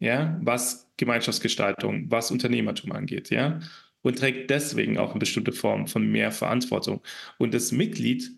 ja, 0.00 0.38
was 0.42 0.90
Gemeinschaftsgestaltung, 0.96 2.10
was 2.10 2.30
Unternehmertum 2.30 2.92
angeht, 2.92 3.30
ja, 3.30 3.60
und 4.02 4.18
trägt 4.18 4.50
deswegen 4.50 4.98
auch 4.98 5.10
eine 5.10 5.20
bestimmte 5.20 5.52
Form 5.52 5.86
von 5.86 6.10
mehr 6.10 6.32
Verantwortung. 6.32 7.02
Und 7.38 7.54
das 7.54 7.70
Mitglied, 7.70 8.32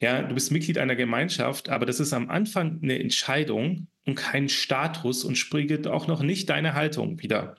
ja, 0.00 0.22
du 0.22 0.34
bist 0.34 0.52
Mitglied 0.52 0.78
einer 0.78 0.96
Gemeinschaft, 0.96 1.68
aber 1.68 1.86
das 1.86 2.00
ist 2.00 2.12
am 2.12 2.30
Anfang 2.30 2.80
eine 2.82 2.98
Entscheidung 2.98 3.88
und 4.04 4.14
kein 4.14 4.48
Status 4.48 5.24
und 5.24 5.36
spiegelt 5.36 5.86
auch 5.86 6.06
noch 6.06 6.22
nicht 6.22 6.48
deine 6.50 6.74
Haltung 6.74 7.20
wieder, 7.20 7.56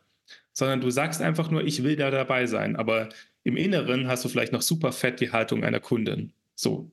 sondern 0.54 0.82
du 0.82 0.90
sagst 0.90 1.22
einfach 1.22 1.52
nur, 1.52 1.64
ich 1.66 1.84
will 1.84 1.96
da 1.96 2.12
dabei 2.12 2.46
sein, 2.46 2.76
aber 2.76 3.10
im 3.44 3.58
Inneren 3.58 4.08
hast 4.08 4.24
du 4.26 4.30
vielleicht 4.30 4.54
noch 4.54 4.62
super 4.62 4.92
fett 4.92 5.20
die 5.20 5.32
Haltung 5.32 5.64
einer 5.64 5.80
Kundin. 5.80 6.34
So. 6.56 6.92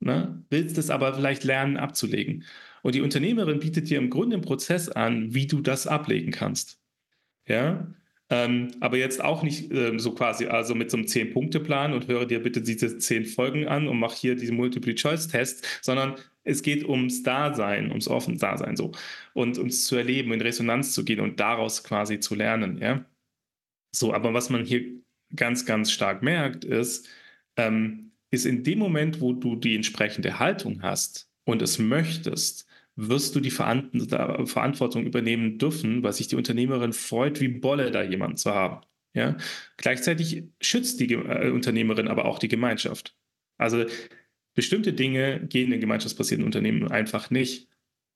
Ne? 0.00 0.44
Willst 0.50 0.78
es 0.78 0.90
aber 0.90 1.14
vielleicht 1.14 1.44
lernen 1.44 1.76
abzulegen. 1.76 2.44
Und 2.82 2.96
die 2.96 3.00
Unternehmerin 3.00 3.60
bietet 3.60 3.88
dir 3.88 3.98
im 3.98 4.10
Grunde 4.10 4.34
einen 4.36 4.44
Prozess 4.44 4.88
an, 4.88 5.32
wie 5.32 5.46
du 5.46 5.60
das 5.60 5.86
ablegen 5.86 6.32
kannst. 6.32 6.80
Ja, 7.46 7.86
ähm, 8.32 8.70
aber 8.80 8.96
jetzt 8.96 9.22
auch 9.22 9.42
nicht 9.42 9.70
ähm, 9.72 9.98
so 9.98 10.14
quasi, 10.14 10.46
also 10.46 10.74
mit 10.74 10.90
so 10.90 10.96
einem 10.96 11.06
Zehn-Punkte-Plan 11.06 11.92
und 11.92 12.08
höre 12.08 12.24
dir 12.24 12.42
bitte 12.42 12.62
diese 12.62 12.96
zehn 12.96 13.26
Folgen 13.26 13.68
an 13.68 13.86
und 13.86 13.98
mach 13.98 14.14
hier 14.14 14.34
diese 14.34 14.54
Multiple-Choice-Tests, 14.54 15.80
sondern 15.82 16.14
es 16.42 16.62
geht 16.62 16.88
ums 16.88 17.22
Dasein, 17.22 17.90
ums 17.90 18.08
offen 18.08 18.38
Dasein 18.38 18.74
so 18.74 18.92
und 19.34 19.58
ums 19.58 19.84
zu 19.84 19.96
erleben, 19.96 20.32
in 20.32 20.40
Resonanz 20.40 20.94
zu 20.94 21.04
gehen 21.04 21.20
und 21.20 21.40
daraus 21.40 21.84
quasi 21.84 22.20
zu 22.20 22.34
lernen. 22.34 22.78
Ja, 22.78 23.04
so, 23.94 24.14
aber 24.14 24.32
was 24.32 24.48
man 24.48 24.64
hier 24.64 24.82
ganz, 25.36 25.66
ganz 25.66 25.92
stark 25.92 26.22
merkt, 26.22 26.64
ist, 26.64 27.10
ähm, 27.58 28.12
ist 28.30 28.46
in 28.46 28.64
dem 28.64 28.78
Moment, 28.78 29.20
wo 29.20 29.34
du 29.34 29.56
die 29.56 29.76
entsprechende 29.76 30.38
Haltung 30.38 30.80
hast 30.82 31.30
und 31.44 31.60
es 31.60 31.78
möchtest, 31.78 32.66
wirst 32.96 33.34
du 33.34 33.40
die 33.40 33.50
Verantwortung 33.50 35.04
übernehmen 35.04 35.58
dürfen, 35.58 36.02
weil 36.02 36.12
sich 36.12 36.28
die 36.28 36.36
Unternehmerin 36.36 36.92
freut, 36.92 37.40
wie 37.40 37.48
Bolle 37.48 37.90
da 37.90 38.02
jemanden 38.02 38.36
zu 38.36 38.52
haben. 38.52 38.84
Ja? 39.14 39.36
Gleichzeitig 39.76 40.44
schützt 40.60 41.00
die 41.00 41.12
äh, 41.14 41.50
Unternehmerin 41.50 42.08
aber 42.08 42.26
auch 42.26 42.38
die 42.38 42.48
Gemeinschaft. 42.48 43.16
Also 43.58 43.86
bestimmte 44.54 44.92
Dinge 44.92 45.46
gehen 45.46 45.72
in 45.72 45.80
gemeinschaftsbasierten 45.80 46.44
Unternehmen 46.44 46.90
einfach 46.90 47.30
nicht. 47.30 47.68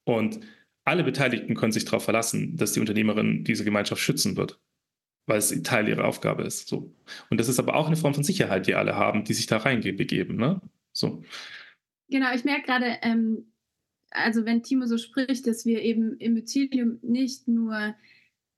Und 0.04 0.40
alle 0.84 1.04
Beteiligten 1.04 1.54
können 1.54 1.72
sich 1.72 1.84
darauf 1.84 2.04
verlassen, 2.04 2.56
dass 2.56 2.72
die 2.72 2.80
Unternehmerin 2.80 3.44
diese 3.44 3.64
Gemeinschaft 3.64 4.02
schützen 4.02 4.36
wird, 4.36 4.60
weil 5.26 5.38
es 5.38 5.50
Teil 5.62 5.88
ihrer 5.88 6.04
Aufgabe 6.04 6.44
ist. 6.44 6.68
So. 6.68 6.94
Und 7.30 7.40
das 7.40 7.48
ist 7.48 7.58
aber 7.58 7.74
auch 7.74 7.86
eine 7.86 7.96
Form 7.96 8.14
von 8.14 8.24
Sicherheit, 8.24 8.66
die 8.66 8.74
alle 8.74 8.94
haben, 8.94 9.24
die 9.24 9.34
sich 9.34 9.46
da 9.46 9.56
reingegeben. 9.56 10.36
Ne? 10.36 10.60
So. 10.92 11.22
Genau, 12.08 12.32
ich 12.34 12.44
merke 12.44 12.66
gerade, 12.66 12.98
ähm, 13.02 13.46
also 14.16 14.44
wenn 14.44 14.62
Timo 14.62 14.87
so 14.87 14.98
spricht, 14.98 15.46
dass 15.46 15.66
wir 15.66 15.83
eben 15.83 16.16
im 16.18 16.35
Mycelium 16.35 16.98
nicht 17.02 17.48
nur 17.48 17.94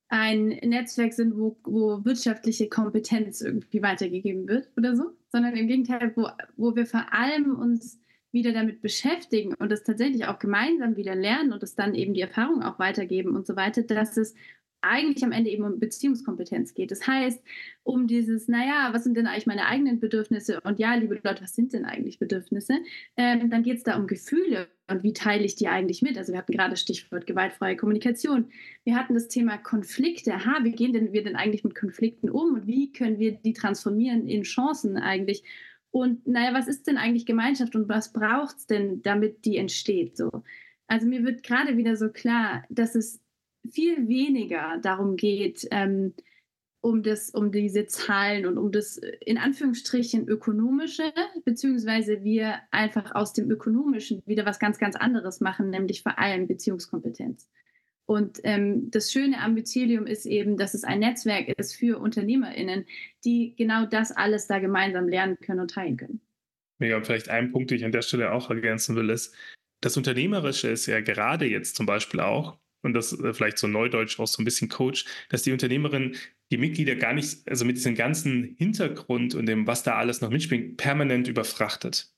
ein 0.09 0.49
Netzwerk 0.49 1.13
sind, 1.13 1.37
wo, 1.37 1.59
wo 1.65 2.05
wirtschaftliche 2.05 2.69
Kompetenz 2.69 3.43
irgendwie 3.43 3.83
weitergegeben 3.83 4.49
wird 4.49 4.71
oder 4.77 4.97
so, 4.97 5.11
sondern 5.31 5.55
im 5.55 5.67
Gegenteil, 5.67 6.13
wo, 6.17 6.29
wo 6.57 6.75
wir 6.75 6.87
vor 6.87 7.13
allem 7.13 7.55
uns 7.55 8.01
wieder 8.33 8.53
damit 8.53 8.81
beschäftigen 8.83 9.55
und 9.55 9.73
es 9.73 9.85
tatsächlich 9.85 10.27
auch 10.27 10.39
gemeinsam 10.39 10.97
wieder 10.97 11.15
lernen 11.15 11.53
und 11.53 11.63
es 11.63 11.75
dann 11.75 11.95
eben 11.95 12.15
die 12.15 12.21
Erfahrung 12.21 12.63
auch 12.63 12.79
weitergeben 12.79 13.37
und 13.37 13.47
so 13.47 13.57
weiter, 13.57 13.83
dass 13.83 14.17
es 14.17 14.35
eigentlich 14.81 15.25
am 15.25 15.33
Ende 15.33 15.51
eben 15.51 15.65
um 15.65 15.79
Beziehungskompetenz 15.79 16.75
geht. 16.75 16.91
Das 16.91 17.07
heißt, 17.07 17.43
um 17.83 18.07
dieses, 18.07 18.49
naja, 18.49 18.91
was 18.93 19.05
sind 19.05 19.17
denn 19.17 19.27
eigentlich 19.27 19.47
meine 19.47 19.67
eigenen 19.67 20.01
Bedürfnisse? 20.01 20.61
Und 20.63 20.79
ja, 20.79 20.95
liebe 20.95 21.19
Leute, 21.23 21.43
was 21.43 21.55
sind 21.55 21.73
denn 21.73 21.85
eigentlich 21.85 22.19
Bedürfnisse? 22.19 22.75
Ähm, 23.17 23.51
dann 23.51 23.63
geht 23.63 23.79
es 23.79 23.83
da 23.83 23.97
um 23.97 24.07
Gefühle 24.07 24.69
und 24.89 25.03
wie 25.03 25.13
teile 25.13 25.45
ich 25.45 25.57
die 25.57 25.69
eigentlich 25.69 26.03
mit? 26.03 26.17
Also 26.17 26.33
wir 26.33 26.39
hatten 26.39 26.53
gerade 26.53 26.77
Stichwort 26.77 27.27
gewaltfreie 27.27 27.77
Kommunikation. 27.77 28.51
Wir 28.85 28.97
hatten 28.97 29.15
das 29.15 29.29
Thema 29.29 29.59
Konflikte. 29.59 30.45
Ha, 30.45 30.61
wie 30.63 30.73
gehen 30.73 30.93
denn 30.93 31.13
wir 31.13 31.25
denn 31.25 31.37
eigentlich 31.37 31.65
mit 31.65 31.75
Konflikten 31.75 32.31
um 32.31 32.55
und 32.55 32.67
wie 32.67 32.93
können 32.93 33.19
wir 33.19 33.33
die 33.33 33.53
transformieren 33.53 34.29
in 34.29 34.43
Chancen 34.43 34.97
eigentlich? 34.97 35.43
Und 35.91 36.27
naja, 36.27 36.55
was 36.55 36.69
ist 36.69 36.87
denn 36.87 36.99
eigentlich 36.99 37.27
Gemeinschaft 37.27 37.75
und 37.75 37.89
was 37.89 38.13
braucht 38.13 38.57
es 38.59 38.67
denn, 38.67 39.03
damit 39.03 39.45
die 39.45 39.57
entsteht? 39.57 40.17
So. 40.17 40.43
Also 40.87 41.07
mir 41.07 41.25
wird 41.25 41.43
gerade 41.43 41.77
wieder 41.77 41.97
so 41.97 42.11
klar, 42.11 42.65
dass 42.69 42.95
es 42.95 43.21
viel 43.71 44.09
weniger 44.09 44.79
darum 44.83 45.17
geht, 45.17 45.67
ähm, 45.71 46.15
um, 46.81 47.03
das, 47.03 47.31
um 47.31 47.51
diese 47.51 47.87
Zahlen 47.87 48.47
und 48.47 48.57
um 48.57 48.71
das 48.71 48.99
in 48.99 49.39
Anführungsstrichen 49.39 50.29
ökonomische, 50.29 51.13
beziehungsweise 51.45 52.23
wir 52.23 52.61
einfach 52.71 53.15
aus 53.15 53.33
dem 53.33 53.51
ökonomischen 53.51 54.23
wieder 54.27 54.47
was 54.47 54.59
ganz, 54.59 54.79
ganz 54.79 54.95
anderes 54.97 55.41
machen, 55.41 55.71
nämlich 55.71 56.03
vor 56.03 56.19
allem 56.19 56.47
Beziehungskompetenz. 56.47 57.49
Und 58.07 58.41
ähm, 58.45 58.91
das 58.91 59.13
Schöne 59.13 59.39
am 59.41 59.53
Mycelium 59.55 60.07
ist 60.07 60.25
eben, 60.25 60.57
dass 60.57 60.73
es 60.73 60.83
ein 60.83 61.01
Netzwerk 61.01 61.49
ist 61.59 61.77
für 61.77 61.99
UnternehmerInnen, 61.99 62.87
die 63.25 63.55
genau 63.55 63.85
das 63.85 64.13
alles 64.13 64.47
da 64.47 64.61
gemeinsam 64.61 65.09
lernen 65.09 65.39
können 65.41 65.61
und 65.61 65.73
teilen 65.73 65.99
können. 65.99 66.21
Und 66.79 67.05
vielleicht 67.05 67.29
ein 67.29 67.53
Punkt, 67.53 67.71
den 67.71 67.79
ich 67.79 67.85
an 67.85 67.93
der 67.93 68.03
Stelle 68.03 68.33
auch 68.33 68.49
ergänzen 68.49 68.97
will, 68.97 69.11
ist, 69.11 69.35
das 69.83 69.97
Unternehmerische 69.97 70.69
ist 70.69 70.87
ja 70.87 71.01
gerade 71.01 71.47
jetzt 71.47 71.77
zum 71.77 71.87
Beispiel 71.87 72.21
auch, 72.21 72.59
und 72.83 72.95
das 72.95 73.19
äh, 73.19 73.33
vielleicht 73.33 73.59
so 73.59 73.67
neudeutsch 73.67 74.19
auch 74.19 74.27
so 74.27 74.43
ein 74.43 74.45
bisschen 74.45 74.69
Coach, 74.69 75.05
dass 75.29 75.43
die 75.43 75.53
Unternehmerin 75.53 76.17
die 76.51 76.59
Mitglieder 76.59 76.97
gar 76.97 77.13
nicht, 77.13 77.49
also 77.49 77.65
mit 77.65 77.77
diesem 77.77 77.95
ganzen 77.95 78.55
Hintergrund 78.59 79.35
und 79.35 79.47
dem, 79.47 79.67
was 79.67 79.83
da 79.83 79.97
alles 79.97 80.21
noch 80.21 80.31
mitspielt, 80.31 80.77
permanent 80.77 81.29
überfrachtet. 81.29 82.13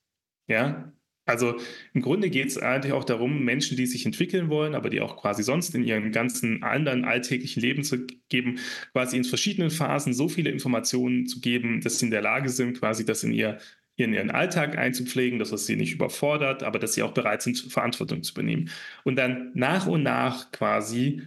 Ja, 0.47 0.93
also 1.25 1.55
im 1.93 2.01
Grunde 2.01 2.29
geht 2.29 2.47
es 2.47 2.57
eigentlich 2.57 2.93
auch 2.93 3.03
darum, 3.03 3.43
Menschen, 3.43 3.77
die 3.77 3.85
sich 3.85 4.05
entwickeln 4.05 4.49
wollen, 4.49 4.73
aber 4.73 4.89
die 4.89 5.01
auch 5.01 5.17
quasi 5.17 5.43
sonst 5.43 5.75
in 5.75 5.83
ihrem 5.83 6.11
ganzen 6.11 6.63
anderen 6.63 7.05
alltäglichen 7.05 7.61
Leben 7.61 7.83
zu 7.83 8.05
geben, 8.27 8.59
quasi 8.91 9.17
in 9.17 9.23
verschiedenen 9.23 9.69
Phasen 9.69 10.13
so 10.13 10.27
viele 10.27 10.49
Informationen 10.49 11.27
zu 11.27 11.39
geben, 11.39 11.81
dass 11.81 11.99
sie 11.99 12.05
in 12.05 12.11
der 12.11 12.21
Lage 12.21 12.49
sind, 12.49 12.79
quasi 12.79 13.05
das 13.05 13.23
in 13.23 13.33
ihr 13.33 13.59
in 14.03 14.13
ihren 14.13 14.31
Alltag 14.31 14.77
einzupflegen, 14.77 15.39
dass 15.39 15.51
es 15.51 15.65
sie 15.65 15.75
nicht 15.75 15.93
überfordert, 15.93 16.63
aber 16.63 16.79
dass 16.79 16.93
sie 16.93 17.03
auch 17.03 17.13
bereit 17.13 17.41
sind, 17.41 17.59
Verantwortung 17.59 18.23
zu 18.23 18.33
übernehmen. 18.33 18.69
Und 19.03 19.15
dann 19.15 19.51
nach 19.53 19.87
und 19.87 20.03
nach 20.03 20.51
quasi, 20.51 21.23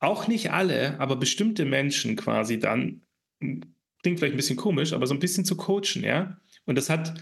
auch 0.00 0.28
nicht 0.28 0.52
alle, 0.52 0.98
aber 1.00 1.16
bestimmte 1.16 1.64
Menschen 1.64 2.16
quasi 2.16 2.58
dann, 2.58 3.02
klingt 3.38 4.18
vielleicht 4.18 4.34
ein 4.34 4.36
bisschen 4.36 4.56
komisch, 4.56 4.92
aber 4.92 5.06
so 5.06 5.14
ein 5.14 5.20
bisschen 5.20 5.44
zu 5.44 5.56
coachen, 5.56 6.02
ja. 6.02 6.38
Und 6.64 6.76
das 6.76 6.90
hat 6.90 7.14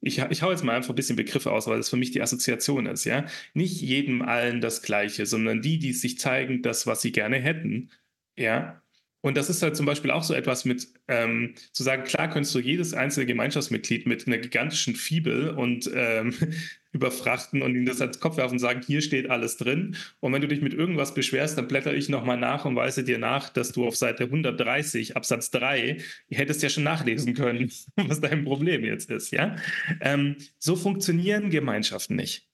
ich, 0.00 0.18
ich 0.18 0.42
hau 0.42 0.50
jetzt 0.50 0.62
mal 0.64 0.76
einfach 0.76 0.90
ein 0.90 0.96
bisschen 0.96 1.16
Begriffe 1.16 1.50
aus, 1.50 1.66
weil 1.66 1.78
das 1.78 1.90
für 1.90 1.96
mich 1.96 2.12
die 2.12 2.22
Assoziation 2.22 2.86
ist, 2.86 3.04
ja. 3.04 3.26
Nicht 3.54 3.80
jedem 3.80 4.22
allen 4.22 4.60
das 4.60 4.82
Gleiche, 4.82 5.26
sondern 5.26 5.62
die, 5.62 5.78
die 5.78 5.92
sich 5.92 6.18
zeigen, 6.18 6.62
das, 6.62 6.86
was 6.86 7.02
sie 7.02 7.12
gerne 7.12 7.38
hätten, 7.38 7.90
ja. 8.36 8.80
Und 9.20 9.36
das 9.36 9.50
ist 9.50 9.62
halt 9.62 9.76
zum 9.76 9.84
Beispiel 9.84 10.12
auch 10.12 10.22
so 10.22 10.32
etwas 10.32 10.64
mit, 10.64 10.86
ähm, 11.08 11.54
zu 11.72 11.82
sagen, 11.82 12.04
klar 12.04 12.30
könntest 12.30 12.54
du 12.54 12.60
jedes 12.60 12.94
einzelne 12.94 13.26
Gemeinschaftsmitglied 13.26 14.06
mit 14.06 14.26
einer 14.26 14.38
gigantischen 14.38 14.94
Fibel 14.94 15.50
und 15.50 15.90
ähm, 15.92 16.34
überfrachten 16.92 17.60
und 17.62 17.74
ihnen 17.74 17.86
das 17.86 18.00
als 18.00 18.20
Kopf 18.20 18.36
werfen 18.36 18.54
und 18.54 18.58
sagen, 18.60 18.80
hier 18.86 19.02
steht 19.02 19.28
alles 19.28 19.56
drin. 19.56 19.96
Und 20.20 20.32
wenn 20.32 20.40
du 20.40 20.46
dich 20.46 20.62
mit 20.62 20.72
irgendwas 20.72 21.14
beschwerst, 21.14 21.58
dann 21.58 21.66
blätter 21.66 21.94
ich 21.94 22.08
nochmal 22.08 22.38
nach 22.38 22.64
und 22.64 22.76
weise 22.76 23.02
dir 23.02 23.18
nach, 23.18 23.48
dass 23.48 23.72
du 23.72 23.86
auf 23.86 23.96
Seite 23.96 24.24
130 24.24 25.16
Absatz 25.16 25.50
3 25.50 25.98
hättest 26.30 26.62
ja 26.62 26.68
schon 26.68 26.84
nachlesen 26.84 27.34
können, 27.34 27.72
was 27.96 28.20
dein 28.20 28.44
Problem 28.44 28.84
jetzt 28.84 29.10
ist. 29.10 29.32
Ja, 29.32 29.56
ähm, 30.00 30.36
so 30.58 30.76
funktionieren 30.76 31.50
Gemeinschaften 31.50 32.14
nicht. 32.14 32.48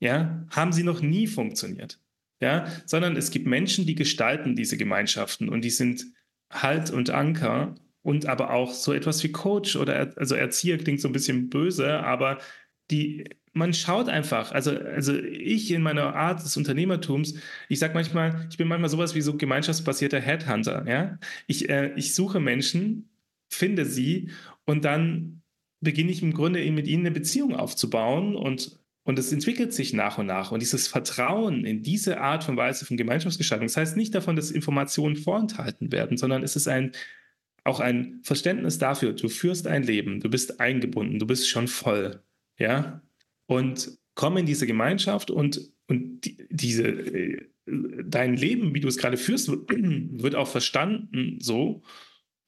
Ja, 0.00 0.46
haben 0.50 0.72
sie 0.72 0.82
noch 0.82 1.02
nie 1.02 1.26
funktioniert 1.26 2.00
ja, 2.40 2.66
sondern 2.86 3.16
es 3.16 3.30
gibt 3.30 3.46
Menschen, 3.46 3.86
die 3.86 3.94
gestalten 3.94 4.56
diese 4.56 4.76
Gemeinschaften 4.76 5.48
und 5.48 5.62
die 5.62 5.70
sind 5.70 6.04
Halt 6.50 6.90
und 6.90 7.10
Anker 7.10 7.74
und 8.02 8.26
aber 8.26 8.52
auch 8.52 8.72
so 8.72 8.92
etwas 8.92 9.22
wie 9.24 9.32
Coach 9.32 9.76
oder 9.76 10.12
also 10.16 10.34
Erzieher 10.34 10.78
klingt 10.78 11.00
so 11.00 11.08
ein 11.08 11.12
bisschen 11.12 11.48
böse, 11.48 12.00
aber 12.00 12.38
die 12.90 13.24
man 13.54 13.72
schaut 13.72 14.08
einfach, 14.08 14.50
also, 14.50 14.72
also 14.76 15.14
ich 15.16 15.70
in 15.70 15.82
meiner 15.82 16.14
Art 16.16 16.42
des 16.42 16.56
Unternehmertums, 16.56 17.38
ich 17.68 17.78
sage 17.78 17.94
manchmal, 17.94 18.48
ich 18.50 18.56
bin 18.56 18.66
manchmal 18.66 18.90
sowas 18.90 19.14
wie 19.14 19.20
so 19.20 19.36
gemeinschaftsbasierter 19.36 20.20
Headhunter, 20.20 20.84
ja. 20.88 21.18
Ich, 21.46 21.68
äh, 21.70 21.92
ich 21.94 22.14
suche 22.14 22.40
Menschen, 22.40 23.08
finde 23.48 23.84
sie 23.86 24.30
und 24.66 24.84
dann 24.84 25.42
beginne 25.80 26.10
ich 26.10 26.22
im 26.22 26.34
Grunde 26.34 26.68
mit 26.72 26.88
ihnen 26.88 27.06
eine 27.06 27.14
Beziehung 27.14 27.54
aufzubauen 27.54 28.34
und 28.34 28.80
und 29.04 29.18
es 29.18 29.32
entwickelt 29.32 29.72
sich 29.72 29.92
nach 29.92 30.18
und 30.18 30.26
nach. 30.26 30.50
Und 30.50 30.60
dieses 30.60 30.88
Vertrauen 30.88 31.64
in 31.64 31.82
diese 31.82 32.20
Art 32.20 32.42
von 32.42 32.56
Weise 32.56 32.86
von 32.86 32.96
Gemeinschaftsgestaltung, 32.96 33.66
das 33.66 33.76
heißt 33.76 33.96
nicht 33.96 34.14
davon, 34.14 34.34
dass 34.34 34.50
Informationen 34.50 35.16
vorenthalten 35.16 35.92
werden, 35.92 36.16
sondern 36.16 36.42
es 36.42 36.56
ist 36.56 36.68
ein, 36.68 36.92
auch 37.64 37.80
ein 37.80 38.20
Verständnis 38.22 38.78
dafür, 38.78 39.12
du 39.12 39.28
führst 39.28 39.66
ein 39.66 39.82
Leben, 39.82 40.20
du 40.20 40.30
bist 40.30 40.58
eingebunden, 40.58 41.18
du 41.18 41.26
bist 41.26 41.48
schon 41.48 41.68
voll. 41.68 42.22
Ja? 42.58 43.02
Und 43.46 43.98
komm 44.14 44.38
in 44.38 44.46
diese 44.46 44.66
Gemeinschaft 44.66 45.30
und, 45.30 45.60
und 45.86 46.24
die, 46.24 46.38
diese, 46.50 46.84
äh, 46.84 47.46
dein 47.66 48.36
Leben, 48.36 48.74
wie 48.74 48.80
du 48.80 48.88
es 48.88 48.96
gerade 48.96 49.18
führst, 49.18 49.50
wird 49.50 50.34
auch 50.34 50.48
verstanden 50.48 51.38
so. 51.40 51.82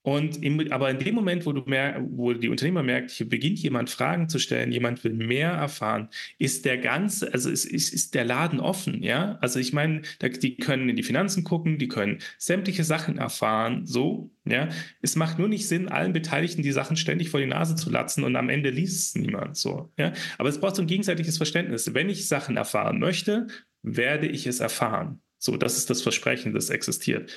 Und 0.07 0.41
im, 0.41 0.71
aber 0.71 0.89
in 0.89 1.01
dem 1.01 1.17
Moment, 1.17 1.47
wo 1.47 1.53
du 1.53 1.63
mehr, 1.67 2.01
wo 2.09 2.33
die 2.33 2.49
Unternehmer 2.49 2.85
merkt, 2.85 3.11
hier 3.11 3.29
beginnt 3.29 3.59
jemand 3.59 3.91
Fragen 3.91 4.29
zu 4.29 4.39
stellen, 4.39 4.71
jemand 4.71 5.03
will 5.03 5.15
mehr 5.15 5.51
erfahren, 5.51 6.11
ist 6.39 6.65
der 6.65 6.79
ganze, 6.79 7.35
also 7.35 7.51
ist, 7.51 7.65
ist, 7.65 7.93
ist 7.93 8.15
der 8.15 8.25
Laden 8.25 8.61
offen, 8.61 9.03
ja? 9.03 9.37
Also 9.41 9.59
ich 9.59 9.73
meine, 9.73 10.03
die 10.23 10.59
können 10.59 10.89
in 10.89 10.95
die 10.95 11.03
Finanzen 11.03 11.43
gucken, 11.43 11.79
die 11.79 11.89
können 11.89 12.19
sämtliche 12.39 12.85
Sachen 12.85 13.19
erfahren, 13.19 13.85
so, 13.85 14.31
ja? 14.45 14.69
Es 15.03 15.17
macht 15.17 15.41
nur 15.41 15.49
nicht 15.49 15.67
Sinn, 15.67 15.89
allen 15.89 16.13
Beteiligten 16.13 16.63
die 16.63 16.71
Sachen 16.71 16.97
ständig 16.97 17.31
vor 17.31 17.41
die 17.41 17.47
Nase 17.47 17.75
zu 17.75 17.91
latzen 17.91 18.23
und 18.23 18.37
am 18.37 18.49
Ende 18.49 18.71
liest 18.71 19.17
es 19.17 19.21
niemand, 19.21 19.57
so, 19.57 19.93
ja? 19.99 20.13
Aber 20.39 20.49
es 20.49 20.61
braucht 20.61 20.77
so 20.77 20.83
ein 20.83 20.87
gegenseitiges 20.87 21.37
Verständnis. 21.37 21.95
Wenn 21.95 22.11
ich 22.11 22.29
Sachen 22.29 22.57
erfahren 22.57 23.01
möchte, 23.01 23.49
werde 23.83 24.29
ich 24.29 24.47
es 24.47 24.61
erfahren. 24.61 25.21
So, 25.39 25.57
das 25.57 25.77
ist 25.77 25.91
das 25.91 26.03
Versprechen, 26.03 26.55
das 26.55 26.71
existiert. 26.71 27.33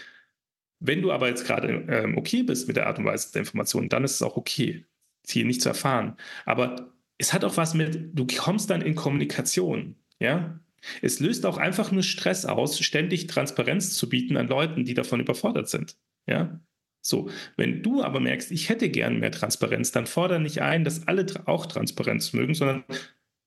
Wenn 0.79 1.01
du 1.01 1.11
aber 1.11 1.27
jetzt 1.27 1.45
gerade 1.45 1.85
ähm, 1.89 2.17
okay 2.17 2.43
bist 2.43 2.67
mit 2.67 2.77
der 2.77 2.87
Art 2.87 2.99
und 2.99 3.05
Weise 3.05 3.31
der 3.33 3.41
Information, 3.41 3.89
dann 3.89 4.03
ist 4.03 4.15
es 4.15 4.21
auch 4.21 4.37
okay, 4.37 4.85
hier 5.27 5.45
nicht 5.45 5.61
zu 5.61 5.69
erfahren. 5.69 6.15
Aber 6.45 6.93
es 7.17 7.33
hat 7.33 7.43
auch 7.43 7.57
was 7.57 7.73
mit, 7.73 8.17
du 8.17 8.25
kommst 8.25 8.69
dann 8.69 8.81
in 8.81 8.95
Kommunikation, 8.95 9.95
ja. 10.19 10.59
Es 11.01 11.19
löst 11.19 11.45
auch 11.45 11.57
einfach 11.57 11.91
nur 11.91 12.03
Stress 12.03 12.45
aus, 12.45 12.79
ständig 12.79 13.27
Transparenz 13.27 13.95
zu 13.95 14.07
bieten 14.07 14.37
an 14.37 14.47
Leuten, 14.47 14.85
die 14.85 14.93
davon 14.93 15.19
überfordert 15.19 15.67
sind, 15.67 15.97
ja. 16.25 16.61
So, 17.01 17.29
wenn 17.55 17.81
du 17.81 18.03
aber 18.03 18.19
merkst, 18.19 18.51
ich 18.51 18.69
hätte 18.69 18.89
gern 18.89 19.19
mehr 19.19 19.31
Transparenz, 19.31 19.91
dann 19.91 20.05
fordere 20.05 20.39
nicht 20.39 20.61
ein, 20.61 20.83
dass 20.83 21.07
alle 21.07 21.25
auch 21.45 21.65
Transparenz 21.65 22.33
mögen, 22.33 22.53
sondern 22.53 22.83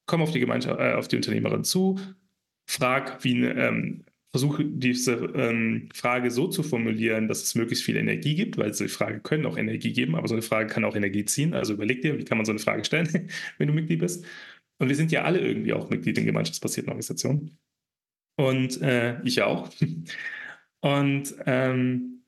komm 0.06 0.22
auf 0.22 0.32
die 0.32 0.40
Gemeinschaft, 0.40 0.80
äh, 0.80 0.94
auf 0.94 1.08
die 1.08 1.16
Unternehmerin 1.16 1.64
zu, 1.64 1.98
frag, 2.66 3.22
wie, 3.24 3.44
ähm, 3.44 4.04
versuche 4.32 4.64
diese 4.64 5.12
ähm, 5.34 5.88
Frage 5.94 6.30
so 6.30 6.48
zu 6.48 6.62
formulieren, 6.62 7.28
dass 7.28 7.42
es 7.42 7.54
möglichst 7.54 7.84
viel 7.84 7.96
Energie 7.96 8.34
gibt, 8.34 8.56
weil 8.56 8.72
so 8.72 8.88
Frage 8.88 9.20
können 9.20 9.44
auch 9.44 9.58
Energie 9.58 9.92
geben, 9.92 10.16
aber 10.16 10.26
so 10.26 10.34
eine 10.34 10.42
Frage 10.42 10.68
kann 10.68 10.84
auch 10.84 10.96
Energie 10.96 11.24
ziehen. 11.26 11.52
Also 11.54 11.74
überleg 11.74 12.00
dir, 12.00 12.18
wie 12.18 12.24
kann 12.24 12.38
man 12.38 12.46
so 12.46 12.52
eine 12.52 12.58
Frage 12.58 12.84
stellen, 12.84 13.28
wenn 13.58 13.68
du 13.68 13.74
Mitglied 13.74 14.00
bist. 14.00 14.24
Und 14.78 14.88
wir 14.88 14.96
sind 14.96 15.12
ja 15.12 15.22
alle 15.22 15.40
irgendwie 15.40 15.74
auch 15.74 15.90
Mitglied 15.90 16.16
in 16.18 16.24
gemeinschaftsbasierten 16.26 16.90
Organisationen. 16.90 17.58
Und 18.36 18.80
äh, 18.80 19.20
ich 19.22 19.42
auch. 19.42 19.70
Und, 20.84 21.36
ähm, 21.46 22.24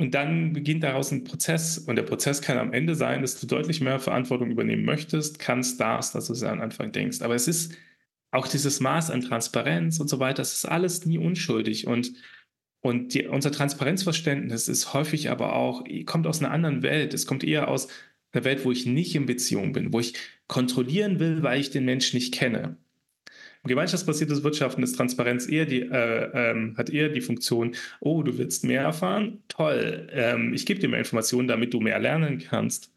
und 0.00 0.14
dann 0.14 0.52
beginnt 0.52 0.84
daraus 0.84 1.10
ein 1.10 1.24
Prozess. 1.24 1.76
Und 1.76 1.96
der 1.96 2.04
Prozess 2.04 2.40
kann 2.40 2.56
am 2.56 2.72
Ende 2.72 2.94
sein, 2.94 3.20
dass 3.20 3.40
du 3.40 3.48
deutlich 3.48 3.80
mehr 3.80 3.98
Verantwortung 3.98 4.52
übernehmen 4.52 4.84
möchtest, 4.84 5.40
kannst, 5.40 5.80
darfst, 5.80 6.14
als 6.14 6.28
du 6.28 6.34
es 6.34 6.44
am 6.44 6.60
Anfang 6.60 6.92
denkst. 6.92 7.20
Aber 7.20 7.34
es 7.34 7.48
ist 7.48 7.76
auch 8.30 8.48
dieses 8.48 8.80
Maß 8.80 9.10
an 9.10 9.22
Transparenz 9.22 10.00
und 10.00 10.08
so 10.08 10.18
weiter, 10.18 10.36
das 10.36 10.52
ist 10.52 10.64
alles 10.66 11.06
nie 11.06 11.18
unschuldig. 11.18 11.86
Und, 11.86 12.12
und 12.80 13.14
die, 13.14 13.26
unser 13.26 13.52
Transparenzverständnis 13.52 14.68
ist 14.68 14.92
häufig 14.94 15.30
aber 15.30 15.54
auch, 15.54 15.84
kommt 16.06 16.26
aus 16.26 16.40
einer 16.40 16.50
anderen 16.50 16.82
Welt. 16.82 17.14
Es 17.14 17.26
kommt 17.26 17.44
eher 17.44 17.68
aus 17.68 17.88
einer 18.32 18.44
Welt, 18.44 18.64
wo 18.64 18.72
ich 18.72 18.86
nicht 18.86 19.14
in 19.14 19.26
Beziehung 19.26 19.72
bin, 19.72 19.92
wo 19.92 20.00
ich 20.00 20.14
kontrollieren 20.46 21.18
will, 21.20 21.42
weil 21.42 21.60
ich 21.60 21.70
den 21.70 21.84
Menschen 21.84 22.16
nicht 22.16 22.34
kenne. 22.34 22.76
Gemeinschaftsbasiertes 23.64 24.42
Wirtschaften 24.44 24.82
ist 24.82 24.96
Transparenz 24.96 25.48
eher 25.48 25.66
die, 25.66 25.82
äh, 25.82 26.30
ähm, 26.32 26.74
hat 26.76 26.90
eher 26.90 27.08
die 27.08 27.20
Funktion, 27.20 27.74
oh, 28.00 28.22
du 28.22 28.38
willst 28.38 28.64
mehr 28.64 28.82
erfahren? 28.82 29.42
Toll, 29.48 30.08
ähm, 30.12 30.54
ich 30.54 30.64
gebe 30.64 30.80
dir 30.80 30.88
mehr 30.88 30.98
Informationen, 30.98 31.48
damit 31.48 31.74
du 31.74 31.80
mehr 31.80 31.98
lernen 31.98 32.38
kannst, 32.38 32.92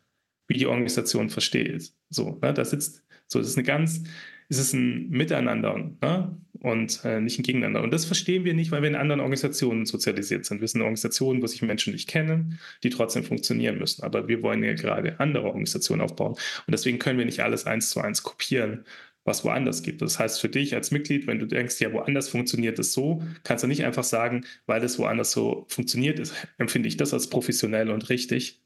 wie 0.48 0.54
die 0.58 0.68
Organisation 0.68 1.30
versteht. 1.30 1.92
So, 2.10 2.40
ne, 2.42 2.54
das 2.54 2.70
sitzt, 2.72 3.04
so, 3.28 3.40
das 3.40 3.50
ist 3.50 3.58
eine 3.58 3.66
ganz, 3.66 4.04
ist 4.52 4.60
es 4.60 4.74
ein 4.74 5.10
Miteinander 5.10 5.78
ne? 6.02 6.38
und 6.60 7.06
äh, 7.06 7.22
nicht 7.22 7.40
ein 7.40 7.44
Gegeneinander. 7.44 7.82
Und 7.82 7.94
das 7.94 8.04
verstehen 8.04 8.44
wir 8.44 8.54
nicht, 8.54 8.70
weil 8.72 8.82
wir 8.82 8.90
in 8.90 8.98
anderen 8.98 9.22
Organisationen 9.22 9.86
sozialisiert 9.86 10.44
sind. 10.44 10.60
Wir 10.60 10.68
sind 10.68 10.82
Organisationen, 10.82 11.42
wo 11.42 11.48
sich 11.48 11.62
Menschen 11.62 11.94
nicht 11.94 12.10
kennen, 12.10 12.60
die 12.84 12.90
trotzdem 12.90 13.24
funktionieren 13.24 13.78
müssen. 13.78 14.04
Aber 14.04 14.28
wir 14.28 14.44
wollen 14.44 14.62
ja 14.62 14.74
gerade 14.74 15.18
andere 15.22 15.46
Organisationen 15.46 16.02
aufbauen. 16.02 16.34
Und 16.34 16.72
deswegen 16.72 17.00
können 17.00 17.18
wir 17.18 17.26
nicht 17.26 17.40
alles 17.40 17.66
eins 17.66 17.92
zu 17.92 18.02
eins 18.02 18.24
kopieren, 18.24 18.84
was 19.24 19.46
woanders 19.46 19.84
gibt. 19.84 20.02
Das 20.02 20.20
heißt 20.20 20.42
für 20.42 20.50
dich 20.50 20.76
als 20.76 20.92
Mitglied, 20.92 21.28
wenn 21.28 21.40
du 21.40 21.46
denkst, 21.46 21.80
ja, 21.80 21.94
woanders 21.94 22.28
funktioniert 22.28 22.78
es 22.78 22.92
so, 22.92 23.24
kannst 23.46 23.64
du 23.64 23.70
nicht 23.70 23.86
einfach 23.86 24.04
sagen, 24.04 24.44
weil 24.66 24.84
es 24.84 25.00
woanders 25.00 25.32
so 25.32 25.66
funktioniert 25.70 26.20
ist, 26.20 26.34
empfinde 26.58 26.90
ich 26.90 26.98
das 26.98 27.14
als 27.14 27.30
professionell 27.30 27.90
und 27.90 28.10
richtig, 28.10 28.60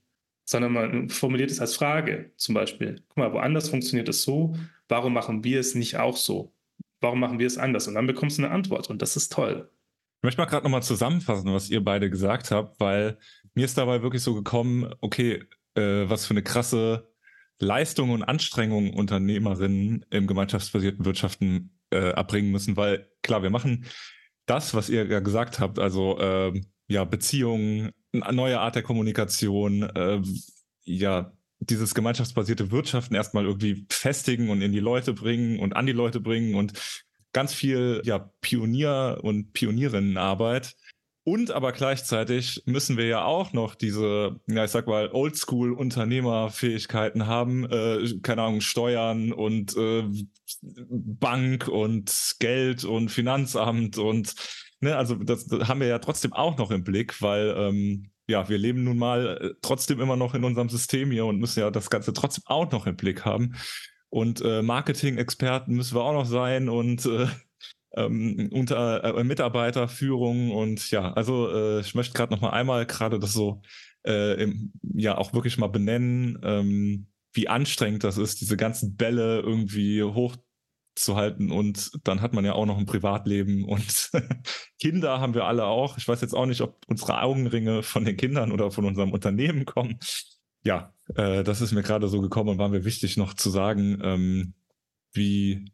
sondern 0.45 0.73
man 0.73 1.09
formuliert 1.09 1.51
es 1.51 1.59
als 1.59 1.75
Frage 1.75 2.31
zum 2.37 2.55
Beispiel. 2.55 3.03
Guck 3.09 3.17
mal, 3.17 3.33
woanders 3.33 3.69
funktioniert 3.69 4.09
es 4.09 4.23
so, 4.23 4.55
warum 4.87 5.13
machen 5.13 5.43
wir 5.43 5.59
es 5.59 5.75
nicht 5.75 5.97
auch 5.97 6.17
so? 6.17 6.53
Warum 7.01 7.19
machen 7.19 7.39
wir 7.39 7.47
es 7.47 7.57
anders? 7.57 7.87
Und 7.87 7.95
dann 7.95 8.07
bekommst 8.07 8.37
du 8.37 8.43
eine 8.43 8.53
Antwort 8.53 8.89
und 8.89 9.01
das 9.01 9.15
ist 9.15 9.31
toll. 9.31 9.69
Ich 10.21 10.23
möchte 10.23 10.41
mal 10.41 10.45
gerade 10.45 10.63
nochmal 10.63 10.83
zusammenfassen, 10.83 11.53
was 11.53 11.69
ihr 11.69 11.83
beide 11.83 12.09
gesagt 12.09 12.51
habt, 12.51 12.79
weil 12.79 13.17
mir 13.53 13.65
ist 13.65 13.77
dabei 13.77 14.01
wirklich 14.01 14.23
so 14.23 14.33
gekommen, 14.33 14.91
okay, 15.01 15.43
äh, 15.75 16.09
was 16.09 16.25
für 16.25 16.31
eine 16.31 16.43
krasse 16.43 17.11
Leistung 17.59 18.09
und 18.09 18.23
Anstrengung 18.23 18.93
Unternehmerinnen 18.93 20.05
im 20.09 20.27
gemeinschaftsbasierten 20.27 21.05
Wirtschaften 21.05 21.77
äh, 21.91 22.11
erbringen 22.11 22.51
müssen, 22.51 22.75
weil 22.75 23.07
klar, 23.21 23.43
wir 23.43 23.49
machen 23.49 23.85
das, 24.45 24.73
was 24.73 24.89
ihr 24.89 25.05
ja 25.05 25.19
gesagt 25.19 25.59
habt, 25.59 25.79
also 25.79 26.19
äh, 26.19 26.61
ja, 26.87 27.03
Beziehungen, 27.03 27.91
eine 28.11 28.35
neue 28.35 28.59
Art 28.59 28.75
der 28.75 28.83
Kommunikation, 28.83 29.83
äh, 29.83 30.21
ja, 30.83 31.31
dieses 31.69 31.93
gemeinschaftsbasierte 31.93 32.71
Wirtschaften 32.71 33.15
erstmal 33.15 33.45
irgendwie 33.45 33.85
festigen 33.89 34.49
und 34.49 34.61
in 34.61 34.71
die 34.71 34.79
Leute 34.79 35.13
bringen 35.13 35.59
und 35.59 35.75
an 35.75 35.85
die 35.85 35.91
Leute 35.91 36.19
bringen 36.19 36.55
und 36.55 36.73
ganz 37.33 37.53
viel 37.53 38.01
ja, 38.05 38.31
Pionier- 38.41 39.19
und 39.21 39.53
Pionierinnenarbeit. 39.53 40.75
Und 41.27 41.49
aber 41.49 41.71
gleichzeitig 41.71 42.61
müssen 42.67 42.97
wir 42.97 43.07
ja 43.07 43.25
auch 43.25 43.51
noch 43.51 43.73
diese, 43.73 44.39
ja, 44.47 44.63
ich 44.63 44.69
sag 44.69 44.85
mal, 44.85 45.09
Oldschool-Unternehmerfähigkeiten 45.11 47.25
haben, 47.25 47.65
äh, 47.65 48.19
keine 48.21 48.43
Ahnung, 48.43 48.61
Steuern 48.61 49.33
und 49.33 49.75
äh, 49.75 50.03
Bank 50.61 51.67
und 51.67 52.35
Geld 52.39 52.83
und 52.83 53.09
Finanzamt 53.09 53.97
und 53.97 54.35
ne, 54.81 54.95
also 54.95 55.15
das, 55.15 55.47
das 55.47 55.67
haben 55.67 55.79
wir 55.79 55.87
ja 55.87 55.97
trotzdem 55.97 56.31
auch 56.31 56.57
noch 56.57 56.69
im 56.69 56.83
Blick, 56.83 57.19
weil 57.23 57.55
ähm, 57.57 58.11
ja, 58.27 58.49
wir 58.49 58.57
leben 58.57 58.83
nun 58.83 58.97
mal 58.97 59.37
äh, 59.41 59.53
trotzdem 59.61 59.99
immer 59.99 60.15
noch 60.15 60.33
in 60.33 60.43
unserem 60.43 60.69
System 60.69 61.11
hier 61.11 61.25
und 61.25 61.39
müssen 61.39 61.59
ja 61.59 61.71
das 61.71 61.89
Ganze 61.89 62.13
trotzdem 62.13 62.43
auch 62.47 62.71
noch 62.71 62.87
im 62.87 62.95
Blick 62.95 63.25
haben. 63.25 63.55
Und 64.09 64.41
äh, 64.41 64.61
Marketing-Experten 64.61 65.73
müssen 65.73 65.95
wir 65.95 66.03
auch 66.03 66.13
noch 66.13 66.25
sein 66.25 66.69
und 66.69 67.05
äh, 67.05 67.27
ähm, 67.95 68.49
unter 68.51 69.03
äh, 69.03 69.23
Mitarbeiterführung 69.23 70.51
und 70.51 70.91
ja, 70.91 71.13
also 71.13 71.49
äh, 71.51 71.79
ich 71.81 71.95
möchte 71.95 72.13
gerade 72.13 72.33
noch 72.33 72.41
mal 72.41 72.51
einmal 72.51 72.85
gerade 72.85 73.19
das 73.19 73.33
so 73.33 73.61
äh, 74.05 74.41
im, 74.41 74.73
ja 74.81 75.17
auch 75.17 75.33
wirklich 75.33 75.57
mal 75.57 75.67
benennen, 75.67 76.39
ähm, 76.43 77.07
wie 77.33 77.47
anstrengend 77.47 78.03
das 78.03 78.17
ist, 78.17 78.41
diese 78.41 78.57
ganzen 78.57 78.95
Bälle 78.95 79.39
irgendwie 79.41 80.01
hochzuhalten 80.95 81.51
und 81.51 81.91
dann 82.03 82.21
hat 82.21 82.33
man 82.33 82.45
ja 82.45 82.53
auch 82.53 82.65
noch 82.65 82.77
ein 82.77 82.85
Privatleben 82.85 83.65
und 83.65 84.11
Kinder 84.79 85.19
haben 85.19 85.33
wir 85.33 85.45
alle 85.45 85.65
auch. 85.65 85.97
Ich 85.97 86.07
weiß 86.07 86.21
jetzt 86.21 86.33
auch 86.33 86.45
nicht, 86.45 86.61
ob 86.61 86.81
unsere 86.87 87.21
Augenringe 87.21 87.83
von 87.83 88.05
den 88.05 88.17
Kindern 88.17 88.51
oder 88.51 88.71
von 88.71 88.85
unserem 88.85 89.11
Unternehmen 89.11 89.65
kommen. 89.65 89.99
Ja, 90.63 90.93
äh, 91.15 91.43
das 91.43 91.61
ist 91.61 91.73
mir 91.73 91.83
gerade 91.83 92.07
so 92.07 92.21
gekommen 92.21 92.49
und 92.49 92.57
war 92.57 92.69
mir 92.69 92.85
wichtig 92.85 93.17
noch 93.17 93.33
zu 93.33 93.49
sagen, 93.49 93.99
ähm, 94.01 94.53
wie 95.13 95.71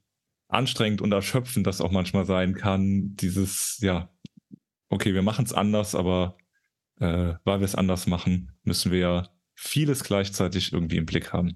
anstrengend 0.48 1.02
und 1.02 1.12
erschöpfend 1.12 1.66
das 1.66 1.82
auch 1.82 1.92
manchmal 1.92 2.26
sein 2.26 2.56
kann. 2.56 3.16
Dieses, 3.16 3.78
ja, 3.82 4.10
okay, 4.90 5.14
wir 5.14 5.22
machen 5.22 5.46
es 5.46 5.54
anders, 5.54 5.96
aber 5.96 6.38
äh, 7.00 7.36
weil 7.44 7.60
wir 7.60 7.66
es 7.66 7.76
anders 7.76 8.08
machen, 8.08 8.52
müssen 8.64 8.92
wir 8.92 9.00
ja 9.00 9.30
vieles 9.56 10.04
gleichzeitig 10.04 10.74
irgendwie 10.74 10.98
im 10.98 11.06
Blick 11.06 11.32
haben. 11.32 11.56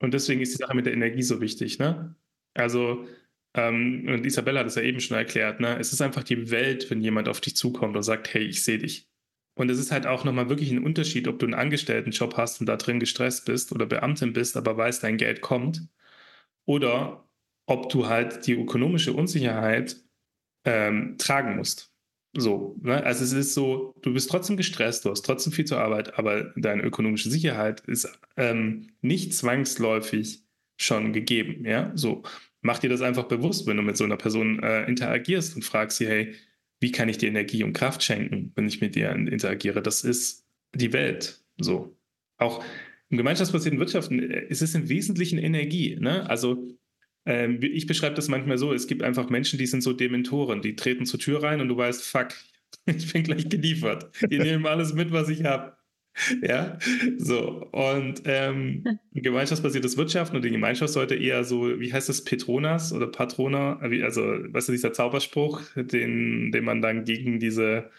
Und 0.00 0.14
deswegen 0.14 0.40
ist 0.40 0.54
die 0.54 0.58
Sache 0.58 0.74
mit 0.74 0.86
der 0.86 0.92
Energie 0.92 1.22
so 1.22 1.40
wichtig, 1.40 1.78
ne? 1.78 2.16
Also, 2.54 3.06
ähm, 3.54 4.06
und 4.08 4.26
Isabella 4.26 4.60
hat 4.60 4.66
es 4.66 4.76
ja 4.76 4.82
eben 4.82 5.00
schon 5.00 5.16
erklärt, 5.16 5.60
ne? 5.60 5.78
Es 5.78 5.92
ist 5.92 6.00
einfach 6.00 6.24
die 6.24 6.50
Welt, 6.50 6.90
wenn 6.90 7.00
jemand 7.00 7.28
auf 7.28 7.40
dich 7.40 7.56
zukommt 7.56 7.96
und 7.96 8.02
sagt, 8.02 8.32
hey, 8.34 8.44
ich 8.44 8.64
sehe 8.64 8.78
dich. 8.78 9.08
Und 9.56 9.70
es 9.70 9.78
ist 9.78 9.92
halt 9.92 10.06
auch 10.06 10.24
nochmal 10.24 10.48
wirklich 10.48 10.70
ein 10.72 10.84
Unterschied, 10.84 11.28
ob 11.28 11.38
du 11.38 11.46
einen 11.46 11.54
Angestelltenjob 11.54 12.36
hast 12.36 12.60
und 12.60 12.66
da 12.66 12.76
drin 12.76 12.98
gestresst 13.00 13.46
bist 13.46 13.72
oder 13.72 13.86
Beamtin 13.86 14.32
bist, 14.32 14.56
aber 14.56 14.76
weißt, 14.76 15.02
dein 15.04 15.16
Geld 15.16 15.40
kommt. 15.42 15.88
Oder 16.66 17.28
ob 17.66 17.88
du 17.90 18.08
halt 18.08 18.46
die 18.46 18.54
ökonomische 18.54 19.12
Unsicherheit 19.12 19.96
ähm, 20.64 21.16
tragen 21.18 21.56
musst. 21.56 21.92
So, 22.36 22.76
ne? 22.82 23.04
Also 23.04 23.24
es 23.24 23.32
ist 23.32 23.54
so, 23.54 23.94
du 24.02 24.12
bist 24.12 24.28
trotzdem 24.30 24.56
gestresst, 24.56 25.04
du 25.04 25.10
hast 25.10 25.22
trotzdem 25.22 25.52
viel 25.52 25.66
zur 25.66 25.80
Arbeit, 25.80 26.18
aber 26.18 26.52
deine 26.56 26.82
ökonomische 26.82 27.30
Sicherheit 27.30 27.80
ist 27.82 28.08
ähm, 28.36 28.90
nicht 29.02 29.34
zwangsläufig 29.34 30.43
schon 30.76 31.12
gegeben. 31.12 31.64
Ja, 31.64 31.92
so 31.94 32.22
mach 32.64 32.78
dir 32.78 32.90
das 32.90 33.02
einfach 33.02 33.24
bewusst, 33.24 33.66
wenn 33.66 33.76
du 33.76 33.82
mit 33.82 33.96
so 33.96 34.04
einer 34.04 34.16
Person 34.16 34.60
äh, 34.62 34.84
interagierst 34.86 35.54
und 35.54 35.62
fragst 35.62 35.98
sie, 35.98 36.06
hey, 36.08 36.34
wie 36.80 36.90
kann 36.90 37.08
ich 37.08 37.18
dir 37.18 37.28
Energie 37.28 37.62
und 37.62 37.74
Kraft 37.74 38.02
schenken, 38.02 38.52
wenn 38.56 38.66
ich 38.66 38.80
mit 38.80 38.94
dir 38.96 39.10
interagiere? 39.12 39.82
Das 39.82 40.02
ist 40.02 40.46
die 40.74 40.92
Welt. 40.92 41.44
So. 41.58 41.96
Auch 42.38 42.64
im 43.10 43.18
gemeinschaftsbasierten 43.18 43.78
Wirtschaften 43.78 44.18
äh, 44.18 44.46
ist 44.48 44.62
es 44.62 44.74
im 44.74 44.88
Wesentlichen 44.88 45.38
Energie. 45.38 45.96
Ne? 46.00 46.28
Also 46.28 46.66
ähm, 47.26 47.60
ich 47.62 47.86
beschreibe 47.86 48.16
das 48.16 48.28
manchmal 48.28 48.58
so, 48.58 48.72
es 48.72 48.86
gibt 48.86 49.02
einfach 49.02 49.28
Menschen, 49.28 49.58
die 49.58 49.66
sind 49.66 49.82
so 49.82 49.92
Dementoren, 49.92 50.62
die 50.62 50.74
treten 50.74 51.06
zur 51.06 51.20
Tür 51.20 51.42
rein 51.42 51.60
und 51.60 51.68
du 51.68 51.76
weißt, 51.76 52.02
fuck, 52.02 52.28
ich 52.86 53.12
bin 53.12 53.24
gleich 53.24 53.48
geliefert. 53.48 54.10
Die 54.30 54.38
nehmen 54.38 54.66
alles 54.66 54.94
mit, 54.94 55.12
was 55.12 55.28
ich 55.28 55.44
habe. 55.44 55.76
Ja, 56.42 56.78
so. 57.18 57.66
Und 57.72 58.22
ähm, 58.24 58.84
gemeinschaftsbasiertes 59.14 59.96
Wirtschaften 59.96 60.36
und 60.36 60.44
die 60.44 60.50
Gemeinschaft 60.50 60.92
sollte 60.92 61.14
eher 61.14 61.44
so, 61.44 61.80
wie 61.80 61.92
heißt 61.92 62.08
das, 62.08 62.24
Petronas 62.24 62.92
oder 62.92 63.06
Patrona? 63.06 63.78
Also, 63.78 64.22
weißt 64.22 64.68
du, 64.68 64.72
dieser 64.72 64.92
Zauberspruch, 64.92 65.60
den, 65.76 66.52
den 66.52 66.64
man 66.64 66.82
dann 66.82 67.04
gegen 67.04 67.40
diese 67.40 67.90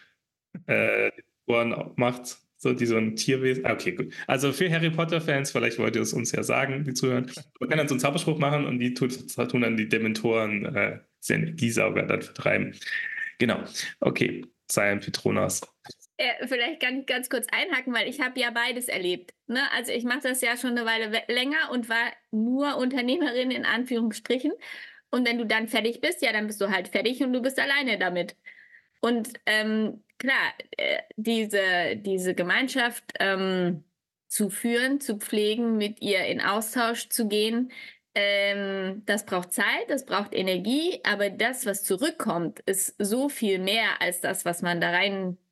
äh, 0.68 1.12
Ohren 1.48 1.92
macht, 1.98 2.38
so 2.58 2.74
die 2.74 2.86
so 2.86 2.98
ein 2.98 3.16
Tierwesen. 3.16 3.66
Ah, 3.66 3.74
okay, 3.74 3.92
gut. 3.94 4.14
Also 4.28 4.54
für 4.54 4.72
Harry 4.72 4.90
Potter-Fans, 4.90 5.52
vielleicht 5.52 5.78
wollt 5.80 5.96
ihr 5.96 6.02
es 6.02 6.14
uns 6.14 6.32
ja 6.32 6.44
sagen, 6.44 6.84
die 6.84 6.94
zuhören. 6.94 7.32
Man 7.60 7.70
kann 7.70 7.78
dann 7.78 7.88
so 7.88 7.96
einen 7.96 8.00
Zauberspruch 8.00 8.40
machen 8.40 8.66
und 8.66 8.80
die 8.80 8.94
tun, 8.94 9.10
tun 9.10 9.62
dann 9.62 9.78
die 9.78 9.90
Dementoren, 9.90 10.66
äh, 10.66 11.00
diese 11.22 11.34
Energiesauger 11.36 12.04
dann 12.04 12.22
vertreiben. 12.22 12.74
Genau. 13.40 13.64
Okay. 14.00 14.44
Cyan 14.68 15.00
Petronas. 15.00 15.62
Äh, 16.18 16.48
vielleicht 16.48 16.82
ich 16.82 17.06
ganz 17.06 17.30
kurz 17.30 17.48
einhaken, 17.52 17.94
weil 17.94 18.08
ich 18.08 18.22
habe 18.22 18.40
ja 18.40 18.50
beides 18.52 18.88
erlebt. 18.88 19.34
Ne? 19.48 19.60
Also 19.74 19.92
ich 19.92 20.06
mache 20.06 20.22
das 20.22 20.42
ja 20.42 20.56
schon 20.56 20.72
eine 20.72 20.86
Weile 20.86 21.24
länger 21.28 21.72
und 21.72 21.90
war 21.90 22.14
nur 22.32 22.78
Unternehmerin 22.78 23.52
in 23.52 23.66
Anführungsstrichen. 23.66 24.54
Und 25.12 25.28
wenn 25.28 25.38
du 25.38 25.46
dann 25.46 25.68
fertig 25.68 26.02
bist, 26.02 26.22
ja, 26.22 26.32
dann 26.32 26.48
bist 26.48 26.62
du 26.62 26.70
halt 26.72 26.88
fertig 26.88 27.22
und 27.22 27.34
du 27.34 27.42
bist 27.42 27.60
alleine 27.60 27.98
damit. 27.98 28.38
Und 29.02 29.30
ähm, 29.46 30.04
klar, 30.18 30.54
äh, 30.78 31.02
diese, 31.18 31.98
diese 31.98 32.34
Gemeinschaft 32.34 33.04
ähm, 33.20 33.84
zu 34.28 34.50
führen, 34.50 35.02
zu 35.02 35.18
pflegen, 35.18 35.78
mit 35.78 36.02
ihr 36.02 36.26
in 36.26 36.42
Austausch 36.42 37.10
zu 37.10 37.28
gehen, 37.28 37.72
ähm, 38.16 39.04
das 39.06 39.26
braucht 39.26 39.54
Zeit, 39.54 39.90
das 39.90 40.06
braucht 40.06 40.34
Energie, 40.34 41.02
aber 41.04 41.30
das, 41.30 41.66
was 41.66 41.84
zurückkommt, 41.84 42.62
ist 42.62 42.96
so 42.98 43.28
viel 43.30 43.60
mehr 43.60 44.02
als 44.02 44.22
das, 44.22 44.46
was 44.46 44.62
man 44.62 44.80
da 44.80 44.92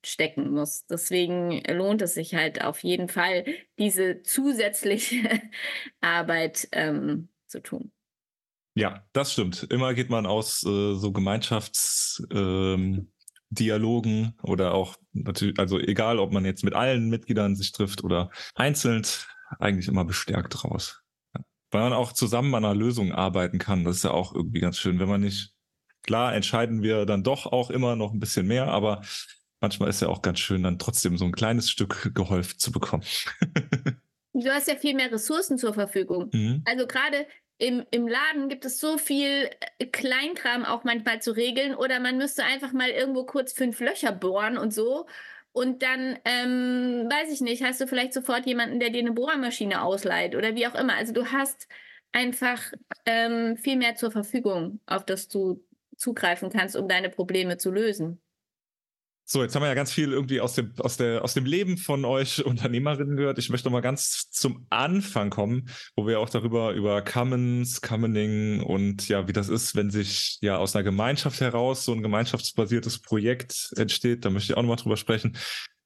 reinstecken 0.04 0.52
muss. 0.52 0.86
Deswegen 0.86 1.62
lohnt 1.68 2.02
es 2.02 2.14
sich 2.14 2.36
halt 2.36 2.64
auf 2.64 2.84
jeden 2.84 3.10
Fall, 3.10 3.46
diese 3.80 4.22
zusätzliche 4.24 5.42
Arbeit 6.02 6.68
ähm, 6.72 7.30
zu 7.48 7.62
tun. 7.62 7.92
Ja, 8.76 9.06
das 9.14 9.34
stimmt. 9.34 9.64
Immer 9.70 9.94
geht 9.94 10.10
man 10.10 10.26
aus 10.26 10.64
äh, 10.66 10.96
so 10.96 11.12
Gemeinschafts. 11.12 12.24
Ähm 12.32 13.10
oder 14.42 14.74
auch 14.74 14.96
natürlich, 15.12 15.60
also 15.60 15.78
egal, 15.78 16.18
ob 16.18 16.34
man 16.34 16.44
jetzt 16.44 16.64
mit 16.64 16.74
allen 16.74 17.12
Mitgliedern 17.12 17.56
sich 17.56 17.72
trifft 17.72 18.04
oder 18.04 18.32
einzeln, 18.56 19.06
eigentlich 19.60 19.88
immer 19.88 20.06
bestärkt 20.06 20.64
raus. 20.64 21.04
Weil 21.70 21.84
man 21.84 21.94
auch 21.94 22.14
zusammen 22.14 22.56
an 22.56 22.66
einer 22.66 22.74
Lösung 22.74 23.12
arbeiten 23.12 23.60
kann. 23.60 23.84
Das 23.84 23.98
ist 23.98 24.06
ja 24.06 24.10
auch 24.10 24.34
irgendwie 24.34 24.60
ganz 24.60 24.80
schön, 24.80 24.98
wenn 24.98 25.08
man 25.08 25.22
nicht, 25.22 25.54
klar 26.02 26.34
entscheiden 26.34 26.82
wir 26.82 27.06
dann 27.06 27.22
doch 27.22 27.46
auch 27.46 27.70
immer 27.70 27.96
noch 27.96 28.12
ein 28.12 28.20
bisschen 28.20 28.48
mehr, 28.48 28.70
aber 28.70 29.04
manchmal 29.64 29.90
ist 29.90 30.02
ja 30.02 30.10
auch 30.10 30.22
ganz 30.22 30.40
schön, 30.40 30.62
dann 30.62 30.78
trotzdem 30.78 31.18
so 31.18 31.26
ein 31.26 31.32
kleines 31.32 31.72
Stück 31.72 32.14
geholfen 32.14 32.60
zu 32.60 32.72
bekommen. 32.72 33.04
Du 34.36 34.50
hast 34.50 34.68
ja 34.68 34.76
viel 34.76 34.96
mehr 34.96 35.12
Ressourcen 35.12 35.60
zur 35.60 35.76
Verfügung. 35.76 36.32
Mhm. 36.34 36.64
Also 36.66 36.88
gerade 36.88 37.28
im, 37.60 37.86
im 37.92 38.08
Laden 38.08 38.50
gibt 38.50 38.66
es 38.66 38.80
so 38.80 38.98
viel 38.98 39.48
äh, 39.78 39.86
Kleinkram 39.86 40.66
auch 40.66 40.84
manchmal 40.86 41.22
zu 41.22 41.34
regeln 41.34 41.76
oder 41.76 42.00
man 42.00 42.18
müsste 42.18 42.44
einfach 42.44 42.74
mal 42.74 42.90
irgendwo 42.90 43.28
kurz 43.28 43.54
fünf 43.54 43.80
Löcher 43.80 44.12
bohren 44.12 44.58
und 44.58 44.74
so. 44.74 45.06
Und 45.52 45.84
dann, 45.84 46.18
ähm, 46.26 47.08
weiß 47.12 47.32
ich 47.32 47.42
nicht, 47.42 47.64
hast 47.64 47.80
du 47.80 47.86
vielleicht 47.86 48.14
sofort 48.14 48.48
jemanden, 48.48 48.80
der 48.80 48.90
dir 48.90 49.02
eine 49.02 49.12
Bohrmaschine 49.12 49.84
ausleiht 49.84 50.34
oder 50.34 50.56
wie 50.56 50.66
auch 50.66 50.74
immer. 50.74 50.96
Also 50.96 51.14
du 51.14 51.28
hast 51.28 51.68
einfach 52.12 52.60
ähm, 53.06 53.56
viel 53.56 53.76
mehr 53.76 53.94
zur 53.94 54.10
Verfügung, 54.10 54.80
auf 54.88 55.06
das 55.06 55.28
du 55.28 55.64
zugreifen 55.96 56.50
kannst, 56.50 56.76
um 56.76 56.88
deine 56.88 57.12
Probleme 57.12 57.58
zu 57.58 57.70
lösen. 57.70 58.20
So, 59.26 59.42
jetzt 59.42 59.56
haben 59.56 59.62
wir 59.64 59.68
ja 59.68 59.74
ganz 59.74 59.92
viel 59.92 60.12
irgendwie 60.12 60.42
aus 60.42 60.54
dem, 60.54 60.74
aus 60.80 60.98
der, 60.98 61.24
aus 61.24 61.34
dem 61.34 61.46
Leben 61.46 61.78
von 61.78 62.04
euch 62.04 62.46
Unternehmerinnen 62.46 63.16
gehört. 63.16 63.40
Ich 63.40 63.50
möchte 63.50 63.68
noch 63.68 63.72
mal 63.74 63.82
ganz 63.82 64.30
zum 64.30 64.66
Anfang 64.70 65.30
kommen, 65.30 65.70
wo 65.96 66.06
wir 66.06 66.20
auch 66.20 66.30
darüber, 66.30 66.74
über 66.74 67.02
Commons, 67.02 67.82
Commoning 67.82 68.62
und 68.62 69.08
ja, 69.08 69.28
wie 69.28 69.34
das 69.34 69.48
ist, 69.48 69.76
wenn 69.76 69.92
sich 69.92 70.40
ja 70.42 70.58
aus 70.58 70.76
einer 70.76 70.84
Gemeinschaft 70.84 71.40
heraus 71.40 71.86
so 71.86 71.94
ein 71.94 72.04
gemeinschaftsbasiertes 72.04 73.00
Projekt 73.00 73.72
entsteht. 73.78 74.26
Da 74.26 74.30
möchte 74.30 74.52
ich 74.52 74.58
auch 74.58 74.62
noch 74.62 74.70
mal 74.70 74.76
drüber 74.76 74.98
sprechen. 74.98 75.38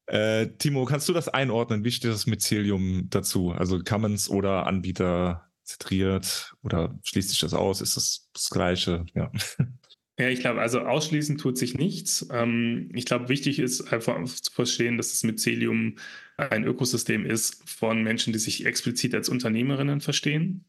Äh, 0.08 0.48
Timo, 0.58 0.86
kannst 0.86 1.08
du 1.08 1.14
das 1.14 1.28
einordnen? 1.28 1.84
Wie 1.84 1.92
steht 1.92 2.12
das 2.12 2.26
Mycelium 2.26 3.10
dazu? 3.10 3.52
Also 3.52 3.80
Commons 3.84 4.30
oder 4.30 4.66
Anbieter 4.66 5.48
zentriert 5.64 6.54
oder 6.64 6.98
schließt 7.04 7.30
sich 7.30 7.40
das 7.40 7.54
aus? 7.54 7.82
Ist 7.82 7.98
das 7.98 8.30
das 8.34 8.50
Gleiche? 8.50 9.06
Ja. 9.14 9.32
Ja, 10.20 10.30
ich 10.30 10.40
glaube, 10.40 10.62
also 10.62 10.80
ausschließend 10.82 11.40
tut 11.40 11.58
sich 11.60 11.76
nichts. 11.78 12.28
Ähm, 12.32 12.90
ich 12.96 13.06
glaube, 13.06 13.30
wichtig 13.30 13.60
ist 13.60 13.94
einfach 13.94 14.24
zu 14.26 14.52
verstehen, 14.52 14.98
dass 14.98 15.12
das 15.12 15.24
Mycelium 15.24 15.96
ein 16.38 16.64
Ökosystem 16.64 17.24
ist 17.26 17.68
von 17.70 18.02
Menschen, 18.02 18.34
die 18.34 18.40
sich 18.40 18.66
explizit 18.66 19.14
als 19.14 19.30
Unternehmerinnen 19.30 20.02
verstehen. 20.02 20.66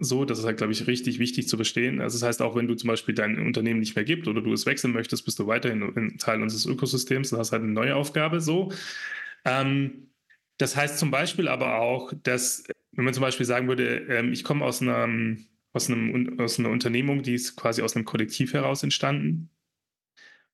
so, 0.00 0.24
das 0.26 0.40
ist 0.40 0.46
halt, 0.46 0.58
glaube 0.58 0.72
ich, 0.74 0.86
richtig 0.88 1.18
wichtig 1.20 1.48
zu 1.48 1.56
verstehen. 1.56 2.00
Also 2.00 2.18
das 2.18 2.26
heißt, 2.28 2.42
auch 2.42 2.56
wenn 2.56 2.68
du 2.68 2.74
zum 2.76 2.88
Beispiel 2.88 3.14
dein 3.14 3.38
Unternehmen 3.40 3.80
nicht 3.80 3.96
mehr 3.96 4.04
gibt 4.04 4.28
oder 4.28 4.42
du 4.42 4.52
es 4.52 4.66
wechseln 4.66 4.92
möchtest, 4.94 5.24
bist 5.26 5.38
du 5.38 5.46
weiterhin 5.48 6.18
Teil 6.18 6.42
unseres 6.42 6.66
Ökosystems, 6.66 7.30
du 7.30 7.38
hast 7.38 7.52
halt 7.52 7.62
eine 7.64 7.72
neue 7.72 7.96
Aufgabe 7.96 8.40
so. 8.42 8.72
Ähm, 9.44 10.08
das 10.58 10.76
heißt 10.76 10.98
zum 10.98 11.10
Beispiel 11.10 11.48
aber 11.48 11.80
auch, 11.80 12.12
dass, 12.22 12.64
wenn 12.92 13.04
man 13.06 13.14
zum 13.14 13.22
Beispiel 13.22 13.46
sagen 13.46 13.68
würde, 13.68 13.98
ähm, 14.08 14.32
ich 14.32 14.44
komme 14.44 14.64
aus 14.64 14.82
einer, 14.82 15.08
aus, 15.72 15.88
einem, 15.88 16.38
aus 16.40 16.58
einer 16.58 16.70
Unternehmung, 16.70 17.22
die 17.22 17.34
ist 17.34 17.56
quasi 17.56 17.82
aus 17.82 17.96
einem 17.96 18.04
Kollektiv 18.04 18.52
heraus 18.52 18.82
entstanden 18.82 19.50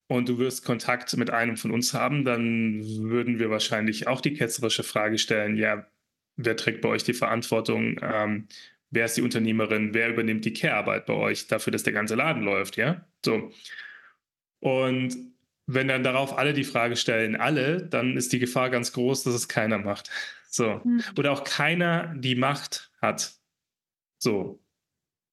und 0.08 0.28
du 0.28 0.38
wirst 0.38 0.64
Kontakt 0.64 1.14
mit 1.16 1.30
einem 1.30 1.56
von 1.56 1.70
uns 1.70 1.92
haben, 1.92 2.24
dann 2.24 2.82
würden 2.82 3.38
wir 3.38 3.50
wahrscheinlich 3.50 4.08
auch 4.08 4.22
die 4.22 4.32
ketzerische 4.32 4.82
Frage 4.82 5.18
stellen, 5.18 5.56
ja, 5.56 5.86
wer 6.36 6.56
trägt 6.56 6.80
bei 6.80 6.88
euch 6.88 7.04
die 7.04 7.12
Verantwortung? 7.12 8.00
Ähm, 8.00 8.48
wer 8.90 9.04
ist 9.04 9.18
die 9.18 9.22
Unternehmerin? 9.22 9.92
Wer 9.92 10.08
übernimmt 10.08 10.46
die 10.46 10.54
Care-Arbeit 10.54 11.04
bei 11.04 11.12
euch 11.12 11.46
dafür, 11.46 11.72
dass 11.72 11.82
der 11.82 11.92
ganze 11.92 12.14
Laden 12.14 12.42
läuft? 12.42 12.76
Ja, 12.78 13.06
so. 13.22 13.52
Und 14.60 15.14
wenn 15.66 15.88
dann 15.88 16.02
darauf 16.02 16.38
alle 16.38 16.54
die 16.54 16.64
Frage 16.64 16.96
stellen, 16.96 17.36
alle, 17.36 17.86
dann 17.86 18.16
ist 18.16 18.32
die 18.32 18.38
Gefahr 18.38 18.70
ganz 18.70 18.94
groß, 18.94 19.24
dass 19.24 19.34
es 19.34 19.46
keiner 19.46 19.76
macht. 19.76 20.10
So. 20.48 20.80
Mhm. 20.84 21.02
Oder 21.18 21.32
auch 21.32 21.44
keiner 21.44 22.14
die 22.16 22.34
Macht 22.34 22.90
hat. 23.02 23.34
So. 24.18 24.58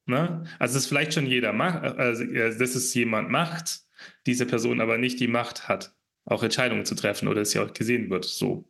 Ne? 0.06 0.44
Also, 0.60 0.76
dass 0.76 0.86
vielleicht 0.86 1.14
schon 1.14 1.26
jeder 1.26 1.54
macht, 1.54 1.84
also, 1.84 2.26
dass 2.26 2.76
es 2.76 2.94
jemand 2.94 3.30
macht, 3.30 3.82
diese 4.26 4.46
Person 4.46 4.82
aber 4.82 4.98
nicht 4.98 5.20
die 5.20 5.28
Macht 5.28 5.68
hat, 5.68 5.96
auch 6.26 6.44
Entscheidungen 6.44 6.86
zu 6.86 6.96
treffen 6.96 7.28
oder 7.28 7.42
dass 7.42 7.52
sie 7.52 7.60
auch 7.60 7.74
gesehen 7.74 8.10
wird. 8.10 8.26
So. 8.26 8.68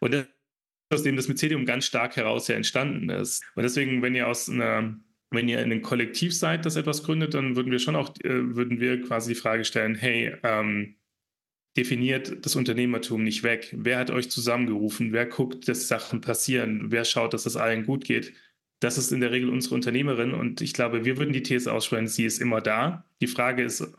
Und 0.00 0.12
das 0.12 0.26
aus 0.92 1.02
dem 1.02 1.16
das 1.16 1.28
Mycelium 1.28 1.64
ganz 1.64 1.86
stark 1.86 2.16
heraus 2.16 2.46
ja 2.48 2.56
entstanden 2.56 3.08
ist. 3.08 3.42
Und 3.54 3.62
deswegen, 3.62 4.02
wenn 4.02 4.14
ihr 4.14 4.28
aus 4.28 4.48
einer 4.48 4.96
wenn 5.34 5.48
ihr 5.48 5.58
in 5.58 5.72
einem 5.72 5.82
Kollektiv 5.82 6.36
seid, 6.36 6.64
das 6.64 6.76
etwas 6.76 7.02
gründet, 7.02 7.34
dann 7.34 7.56
würden 7.56 7.72
wir 7.72 7.78
schon 7.78 7.96
auch, 7.96 8.14
äh, 8.22 8.56
würden 8.56 8.80
wir 8.80 9.02
quasi 9.02 9.34
die 9.34 9.40
Frage 9.40 9.64
stellen, 9.64 9.94
hey, 9.94 10.36
ähm, 10.42 10.96
definiert 11.76 12.44
das 12.46 12.54
Unternehmertum 12.56 13.24
nicht 13.24 13.42
weg. 13.42 13.74
Wer 13.76 13.98
hat 13.98 14.10
euch 14.10 14.30
zusammengerufen? 14.30 15.12
Wer 15.12 15.26
guckt, 15.26 15.68
dass 15.68 15.88
Sachen 15.88 16.20
passieren? 16.20 16.92
Wer 16.92 17.04
schaut, 17.04 17.34
dass 17.34 17.46
es 17.46 17.56
allen 17.56 17.84
gut 17.84 18.04
geht? 18.04 18.32
Das 18.80 18.98
ist 18.98 19.12
in 19.12 19.20
der 19.20 19.30
Regel 19.30 19.48
unsere 19.48 19.74
Unternehmerin 19.74 20.34
und 20.34 20.60
ich 20.60 20.72
glaube, 20.72 21.04
wir 21.04 21.16
würden 21.16 21.32
die 21.32 21.42
These 21.42 21.72
aussprechen, 21.72 22.08
sie 22.08 22.24
ist 22.24 22.40
immer 22.40 22.60
da. 22.60 23.04
Die 23.20 23.26
Frage 23.26 23.62
ist, 23.62 23.92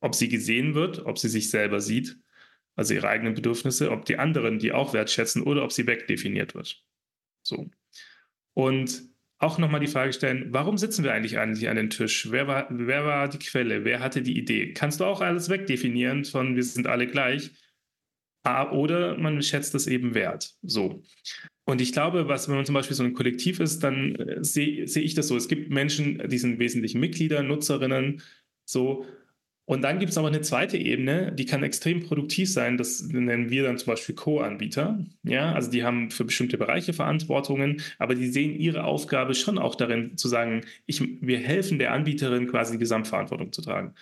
ob 0.00 0.14
sie 0.14 0.28
gesehen 0.28 0.74
wird, 0.74 1.06
ob 1.06 1.18
sie 1.18 1.28
sich 1.28 1.50
selber 1.50 1.80
sieht 1.80 2.16
also 2.76 2.94
ihre 2.94 3.08
eigenen 3.08 3.34
Bedürfnisse, 3.34 3.90
ob 3.90 4.04
die 4.04 4.18
anderen 4.18 4.58
die 4.58 4.72
auch 4.72 4.92
wertschätzen 4.92 5.42
oder 5.42 5.64
ob 5.64 5.72
sie 5.72 5.86
wegdefiniert 5.86 6.54
wird. 6.54 6.82
So. 7.42 7.70
Und 8.52 9.02
auch 9.38 9.58
nochmal 9.58 9.80
die 9.80 9.88
Frage 9.88 10.12
stellen, 10.12 10.48
warum 10.50 10.78
sitzen 10.78 11.04
wir 11.04 11.12
eigentlich 11.12 11.38
eigentlich 11.38 11.68
an 11.68 11.76
den 11.76 11.90
Tisch? 11.90 12.30
Wer 12.30 12.46
war, 12.48 12.66
wer 12.70 13.04
war 13.04 13.28
die 13.28 13.38
Quelle? 13.38 13.84
Wer 13.84 14.00
hatte 14.00 14.22
die 14.22 14.38
Idee? 14.38 14.72
Kannst 14.72 15.00
du 15.00 15.04
auch 15.04 15.20
alles 15.20 15.50
wegdefinieren 15.50 16.24
von 16.24 16.56
wir 16.56 16.62
sind 16.62 16.86
alle 16.86 17.06
gleich? 17.06 17.50
Oder 18.44 19.16
man 19.16 19.42
schätzt 19.42 19.74
es 19.74 19.86
eben 19.86 20.14
wert. 20.14 20.54
So. 20.62 21.02
Und 21.64 21.80
ich 21.80 21.92
glaube, 21.92 22.28
was, 22.28 22.48
wenn 22.48 22.56
man 22.56 22.66
zum 22.66 22.74
Beispiel 22.74 22.96
so 22.96 23.02
ein 23.02 23.14
Kollektiv 23.14 23.58
ist, 23.58 23.82
dann 23.82 24.14
äh, 24.16 24.44
sehe 24.44 24.86
seh 24.86 25.00
ich 25.00 25.14
das 25.14 25.28
so. 25.28 25.36
Es 25.36 25.48
gibt 25.48 25.70
Menschen, 25.70 26.22
die 26.28 26.38
sind 26.38 26.58
wesentlich 26.58 26.94
Mitglieder, 26.94 27.42
Nutzerinnen, 27.42 28.22
so, 28.66 29.06
und 29.66 29.82
dann 29.82 29.98
gibt 29.98 30.12
es 30.12 30.18
aber 30.18 30.28
eine 30.28 30.42
zweite 30.42 30.76
Ebene, 30.76 31.32
die 31.32 31.46
kann 31.46 31.62
extrem 31.62 32.00
produktiv 32.00 32.52
sein. 32.52 32.76
Das 32.76 33.02
nennen 33.02 33.48
wir 33.48 33.62
dann 33.62 33.78
zum 33.78 33.86
Beispiel 33.86 34.14
Co-Anbieter. 34.14 34.98
Ja, 35.22 35.52
also 35.52 35.70
die 35.70 35.84
haben 35.84 36.10
für 36.10 36.24
bestimmte 36.24 36.58
Bereiche 36.58 36.92
Verantwortungen, 36.92 37.80
aber 37.98 38.14
die 38.14 38.26
sehen 38.28 38.54
ihre 38.54 38.84
Aufgabe 38.84 39.34
schon 39.34 39.58
auch 39.58 39.74
darin 39.74 40.18
zu 40.18 40.28
sagen, 40.28 40.62
ich, 40.84 41.00
wir 41.22 41.38
helfen 41.38 41.78
der 41.78 41.92
Anbieterin 41.92 42.46
quasi 42.46 42.72
die 42.72 42.78
Gesamtverantwortung 42.78 43.52
zu 43.52 43.62
tragen. 43.62 43.94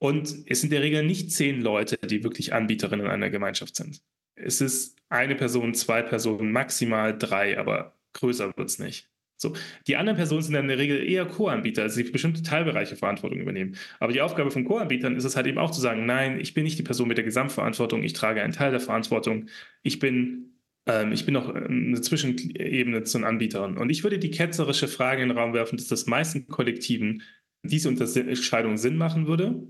Und 0.00 0.34
es 0.46 0.62
sind 0.62 0.68
in 0.68 0.70
der 0.70 0.82
Regel 0.82 1.04
nicht 1.04 1.30
zehn 1.30 1.60
Leute, 1.60 1.98
die 1.98 2.24
wirklich 2.24 2.54
Anbieterinnen 2.54 3.06
einer 3.06 3.28
Gemeinschaft 3.28 3.76
sind. 3.76 4.00
Es 4.34 4.62
ist 4.62 4.98
eine 5.10 5.34
Person, 5.34 5.74
zwei 5.74 6.00
Personen, 6.00 6.52
maximal 6.52 7.16
drei, 7.16 7.58
aber 7.58 7.98
größer 8.14 8.56
wird 8.56 8.70
es 8.70 8.78
nicht. 8.78 9.10
So, 9.36 9.54
die 9.86 9.96
anderen 9.96 10.16
Personen 10.16 10.42
sind 10.42 10.54
dann 10.54 10.64
in 10.64 10.68
der 10.68 10.78
Regel 10.78 11.06
eher 11.06 11.26
Co-Anbieter, 11.26 11.82
also 11.82 12.02
die 12.02 12.10
bestimmte 12.10 12.42
Teilbereiche 12.42 12.96
Verantwortung 12.96 13.40
übernehmen. 13.40 13.76
Aber 13.98 14.12
die 14.12 14.22
Aufgabe 14.22 14.50
von 14.50 14.64
Co-Anbietern 14.64 15.16
ist 15.16 15.24
es 15.24 15.36
halt 15.36 15.46
eben 15.46 15.58
auch 15.58 15.70
zu 15.70 15.80
sagen, 15.82 16.06
nein, 16.06 16.40
ich 16.40 16.54
bin 16.54 16.64
nicht 16.64 16.78
die 16.78 16.82
Person 16.82 17.08
mit 17.08 17.18
der 17.18 17.24
Gesamtverantwortung, 17.24 18.02
ich 18.02 18.14
trage 18.14 18.42
einen 18.42 18.52
Teil 18.52 18.70
der 18.70 18.80
Verantwortung, 18.80 19.48
ich 19.82 19.98
bin, 19.98 20.56
ähm, 20.86 21.12
ich 21.12 21.26
bin 21.26 21.34
noch 21.34 21.54
eine 21.54 22.00
Zwischenebene 22.00 23.04
zu 23.04 23.18
den 23.18 23.24
Anbietern. 23.24 23.76
Und 23.76 23.90
ich 23.90 24.02
würde 24.02 24.18
die 24.18 24.30
ketzerische 24.30 24.88
Frage 24.88 25.22
in 25.22 25.28
den 25.28 25.38
Raum 25.38 25.52
werfen, 25.52 25.76
dass 25.76 25.88
das 25.88 26.06
meisten 26.06 26.46
Kollektiven 26.48 27.22
diese 27.62 27.88
Unterscheidung 27.88 28.78
Sinn 28.78 28.96
machen 28.96 29.26
würde. 29.26 29.62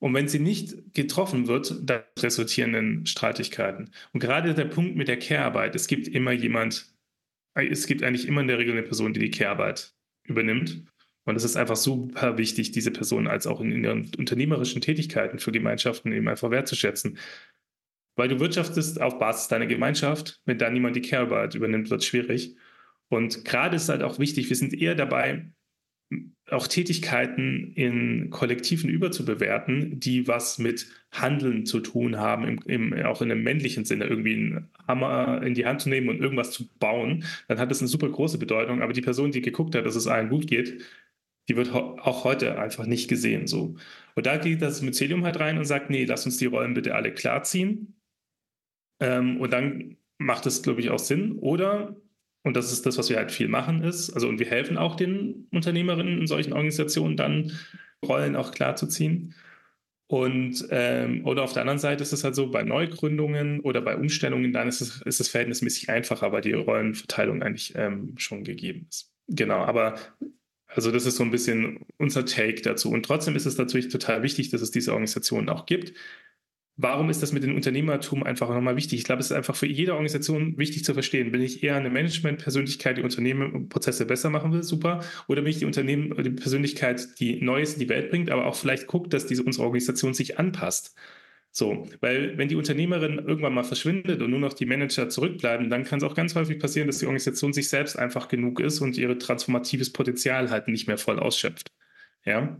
Und 0.00 0.14
wenn 0.14 0.28
sie 0.28 0.38
nicht 0.38 0.94
getroffen 0.94 1.46
wird, 1.46 1.74
dann 1.82 2.02
resultieren 2.18 2.74
in 2.74 3.06
Streitigkeiten. 3.06 3.90
Und 4.12 4.20
gerade 4.20 4.54
der 4.54 4.64
Punkt 4.64 4.96
mit 4.96 5.08
der 5.08 5.18
Care-Arbeit, 5.18 5.74
es 5.74 5.86
gibt 5.86 6.08
immer 6.08 6.32
jemand, 6.32 6.94
es 7.54 7.86
gibt 7.86 8.02
eigentlich 8.02 8.26
immer 8.26 8.40
in 8.40 8.48
der 8.48 8.58
Regel 8.58 8.72
eine 8.72 8.82
Person, 8.82 9.12
die 9.12 9.20
die 9.20 9.30
Care-Arbeit 9.30 9.94
übernimmt. 10.24 10.84
Und 11.24 11.36
es 11.36 11.44
ist 11.44 11.56
einfach 11.56 11.76
super 11.76 12.38
wichtig, 12.38 12.72
diese 12.72 12.90
Person 12.90 13.28
als 13.28 13.46
auch 13.46 13.60
in, 13.60 13.72
in 13.72 13.84
ihren 13.84 14.10
unternehmerischen 14.16 14.80
Tätigkeiten 14.80 15.38
für 15.38 15.52
Gemeinschaften 15.52 16.12
eben 16.12 16.28
einfach 16.28 16.50
wertzuschätzen. 16.50 17.18
Weil 18.16 18.28
du 18.28 18.40
wirtschaftest 18.40 19.00
auf 19.00 19.18
Basis 19.18 19.48
deiner 19.48 19.66
Gemeinschaft, 19.66 20.40
wenn 20.46 20.58
da 20.58 20.70
niemand 20.70 20.96
die 20.96 21.02
Care-Arbeit 21.02 21.54
übernimmt, 21.54 21.90
wird 21.90 22.00
es 22.00 22.06
schwierig. 22.06 22.56
Und 23.08 23.44
gerade 23.44 23.76
ist 23.76 23.90
halt 23.90 24.02
auch 24.02 24.18
wichtig, 24.18 24.48
wir 24.48 24.56
sind 24.56 24.72
eher 24.72 24.94
dabei, 24.94 25.50
auch 26.50 26.66
Tätigkeiten 26.66 27.72
in 27.74 28.30
Kollektiven 28.30 28.90
überzubewerten, 28.90 30.00
die 30.00 30.26
was 30.28 30.58
mit 30.58 30.86
Handeln 31.12 31.66
zu 31.66 31.80
tun 31.80 32.18
haben, 32.18 32.44
im, 32.46 32.92
im, 32.92 33.04
auch 33.04 33.22
in 33.22 33.30
einem 33.30 33.42
männlichen 33.42 33.84
Sinne, 33.84 34.06
irgendwie 34.06 34.34
einen 34.34 34.70
Hammer 34.86 35.42
in 35.42 35.54
die 35.54 35.66
Hand 35.66 35.80
zu 35.80 35.88
nehmen 35.88 36.08
und 36.08 36.20
irgendwas 36.20 36.50
zu 36.50 36.68
bauen, 36.78 37.24
dann 37.48 37.58
hat 37.58 37.70
das 37.70 37.80
eine 37.80 37.88
super 37.88 38.08
große 38.08 38.38
Bedeutung. 38.38 38.82
Aber 38.82 38.92
die 38.92 39.00
Person, 39.00 39.32
die 39.32 39.40
geguckt 39.40 39.74
hat, 39.74 39.86
dass 39.86 39.96
es 39.96 40.06
allen 40.06 40.28
gut 40.28 40.46
geht, 40.46 40.82
die 41.48 41.56
wird 41.56 41.72
auch 41.72 42.24
heute 42.24 42.58
einfach 42.58 42.86
nicht 42.86 43.08
gesehen. 43.08 43.46
So. 43.46 43.76
Und 44.14 44.26
da 44.26 44.36
geht 44.36 44.62
das 44.62 44.82
Mycelium 44.82 45.24
halt 45.24 45.40
rein 45.40 45.58
und 45.58 45.64
sagt, 45.64 45.90
nee, 45.90 46.04
lass 46.04 46.24
uns 46.24 46.36
die 46.36 46.46
Rollen 46.46 46.74
bitte 46.74 46.94
alle 46.94 47.12
klarziehen. 47.12 47.94
Ähm, 49.00 49.40
und 49.40 49.52
dann 49.52 49.96
macht 50.18 50.46
es, 50.46 50.62
glaube 50.62 50.80
ich, 50.80 50.90
auch 50.90 50.98
Sinn. 50.98 51.32
Oder 51.38 51.96
und 52.42 52.56
das 52.56 52.72
ist 52.72 52.86
das, 52.86 52.96
was 52.96 53.10
wir 53.10 53.16
halt 53.16 53.32
viel 53.32 53.48
machen, 53.48 53.82
ist, 53.82 54.10
also 54.10 54.28
und 54.28 54.38
wir 54.38 54.46
helfen 54.46 54.78
auch 54.78 54.96
den 54.96 55.46
Unternehmerinnen 55.52 56.18
in 56.18 56.26
solchen 56.26 56.52
Organisationen 56.52 57.16
dann 57.16 57.52
Rollen 58.04 58.36
auch 58.36 58.52
klar 58.52 58.76
zu 58.76 58.86
ziehen. 58.86 59.34
Und 60.06 60.66
ähm, 60.70 61.24
oder 61.24 61.44
auf 61.44 61.52
der 61.52 61.62
anderen 61.62 61.78
Seite 61.78 62.02
ist 62.02 62.12
es 62.12 62.24
halt 62.24 62.34
so, 62.34 62.50
bei 62.50 62.64
Neugründungen 62.64 63.60
oder 63.60 63.80
bei 63.80 63.96
Umstellungen, 63.96 64.52
dann 64.52 64.66
ist 64.66 64.80
es, 64.80 65.02
ist 65.02 65.20
es 65.20 65.28
verhältnismäßig 65.28 65.88
einfacher, 65.88 66.32
weil 66.32 66.40
die 66.40 66.52
Rollenverteilung 66.52 67.42
eigentlich 67.42 67.74
ähm, 67.76 68.14
schon 68.16 68.42
gegeben 68.42 68.86
ist. 68.88 69.12
Genau, 69.28 69.58
aber 69.58 69.94
also 70.66 70.90
das 70.90 71.06
ist 71.06 71.16
so 71.16 71.22
ein 71.22 71.30
bisschen 71.30 71.86
unser 71.98 72.24
Take 72.24 72.62
dazu. 72.62 72.90
Und 72.90 73.04
trotzdem 73.04 73.36
ist 73.36 73.46
es 73.46 73.58
natürlich 73.58 73.88
total 73.88 74.22
wichtig, 74.24 74.50
dass 74.50 74.62
es 74.62 74.72
diese 74.72 74.92
Organisationen 74.92 75.48
auch 75.48 75.66
gibt, 75.66 75.92
Warum 76.82 77.10
ist 77.10 77.22
das 77.22 77.32
mit 77.32 77.42
dem 77.42 77.56
Unternehmertum 77.56 78.22
einfach 78.22 78.48
nochmal 78.48 78.74
wichtig? 78.74 79.00
Ich 79.00 79.04
glaube, 79.04 79.20
es 79.20 79.30
ist 79.30 79.36
einfach 79.36 79.54
für 79.54 79.66
jede 79.66 79.92
Organisation 79.92 80.56
wichtig 80.56 80.82
zu 80.82 80.94
verstehen. 80.94 81.30
Bin 81.30 81.42
ich 81.42 81.62
eher 81.62 81.76
eine 81.76 81.90
Management-Persönlichkeit, 81.90 82.96
die 82.96 83.02
Unternehmen 83.02 83.52
und 83.52 83.68
Prozesse 83.68 84.06
besser 84.06 84.30
machen 84.30 84.50
will? 84.52 84.62
Super. 84.62 85.00
Oder 85.28 85.42
bin 85.42 85.50
ich 85.50 85.58
die 85.58 85.66
Unternehmen, 85.66 86.14
die 86.22 86.30
Persönlichkeit, 86.30 87.20
die 87.20 87.42
Neues 87.42 87.74
in 87.74 87.80
die 87.80 87.88
Welt 87.90 88.10
bringt, 88.10 88.30
aber 88.30 88.46
auch 88.46 88.54
vielleicht 88.54 88.86
guckt, 88.86 89.12
dass 89.12 89.26
diese 89.26 89.42
unsere 89.42 89.64
Organisation 89.64 90.14
sich 90.14 90.38
anpasst? 90.38 90.96
So, 91.52 91.86
weil 92.00 92.38
wenn 92.38 92.48
die 92.48 92.56
Unternehmerin 92.56 93.18
irgendwann 93.18 93.54
mal 93.54 93.64
verschwindet 93.64 94.22
und 94.22 94.30
nur 94.30 94.40
noch 94.40 94.54
die 94.54 94.66
Manager 94.66 95.08
zurückbleiben, 95.10 95.68
dann 95.68 95.84
kann 95.84 95.98
es 95.98 96.04
auch 96.04 96.14
ganz 96.14 96.34
häufig 96.34 96.58
passieren, 96.58 96.86
dass 96.86 96.98
die 96.98 97.06
Organisation 97.06 97.52
sich 97.52 97.68
selbst 97.68 97.98
einfach 97.98 98.28
genug 98.28 98.60
ist 98.60 98.80
und 98.80 98.96
ihr 98.96 99.18
transformatives 99.18 99.92
Potenzial 99.92 100.50
halt 100.50 100.68
nicht 100.68 100.86
mehr 100.86 100.98
voll 100.98 101.18
ausschöpft. 101.18 101.70
Ja. 102.30 102.56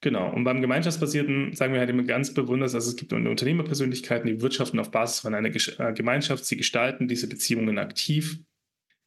Genau. 0.00 0.32
Und 0.32 0.44
beim 0.44 0.60
Gemeinschaftsbasierten 0.60 1.54
sagen 1.54 1.72
wir 1.72 1.80
halt 1.80 1.90
immer 1.90 2.04
ganz 2.04 2.32
bewundert, 2.32 2.72
also 2.72 2.88
es 2.88 2.96
gibt 2.96 3.12
Unternehmerpersönlichkeiten, 3.12 4.28
die 4.28 4.40
wirtschaften 4.40 4.78
auf 4.78 4.92
Basis 4.92 5.20
von 5.20 5.34
einer 5.34 5.48
äh, 5.48 5.92
Gemeinschaft, 5.92 6.44
sie 6.44 6.56
gestalten 6.56 7.08
diese 7.08 7.28
Beziehungen 7.28 7.78
aktiv. 7.78 8.38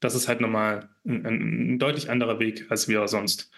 Das 0.01 0.16
ist 0.16 0.28
halt 0.28 0.41
nochmal 0.41 0.89
ein, 1.05 1.26
ein, 1.26 1.80
deutlich 1.80 2.09
anderer 2.09 2.39
Weg, 2.39 2.66
als 2.70 2.89
wie 2.89 2.95
er 2.95 3.07
sonst 3.07 3.51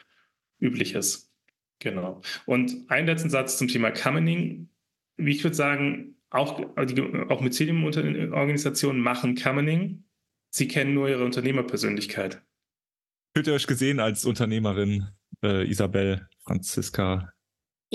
üblich 0.59 0.93
ist. 0.93 1.31
Genau. 1.79 2.21
Und 2.45 2.89
einen 2.89 3.07
letzten 3.07 3.31
Satz 3.31 3.57
zum 3.57 3.67
Thema 3.67 3.89
Commoning. 3.91 4.69
Wie 5.17 5.31
ich 5.31 5.43
würde 5.43 5.55
sagen, 5.55 6.15
auch, 6.29 6.59
die, 6.85 7.01
auch 7.29 7.41
Mycelium-Organisationen 7.41 8.99
machen 8.99 9.35
Commoning. 9.35 10.03
Sie 10.51 10.67
kennen 10.67 10.93
nur 10.93 11.09
ihre 11.09 11.25
Unternehmerpersönlichkeit. 11.25 12.43
Fühlt 13.35 13.47
ihr 13.47 13.53
euch 13.53 13.65
gesehen 13.65 13.99
als 13.99 14.25
Unternehmerin, 14.25 15.07
äh, 15.43 15.67
Isabel? 15.67 16.27
Franziska? 16.45 17.33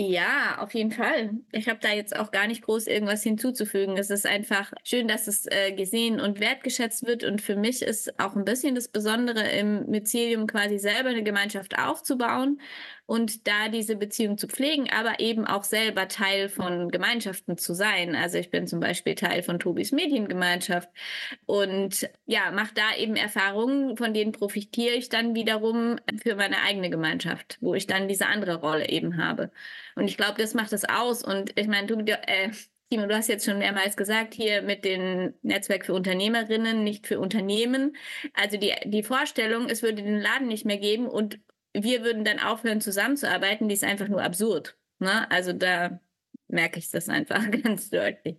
Ja, 0.01 0.59
auf 0.61 0.75
jeden 0.75 0.93
Fall. 0.93 1.33
Ich 1.51 1.69
habe 1.69 1.81
da 1.81 1.93
jetzt 1.93 2.15
auch 2.15 2.31
gar 2.31 2.47
nicht 2.47 2.63
groß 2.63 2.87
irgendwas 2.87 3.25
hinzuzufügen. 3.25 3.97
Es 3.97 4.11
ist 4.11 4.27
einfach 4.27 4.73
schön, 4.85 5.09
dass 5.09 5.27
es 5.27 5.47
äh, 5.47 5.73
gesehen 5.73 6.21
und 6.21 6.39
wertgeschätzt 6.39 7.05
wird. 7.05 7.25
Und 7.25 7.43
für 7.43 7.57
mich 7.57 7.83
ist 7.83 8.21
auch 8.21 8.37
ein 8.37 8.45
bisschen 8.45 8.77
das 8.77 8.87
Besondere 8.87 9.41
im 9.51 9.87
Mycelium 9.87 10.47
quasi 10.47 10.79
selber 10.79 11.09
eine 11.09 11.25
Gemeinschaft 11.25 11.77
aufzubauen 11.81 12.61
und 13.09 13.49
da 13.49 13.71
diese 13.71 13.97
Beziehung 13.97 14.37
zu 14.37 14.49
pflegen, 14.49 14.91
aber 14.91 15.19
eben 15.19 15.47
auch 15.47 15.65
selber 15.65 16.09
Teil 16.09 16.51
von 16.51 16.91
Gemeinschaften 16.91 17.57
zu 17.57 17.73
sein. 17.73 18.15
Also 18.15 18.37
ich 18.37 18.51
bin 18.51 18.67
zum 18.67 18.81
Beispiel 18.81 19.15
Teil 19.15 19.43
von 19.43 19.59
Tobis 19.59 19.93
Mediengemeinschaft 19.93 20.91
und 21.47 22.07
ja, 22.27 22.51
mache 22.51 22.75
da 22.75 22.95
eben 22.99 23.17
Erfahrungen, 23.17 23.97
von 23.97 24.13
denen 24.13 24.33
profitiere 24.33 24.95
ich 24.95 25.09
dann 25.09 25.35
wiederum 25.35 25.97
für 26.23 26.37
meine 26.37 26.61
eigene 26.61 26.91
Gemeinschaft, 26.91 27.57
wo 27.63 27.75
ich 27.75 27.87
dann 27.87 28.09
diese 28.09 28.27
andere 28.27 28.57
Rolle 28.57 28.91
eben 28.91 29.17
habe. 29.17 29.51
Und 29.97 30.05
ich 30.05 30.19
glaube, 30.19 30.35
das 30.37 30.53
macht 30.53 30.75
es 30.75 30.85
aus. 30.85 31.25
Und 31.25 31.59
ich 31.59 31.67
meine, 31.67 31.87
du, 31.87 31.97
äh, 31.97 32.51
Timo, 32.91 33.07
du 33.07 33.17
hast 33.17 33.29
jetzt 33.29 33.47
schon 33.47 33.59
mehrmals 33.59 33.97
gesagt, 33.97 34.35
hier 34.35 34.61
mit 34.61 34.85
dem 34.85 35.33
Netzwerk 35.41 35.87
für 35.87 35.95
Unternehmerinnen, 35.95 36.85
nicht 36.85 37.07
für 37.07 37.21
Unternehmen. 37.21 37.97
Also 38.35 38.59
die, 38.59 38.75
die 38.85 39.03
Vorstellung, 39.03 39.71
es 39.71 39.83
würde 39.83 40.03
den 40.03 40.21
Laden 40.21 40.49
nicht 40.49 40.67
mehr 40.67 40.79
geben 40.79 41.07
und 41.07 41.39
wir 41.83 42.03
würden 42.05 42.25
dann 42.25 42.39
aufhören 42.39 42.81
zusammenzuarbeiten, 42.81 43.69
die 43.69 43.75
ist 43.75 43.85
einfach 43.85 44.09
nur 44.09 44.23
absurd. 44.23 44.77
Ne? 44.99 45.31
Also 45.31 45.53
da 45.53 46.01
merke 46.49 46.79
ich 46.79 46.91
das 46.91 47.09
einfach 47.09 47.51
ganz 47.63 47.91
deutlich. 47.91 48.39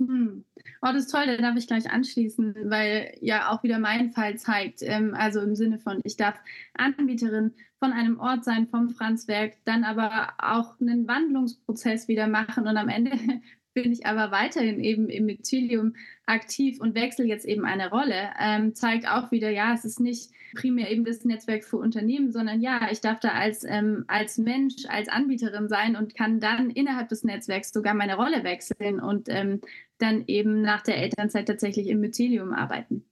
Hm. 0.00 0.46
Oh, 0.80 0.88
das 0.92 1.04
ist 1.04 1.10
toll, 1.10 1.26
da 1.26 1.36
darf 1.36 1.56
ich 1.56 1.66
gleich 1.66 1.90
anschließen, 1.90 2.54
weil 2.70 3.18
ja 3.20 3.50
auch 3.50 3.62
wieder 3.62 3.78
mein 3.78 4.12
Fall 4.12 4.38
zeigt, 4.38 4.80
ähm, 4.82 5.14
also 5.14 5.40
im 5.40 5.54
Sinne 5.54 5.78
von, 5.78 6.00
ich 6.04 6.16
darf 6.16 6.36
Anbieterin 6.72 7.52
von 7.78 7.92
einem 7.92 8.18
Ort 8.18 8.44
sein, 8.44 8.66
vom 8.66 8.88
Franzwerk, 8.88 9.58
dann 9.66 9.84
aber 9.84 10.32
auch 10.38 10.80
einen 10.80 11.06
Wandlungsprozess 11.06 12.08
wieder 12.08 12.28
machen 12.28 12.66
und 12.66 12.78
am 12.78 12.88
Ende 12.88 13.10
bin 13.74 13.92
ich 13.92 14.06
aber 14.06 14.30
weiterhin 14.30 14.80
eben 14.80 15.10
im 15.10 15.26
Mycelium 15.26 15.94
aktiv 16.24 16.80
und 16.80 16.94
wechsle 16.94 17.26
jetzt 17.26 17.44
eben 17.44 17.66
eine 17.66 17.90
Rolle, 17.90 18.30
ähm, 18.40 18.74
zeigt 18.74 19.06
auch 19.06 19.30
wieder, 19.30 19.50
ja, 19.50 19.74
es 19.74 19.84
ist 19.84 20.00
nicht 20.00 20.30
primär 20.54 20.90
eben 20.90 21.04
das 21.04 21.24
Netzwerk 21.24 21.64
für 21.64 21.76
Unternehmen, 21.76 22.32
sondern 22.32 22.60
ja, 22.60 22.88
ich 22.90 23.00
darf 23.00 23.20
da 23.20 23.30
als, 23.30 23.64
ähm, 23.64 24.04
als 24.08 24.38
Mensch, 24.38 24.86
als 24.88 25.08
Anbieterin 25.08 25.68
sein 25.68 25.96
und 25.96 26.14
kann 26.14 26.40
dann 26.40 26.70
innerhalb 26.70 27.08
des 27.08 27.24
Netzwerks 27.24 27.72
sogar 27.72 27.94
meine 27.94 28.16
Rolle 28.16 28.44
wechseln 28.44 29.00
und 29.00 29.28
ähm, 29.28 29.60
dann 29.98 30.24
eben 30.26 30.62
nach 30.62 30.82
der 30.82 30.98
Elternzeit 30.98 31.46
tatsächlich 31.46 31.88
im 31.88 32.00
Mycelium 32.00 32.52
arbeiten. 32.52 33.04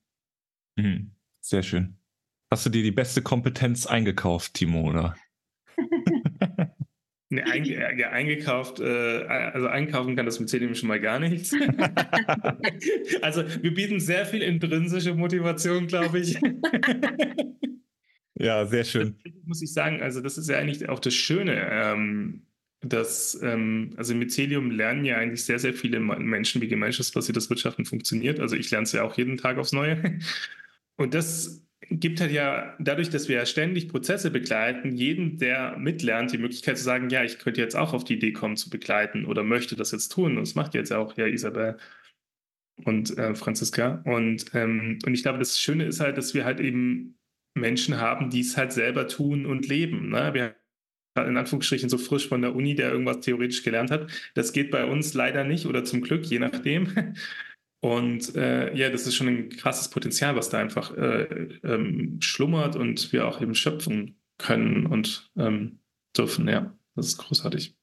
Mhm. 0.77 1.13
Sehr 1.41 1.63
schön. 1.63 1.97
Hast 2.51 2.67
du 2.67 2.71
dir 2.71 2.83
die 2.83 2.93
beste 2.93 3.23
Kompetenz 3.23 3.87
eingekauft, 3.87 4.55
Timo, 4.55 4.89
oder? 4.89 5.15
Nee, 7.31 7.43
ein, 7.43 7.65
ja, 7.67 8.11
eingekauft, 8.11 8.81
äh, 8.81 9.23
also 9.25 9.67
einkaufen 9.67 10.17
kann 10.17 10.25
das 10.25 10.41
Mycelium 10.41 10.75
schon 10.75 10.89
mal 10.89 11.01
gar 11.01 11.19
nichts. 11.19 11.53
also 13.23 13.45
wir 13.63 13.75
bieten 13.75 14.01
sehr 14.01 14.25
viel 14.25 14.41
intrinsische 14.41 15.15
Motivation, 15.15 15.89
glaube 15.89 16.21
ich. 16.21 16.39
ja, 18.35 18.65
sehr 18.65 18.85
schön. 18.85 19.19
Muss 19.45 19.61
ich 19.61 19.75
sagen, 19.75 20.01
also 20.01 20.23
das 20.23 20.39
ist 20.39 20.49
ja 20.49 20.57
eigentlich 20.57 20.89
auch 20.89 21.01
das 21.01 21.13
Schöne, 21.13 21.69
ähm, 21.71 22.47
dass, 22.81 23.39
ähm, 23.43 23.91
also 23.99 24.15
im 24.15 24.21
Mycelium 24.21 24.71
lernen 24.71 25.05
ja 25.05 25.19
eigentlich 25.19 25.45
sehr, 25.45 25.59
sehr 25.59 25.75
viele 25.75 26.01
Menschen, 26.01 26.63
wie 26.63 26.69
gemeinschaftsbasiertes 26.69 27.51
Wirtschaften 27.51 27.85
funktioniert. 27.85 28.41
Also 28.41 28.57
ich 28.57 28.71
lerne 28.71 28.85
es 28.85 28.93
ja 28.93 29.03
auch 29.03 29.19
jeden 29.19 29.37
Tag 29.37 29.59
aufs 29.59 29.73
Neue. 29.73 30.19
Und 30.97 31.13
das 31.13 31.68
gibt 31.81 32.21
halt 32.21 32.33
ja 32.33 32.75
dadurch, 32.79 33.11
dass 33.11 33.29
wir 33.29 33.37
ja 33.37 33.47
ständig 33.47 33.89
Prozesse 33.89 34.31
begleiten, 34.31 34.97
jedem, 34.97 35.39
der 35.39 35.77
mitlernt, 35.79 36.33
die 36.33 36.39
Möglichkeit 36.39 36.79
zu 36.79 36.85
sagen, 36.85 37.09
ja, 37.09 37.23
ich 37.25 37.39
könnte 37.39 37.61
jetzt 37.61 37.77
auch 37.77 37.93
auf 37.93 38.05
die 38.05 38.15
Idee 38.15 38.33
kommen 38.33 38.57
zu 38.57 38.69
begleiten 38.71 39.25
oder 39.25 39.45
möchte 39.45 39.77
das 39.77 39.93
jetzt 39.93 40.09
tun. 40.09 40.37
Und 40.37 40.47
das 40.47 40.55
macht 40.55 40.75
jetzt 40.75 40.93
auch 40.93 41.17
ja 41.17 41.27
Isabel 41.27 41.79
und 42.85 43.17
äh, 43.17 43.35
Franziska. 43.35 44.03
Und, 44.05 44.47
ähm, 44.55 44.99
und 45.05 45.15
ich 45.15 45.23
glaube, 45.23 45.39
das 45.39 45.59
Schöne 45.59 45.85
ist 45.85 46.01
halt, 46.01 46.19
dass 46.19 46.35
wir 46.35 46.45
halt 46.45 46.61
eben 46.61 47.17
Menschen 47.55 47.99
haben, 47.99 48.31
die 48.31 48.41
es 48.41 48.57
halt 48.57 48.73
selber 48.73 49.09
tun 49.09 49.47
und 49.47 49.69
leben. 49.69 50.11
Ne? 50.11 50.35
Wir 50.35 50.57
in 51.17 51.37
Anführungsstrichen 51.37 51.89
so 51.89 51.99
frisch 51.99 52.29
von 52.29 52.43
der 52.43 52.55
Uni, 52.55 52.77
der 52.77 52.93
irgendwas 52.93 53.21
theoretisch 53.21 53.65
gelernt 53.65 53.91
hat. 53.91 54.09
Das 54.35 54.53
geht 54.53 54.71
bei 54.71 54.85
uns 54.85 55.15
leider 55.15 55.43
nicht 55.43 55.67
oder 55.67 55.85
zum 55.85 56.01
Glück, 56.01 56.25
je 56.27 56.39
nachdem. 56.39 57.15
Und 57.81 58.35
äh, 58.35 58.75
ja, 58.75 58.91
das 58.91 59.07
ist 59.07 59.15
schon 59.15 59.29
ein 59.29 59.49
krasses 59.51 59.89
Potenzial, 59.89 60.35
was 60.35 60.51
da 60.51 60.59
einfach 60.59 60.97
äh, 60.97 61.59
ähm, 61.63 62.21
schlummert 62.21 62.75
und 62.75 63.13
wir 63.13 63.29
auch 63.29 63.41
eben 63.41 63.55
schöpfen 63.55 64.21
können 64.39 64.87
und 64.87 65.31
ähm, 65.37 65.81
dürfen. 66.17 66.49
Ja, 66.49 66.77
das 66.97 67.09
ist 67.09 67.19
großartig. 67.19 67.77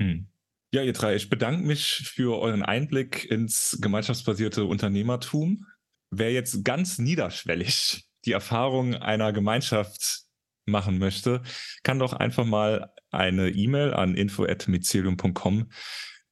Hm. 0.00 0.28
Ja, 0.72 0.82
ihr 0.82 0.92
drei, 0.92 1.16
ich 1.16 1.30
bedanke 1.30 1.66
mich 1.66 2.02
für 2.04 2.38
euren 2.38 2.62
Einblick 2.62 3.28
ins 3.30 3.78
gemeinschaftsbasierte 3.80 4.64
Unternehmertum. 4.64 5.66
Wer 6.10 6.32
jetzt 6.32 6.64
ganz 6.64 6.98
niederschwellig 6.98 8.06
die 8.24 8.32
Erfahrung 8.32 8.94
einer 8.94 9.32
Gemeinschaft 9.32 10.24
machen 10.66 10.98
möchte, 10.98 11.42
kann 11.82 11.98
doch 11.98 12.12
einfach 12.12 12.44
mal 12.44 12.92
eine 13.10 13.50
E-Mail 13.50 13.94
an 13.94 14.14
info.mycelium.com 14.14 15.70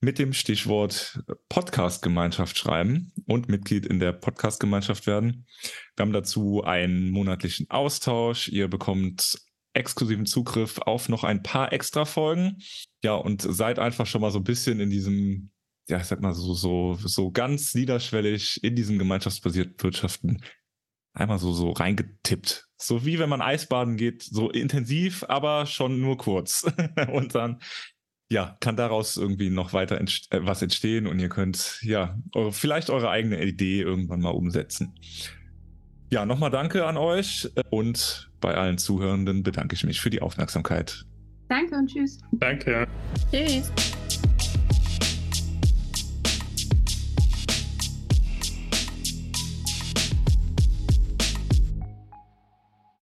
mit 0.00 0.18
dem 0.18 0.32
Stichwort 0.32 1.20
Podcast-Gemeinschaft 1.48 2.56
schreiben 2.56 3.12
und 3.26 3.48
Mitglied 3.48 3.84
in 3.84 3.98
der 3.98 4.12
Podcast-Gemeinschaft 4.12 5.06
werden. 5.06 5.46
Wir 5.96 6.02
haben 6.02 6.12
dazu 6.12 6.62
einen 6.62 7.10
monatlichen 7.10 7.68
Austausch. 7.70 8.48
Ihr 8.48 8.68
bekommt 8.68 9.38
exklusiven 9.72 10.26
Zugriff 10.26 10.78
auf 10.78 11.08
noch 11.08 11.24
ein 11.24 11.42
paar 11.42 11.72
extra 11.72 12.04
Folgen. 12.04 12.58
Ja, 13.02 13.14
und 13.14 13.42
seid 13.42 13.78
einfach 13.78 14.06
schon 14.06 14.20
mal 14.20 14.30
so 14.30 14.38
ein 14.38 14.44
bisschen 14.44 14.80
in 14.80 14.90
diesem, 14.90 15.50
ja, 15.88 15.98
ich 15.98 16.04
sag 16.04 16.20
mal 16.20 16.34
so, 16.34 16.54
so, 16.54 16.94
so 16.94 17.30
ganz 17.30 17.74
niederschwellig 17.74 18.62
in 18.62 18.76
diesem 18.76 18.98
gemeinschaftsbasierten 18.98 19.82
Wirtschaften 19.82 20.42
einmal 21.12 21.38
so, 21.38 21.52
so 21.52 21.70
reingetippt. 21.70 22.68
So 22.76 23.04
wie 23.04 23.18
wenn 23.18 23.28
man 23.28 23.42
Eisbaden 23.42 23.96
geht, 23.96 24.22
so 24.22 24.50
intensiv, 24.50 25.24
aber 25.24 25.66
schon 25.66 26.00
nur 26.00 26.16
kurz. 26.16 26.64
und 27.12 27.34
dann 27.34 27.60
ja, 28.30 28.56
kann 28.60 28.76
daraus 28.76 29.16
irgendwie 29.16 29.50
noch 29.50 29.72
weiter 29.72 29.98
entst 29.98 30.32
äh, 30.32 30.44
was 30.44 30.62
entstehen 30.62 31.06
und 31.06 31.18
ihr 31.18 31.28
könnt 31.28 31.78
ja 31.82 32.18
eure, 32.34 32.52
vielleicht 32.52 32.90
eure 32.90 33.10
eigene 33.10 33.42
Idee 33.44 33.80
irgendwann 33.80 34.20
mal 34.20 34.30
umsetzen. 34.30 34.94
Ja, 36.10 36.24
nochmal 36.24 36.50
danke 36.50 36.86
an 36.86 36.96
euch 36.96 37.50
und 37.70 38.30
bei 38.40 38.54
allen 38.54 38.78
Zuhörenden 38.78 39.42
bedanke 39.42 39.74
ich 39.74 39.84
mich 39.84 40.00
für 40.00 40.10
die 40.10 40.22
Aufmerksamkeit. 40.22 41.04
Danke 41.48 41.74
und 41.74 41.88
tschüss. 41.88 42.18
Danke. 42.32 42.86
Tschüss. 43.30 43.72